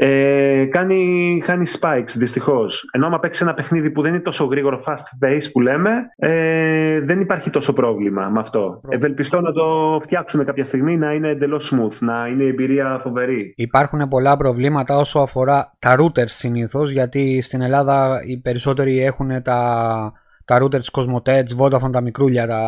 ε, 0.00 0.64
κάνει, 0.70 1.40
χάνει 1.44 1.66
spikes 1.80 2.12
δυστυχώς. 2.16 2.88
Ενώ 2.92 3.06
άμα 3.06 3.18
παίξει 3.18 3.42
ένα 3.42 3.54
παιχνίδι 3.54 3.90
που 3.90 4.02
δεν 4.02 4.14
είναι 4.14 4.22
τόσο 4.22 4.44
γρήγορο 4.44 4.82
fast 4.86 5.26
pace 5.26 5.50
που 5.52 5.60
λέμε, 5.60 5.90
ε, 6.16 7.00
δεν 7.00 7.20
υπάρχει 7.20 7.50
τόσο 7.50 7.72
πρόβλημα 7.72 8.28
με 8.28 8.40
αυτό. 8.40 8.80
Ευελπιστώ 8.88 9.40
να 9.40 9.52
το 9.52 9.98
φτιάξουν 10.02 10.44
κάποια 10.44 10.64
στιγμή 10.64 10.96
να 10.96 11.12
είναι 11.12 11.28
εντελώς 11.28 11.72
smooth, 11.72 11.96
να 11.98 12.26
είναι 12.26 12.42
η 12.42 12.48
εμπειρία 12.48 13.00
φοβερή. 13.02 13.52
Υπάρχουν 13.56 14.08
πολλά 14.08 14.36
προβλήματα 14.36 14.96
όσο 14.96 15.20
αφορά 15.20 15.76
τα 15.78 15.96
routers 15.98 16.26
συνήθως, 16.26 16.90
γιατί 16.90 17.42
στην 17.42 17.60
Ελλάδα 17.62 18.20
οι 18.26 18.40
περισσότεροι 18.40 19.04
έχουν 19.04 19.42
τα 19.42 20.12
τα 20.48 20.62
router 20.62 20.78
της 20.78 20.90
Cosmotet, 20.92 21.44
Vodafone, 21.60 21.92
τα 21.92 22.00
μικρούλια 22.00 22.46
τα... 22.46 22.60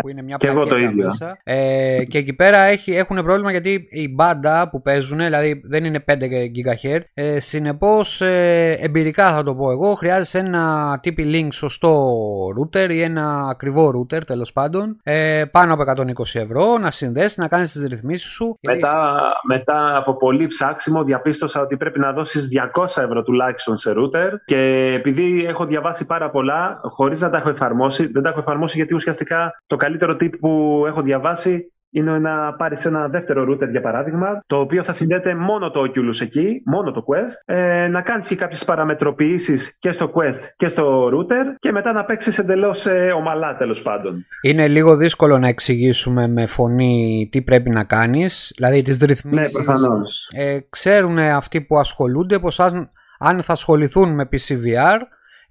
που 0.00 0.08
είναι 0.08 0.22
μια 0.22 0.36
πλακέτα 0.36 0.76
μέσα. 0.94 1.38
Ε, 1.44 2.04
και 2.08 2.18
εκεί 2.18 2.32
πέρα 2.32 2.58
έχει, 2.58 2.92
έχουν 2.92 3.22
πρόβλημα 3.22 3.50
γιατί 3.50 3.86
η 3.90 4.14
μπάντα 4.14 4.68
που 4.70 4.82
παίζουν, 4.82 5.18
δηλαδή 5.18 5.62
δεν 5.64 5.84
είναι 5.84 6.04
5 6.08 6.12
GHz, 6.12 7.00
ε, 7.14 7.40
συνεπώς 7.40 8.20
ε, 8.20 8.76
εμπειρικά 8.80 9.34
θα 9.34 9.42
το 9.42 9.54
πω 9.54 9.70
εγώ, 9.70 9.94
χρειάζεσαι 9.94 10.38
ένα 10.38 11.00
TP-Link 11.04 11.48
σωστό 11.50 12.14
router 12.58 12.90
ή 12.90 13.00
ένα 13.00 13.46
ακριβό 13.50 13.88
router 13.88 14.26
τέλος 14.26 14.52
πάντων, 14.52 14.96
ε, 15.02 15.44
πάνω 15.50 15.74
από 15.74 15.82
120 15.82 16.40
ευρώ, 16.40 16.78
να 16.78 16.90
συνδέσεις, 16.90 17.36
να 17.36 17.48
κάνεις 17.48 17.72
τις 17.72 17.86
ρυθμίσεις 17.86 18.30
σου. 18.30 18.58
Μετά, 18.62 19.26
μετά 19.46 19.96
από 19.96 20.16
πολύ 20.16 20.46
ψάξιμο 20.46 21.04
διαπίστωσα 21.04 21.60
ότι 21.60 21.76
πρέπει 21.76 21.98
να 21.98 22.12
δώσεις 22.12 22.48
200 22.74 23.02
ευρώ 23.02 23.22
τουλάχιστον 23.22 23.78
σε 23.78 23.92
router 23.96 24.30
και 24.44 24.92
επειδή 24.96 25.44
έχω 25.48 25.66
διαβάσει 25.66 26.04
πάρα 26.04 26.30
πολλά 26.30 26.73
χωρίς 26.82 27.20
να 27.20 27.30
τα 27.30 27.36
έχω 27.36 27.48
εφαρμόσει. 27.48 28.06
Δεν 28.06 28.22
τα 28.22 28.28
έχω 28.28 28.40
εφαρμόσει 28.40 28.76
γιατί 28.76 28.94
ουσιαστικά 28.94 29.52
το 29.66 29.76
καλύτερο 29.76 30.12
tip 30.20 30.38
που 30.40 30.84
έχω 30.86 31.02
διαβάσει 31.02 31.68
είναι 31.94 32.18
να 32.18 32.54
πάρεις 32.54 32.84
ένα 32.84 33.08
δεύτερο 33.08 33.46
router 33.50 33.68
για 33.70 33.80
παράδειγμα, 33.80 34.42
το 34.46 34.56
οποίο 34.56 34.84
θα 34.84 34.94
συνδέεται 34.94 35.34
μόνο 35.34 35.70
το 35.70 35.80
Oculus 35.80 36.20
εκεί, 36.20 36.62
μόνο 36.64 36.92
το 36.92 37.04
Quest, 37.06 37.54
ε, 37.54 37.88
να 37.88 38.02
κάνεις 38.02 38.28
και 38.28 38.36
κάποιες 38.36 38.64
παραμετροποιήσεις 38.66 39.76
και 39.78 39.92
στο 39.92 40.12
Quest 40.14 40.38
και 40.56 40.68
στο 40.68 41.06
router 41.06 41.56
και 41.58 41.72
μετά 41.72 41.92
να 41.92 42.04
παίξεις 42.04 42.38
εντελώς 42.38 42.86
ε, 42.86 43.12
ομαλά 43.12 43.56
τέλος 43.56 43.82
πάντων. 43.82 44.26
Είναι 44.42 44.68
λίγο 44.68 44.96
δύσκολο 44.96 45.38
να 45.38 45.48
εξηγήσουμε 45.48 46.28
με 46.28 46.46
φωνή 46.46 47.28
τι 47.32 47.42
πρέπει 47.42 47.70
να 47.70 47.84
κάνεις, 47.84 48.52
δηλαδή 48.56 48.82
τις 48.82 48.98
ρυθμίσεις. 48.98 49.58
Ναι, 49.58 49.64
προφανώς. 49.64 50.26
Ε, 50.36 50.58
ξέρουν 50.70 51.18
αυτοί 51.18 51.60
που 51.60 51.78
ασχολούνται 51.78 52.38
πως 52.38 52.60
αν, 52.60 52.90
αν 53.18 53.42
θα 53.42 53.52
ασχοληθούν 53.52 54.14
με 54.14 54.28
PCVR 54.32 55.00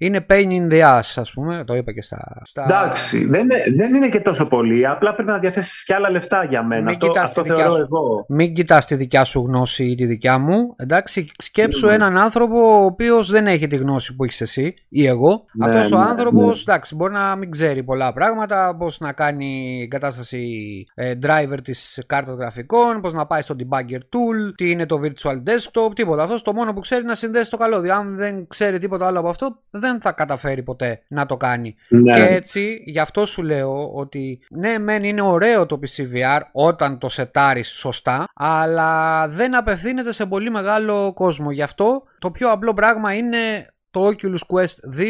είναι 0.05 0.25
pain 0.29 0.47
in 0.47 0.73
the 0.73 0.81
ass, 0.81 1.13
ας 1.15 1.31
πούμε. 1.33 1.63
Το 1.65 1.75
είπα 1.75 1.93
και 1.93 2.01
στα. 2.01 2.41
στα... 2.43 2.63
Εντάξει, 2.63 3.25
δεν 3.25 3.41
είναι, 3.41 3.63
δεν 3.77 3.95
είναι 3.95 4.09
και 4.09 4.19
τόσο 4.19 4.45
πολύ. 4.45 4.87
Απλά 4.87 5.13
πρέπει 5.13 5.29
να 5.29 5.37
διαθέσεις 5.37 5.83
και 5.85 5.93
άλλα 5.93 6.11
λεφτά 6.11 6.43
για 6.43 6.63
μένα. 6.63 6.83
Μην 6.83 6.95
αυτό, 6.95 7.19
αυτό 7.19 7.45
θεωρώ 7.45 7.71
σου, 7.71 7.81
εγώ. 7.81 8.25
Μην 8.27 8.53
κοιτάς 8.53 8.85
τη 8.85 8.95
δικιά 8.95 9.23
σου 9.23 9.43
γνώση 9.47 9.85
ή 9.85 9.95
τη 9.95 10.05
δικιά 10.05 10.37
μου. 10.37 10.75
Εντάξει, 10.75 11.31
σκέψου 11.37 11.87
ναι. 11.87 11.93
έναν 11.93 12.17
άνθρωπο 12.17 12.81
ο 12.81 12.85
οποίος 12.85 13.31
δεν 13.31 13.47
έχει 13.47 13.67
τη 13.67 13.75
γνώση 13.75 14.15
που 14.15 14.23
έχεις 14.23 14.41
εσύ 14.41 14.73
ή 14.89 15.05
εγώ. 15.05 15.45
Ναι, 15.53 15.65
Αυτός 15.65 15.91
ο 15.91 15.97
ναι, 15.97 16.03
άνθρωπος, 16.03 16.65
ναι. 16.65 16.73
εντάξει, 16.73 16.95
μπορεί 16.95 17.13
να 17.13 17.35
μην 17.35 17.51
ξέρει 17.51 17.83
πολλά 17.83 18.13
πράγματα. 18.13 18.75
Πώς 18.75 18.99
να 18.99 19.11
κάνει 19.11 19.81
εγκατάσταση 19.83 20.47
ε, 20.93 21.13
driver 21.23 21.57
της 21.63 22.03
κάρτας 22.07 22.35
γραφικών, 22.35 23.01
πώς 23.01 23.13
να 23.13 23.25
πάει 23.25 23.41
στο 23.41 23.55
debugger 23.59 23.99
tool, 23.99 24.53
τι 24.55 24.69
είναι 24.71 24.85
το 24.85 24.99
virtual 25.03 25.35
desktop, 25.35 25.95
τίποτα. 25.95 26.23
Αυτός 26.23 26.41
το 26.41 26.53
μόνο 26.53 26.73
που 26.73 26.79
ξέρει 26.79 27.05
να 27.05 27.15
συνδέσει 27.15 27.51
το 27.51 27.57
καλώδιο. 27.57 27.93
Αν 27.93 28.15
δεν 28.15 28.47
ξέρει 28.47 28.79
τίποτα 28.79 29.07
άλλο 29.07 29.19
από 29.19 29.29
αυτό, 29.29 29.57
δεν 29.69 29.92
θα 29.99 30.11
καταφέρει 30.11 30.63
ποτέ 30.63 31.01
να 31.07 31.25
το 31.25 31.37
κάνει. 31.37 31.75
Ναι. 31.89 32.13
Και 32.13 32.21
έτσι, 32.21 32.83
γι' 32.85 32.99
αυτό 32.99 33.25
σου 33.25 33.43
λέω 33.43 33.91
ότι 33.93 34.39
ναι, 34.49 34.77
μεν 34.77 35.03
είναι 35.03 35.21
ωραίο 35.21 35.65
το 35.65 35.79
PCVR 35.81 36.41
όταν 36.51 36.97
το 36.97 37.09
σετάρεις 37.09 37.67
σωστά, 37.67 38.27
αλλά 38.35 39.27
δεν 39.27 39.55
απευθύνεται 39.55 40.11
σε 40.11 40.25
πολύ 40.25 40.49
μεγάλο 40.49 41.13
κόσμο. 41.13 41.51
Γι' 41.51 41.61
αυτό 41.61 42.03
το 42.19 42.31
πιο 42.31 42.51
απλό 42.51 42.73
πράγμα 42.73 43.13
είναι 43.13 43.73
το 43.91 44.07
Oculus 44.07 44.55
Quest 44.55 44.99
2 44.99 45.05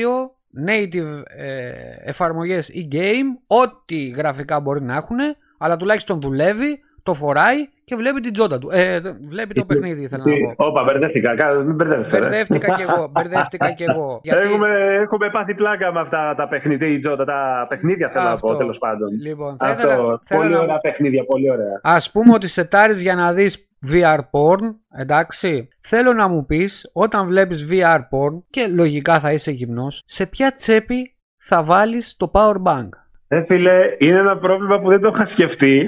native 0.67 1.21
ε, 1.37 1.71
εφαρμογές 2.03 2.71
e-game, 2.73 3.41
ό,τι 3.47 4.07
γραφικά 4.07 4.59
μπορεί 4.59 4.81
να 4.81 4.95
έχουν, 4.95 5.17
αλλά 5.57 5.77
τουλάχιστον 5.77 6.21
δουλεύει, 6.21 6.79
το 7.03 7.13
φοράει 7.13 7.67
και 7.83 7.95
βλέπει 7.95 8.19
την 8.21 8.33
τζόντα 8.33 8.59
του. 8.59 8.69
Ε, 8.71 8.99
βλέπει 9.29 9.53
το 9.53 9.65
παιχνίδι, 9.65 10.07
θέλω 10.07 10.23
να 10.25 10.53
πω. 10.55 10.67
Όπα, 10.67 10.83
μπερδεύτηκα. 10.83 11.33
Μην 11.65 11.75
μπερδεύεσαι. 11.75 12.19
Μπερδεύτηκα 12.19 12.75
κι 12.75 12.81
εγώ. 12.81 13.07
Μπερδεύτηκα 13.11 13.71
κι 13.71 13.83
εγώ. 13.83 14.19
Γιατί... 14.23 14.47
Έχουμε, 14.47 14.67
έχουμε 15.01 15.29
πάθει 15.29 15.55
πλάκα 15.55 15.93
με 15.93 15.99
αυτά 15.99 16.35
τα 16.37 16.47
παιχνίδια, 16.47 16.87
η 16.87 16.99
τζόντα, 16.99 17.25
τα 17.25 17.65
παιχνίδια 17.69 18.09
θέλω 18.09 18.27
Αυτό. 18.27 18.47
να 18.47 18.53
πω 18.53 18.59
τέλος 18.59 18.77
πάντων. 18.77 19.09
Λοιπόν, 19.21 19.57
θα 19.57 19.65
Αυτό. 19.65 19.87
Ήθελα, 19.87 20.03
πολύ 20.05 20.19
θέλω 20.23 20.43
ωραία 20.43 20.73
να... 20.73 20.77
παιχνίδια, 20.79 21.25
πολύ 21.25 21.51
ωραία. 21.51 21.79
Α 21.81 21.97
πούμε 22.11 22.33
ότι 22.33 22.47
σετάρει 22.47 22.93
για 22.93 23.15
να 23.15 23.33
δεις 23.33 23.67
VR 23.91 24.19
porn, 24.19 24.75
εντάξει. 24.97 25.67
Θέλω 25.81 26.13
να 26.13 26.27
μου 26.27 26.45
πεις 26.45 26.89
όταν 26.93 27.27
βλέπεις 27.27 27.67
VR 27.71 27.99
porn 27.99 28.41
και 28.49 28.67
λογικά 28.67 29.19
θα 29.19 29.31
είσαι 29.31 29.51
γυμνός, 29.51 30.03
σε 30.05 30.25
ποια 30.25 30.53
τσέπη 30.53 31.15
θα 31.37 31.63
βάλεις 31.63 32.17
το 32.17 32.31
power 32.33 32.55
bank; 32.63 32.89
Ε, 33.33 33.43
φίλε, 33.45 33.95
είναι 33.97 34.17
ένα 34.17 34.37
πρόβλημα 34.37 34.79
που 34.79 34.89
δεν 34.89 35.01
το 35.01 35.11
είχα 35.13 35.25
σκεφτεί. 35.25 35.87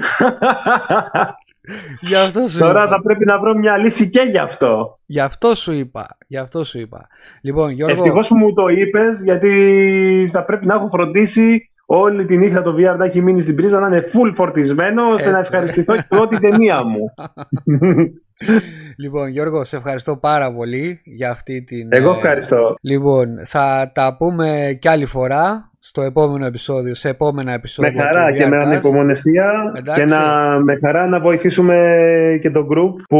Γι 2.00 2.14
αυτό 2.14 2.48
σου 2.48 2.58
Τώρα 2.58 2.88
θα 2.88 3.00
πρέπει 3.02 3.24
να 3.24 3.38
βρω 3.38 3.54
μια 3.54 3.76
λύση 3.76 4.08
και 4.08 4.20
γι' 4.20 4.38
αυτό. 4.38 4.98
Γι' 5.06 5.20
αυτό 5.20 5.54
σου 5.54 5.72
είπα. 5.72 6.06
Γι' 6.26 6.36
αυτό 6.36 6.64
σου 6.64 6.78
είπα. 6.78 7.06
Λοιπόν, 7.42 7.70
Γιώργο... 7.70 7.96
Ευτυχώς 7.96 8.28
που 8.28 8.36
μου 8.36 8.52
το 8.52 8.68
είπες, 8.68 9.20
γιατί 9.22 9.50
θα 10.32 10.44
πρέπει 10.44 10.66
να 10.66 10.74
έχω 10.74 10.88
φροντίσει 10.88 11.70
όλη 11.86 12.26
τη 12.26 12.36
νύχτα 12.36 12.62
το 12.62 12.74
VR 12.74 12.96
να 12.98 13.04
έχει 13.04 13.22
μείνει 13.22 13.42
στην 13.42 13.54
πρίζα, 13.54 13.80
να 13.80 13.86
είναι 13.86 14.04
full 14.12 14.32
φορτισμένο, 14.34 15.06
ώστε 15.06 15.30
να 15.30 15.38
Έτσι. 15.38 15.50
ευχαριστηθώ 15.52 15.96
και 15.96 16.06
εγώ 16.10 16.28
την 16.28 16.40
ταινία 16.40 16.82
μου. 16.84 17.00
Λοιπόν, 18.96 19.28
Γιώργο, 19.28 19.64
σε 19.64 19.76
ευχαριστώ 19.76 20.16
πάρα 20.16 20.52
πολύ 20.52 21.00
για 21.04 21.30
αυτή 21.30 21.62
την. 21.62 21.88
εγώ 21.90 22.10
ε, 22.10 22.16
ευχαριστώ. 22.16 22.74
Λοιπόν, 22.80 23.28
θα 23.44 23.90
τα 23.94 24.16
πούμε 24.18 24.78
κι 24.80 24.88
άλλη 24.88 25.06
φορά 25.06 25.70
στο 25.88 26.02
επόμενο 26.02 26.46
επεισόδιο, 26.46 26.94
σε 26.94 27.08
επόμενα 27.08 27.50
Με 27.50 27.56
επεισόδια. 27.56 28.02
χαρά 28.02 28.26
του 28.30 28.36
και 28.36 28.46
με 28.46 28.56
VRcast. 28.56 28.66
ανυπομονησία 28.66 29.72
Εντάξει. 29.78 30.00
και 30.02 30.08
να, 30.14 30.20
με 30.60 30.78
χαρά 30.84 31.06
να 31.06 31.20
βοηθήσουμε 31.20 31.76
και 32.40 32.50
το 32.50 32.60
group 32.60 32.94
που 33.08 33.18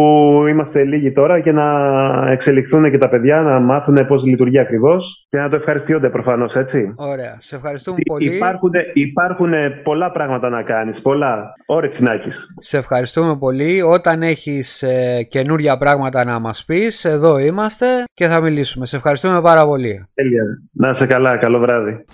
είμαστε 0.48 0.84
λίγοι 0.84 1.12
τώρα 1.12 1.40
και 1.40 1.52
να 1.52 1.64
εξελιχθούν 2.30 2.90
και 2.90 2.98
τα 2.98 3.08
παιδιά 3.08 3.40
να 3.40 3.60
μάθουν 3.60 4.06
πώς 4.06 4.24
λειτουργεί 4.24 4.58
ακριβώς 4.58 5.26
και 5.28 5.38
να 5.38 5.48
το 5.48 5.56
ευχαριστιόνται 5.56 6.08
προφανώς 6.10 6.54
έτσι. 6.54 6.94
Ωραία. 6.96 7.34
Σε 7.38 7.56
ευχαριστούμε 7.56 7.98
πολύ. 8.06 8.34
Υπάρχουν, 8.36 8.70
υπάρχουν 8.92 9.50
πολλά 9.82 10.10
πράγματα 10.10 10.48
να 10.48 10.62
κάνεις, 10.62 11.00
πολλά. 11.02 11.52
Όρεξη 11.66 12.02
να 12.02 12.12
έχεις. 12.12 12.36
Σε 12.58 12.78
ευχαριστούμε 12.78 13.36
πολύ. 13.36 13.82
Όταν 13.82 14.22
έχεις 14.22 14.82
ε, 14.82 15.22
καινούρια 15.30 15.78
πράγματα 15.78 16.24
να 16.24 16.38
μας 16.40 16.64
πεις, 16.64 17.04
εδώ 17.04 17.38
είμαστε 17.38 17.86
και 18.14 18.26
θα 18.26 18.40
μιλήσουμε. 18.40 18.86
Σε 18.86 18.96
ευχαριστούμε 18.96 19.40
πάρα 19.40 19.66
πολύ. 19.66 20.06
Τέλεια. 20.14 20.42
Να 20.72 20.90
είσαι 20.90 21.06
καλά. 21.06 21.36
Καλό 21.36 21.58
βράδυ. 21.58 22.04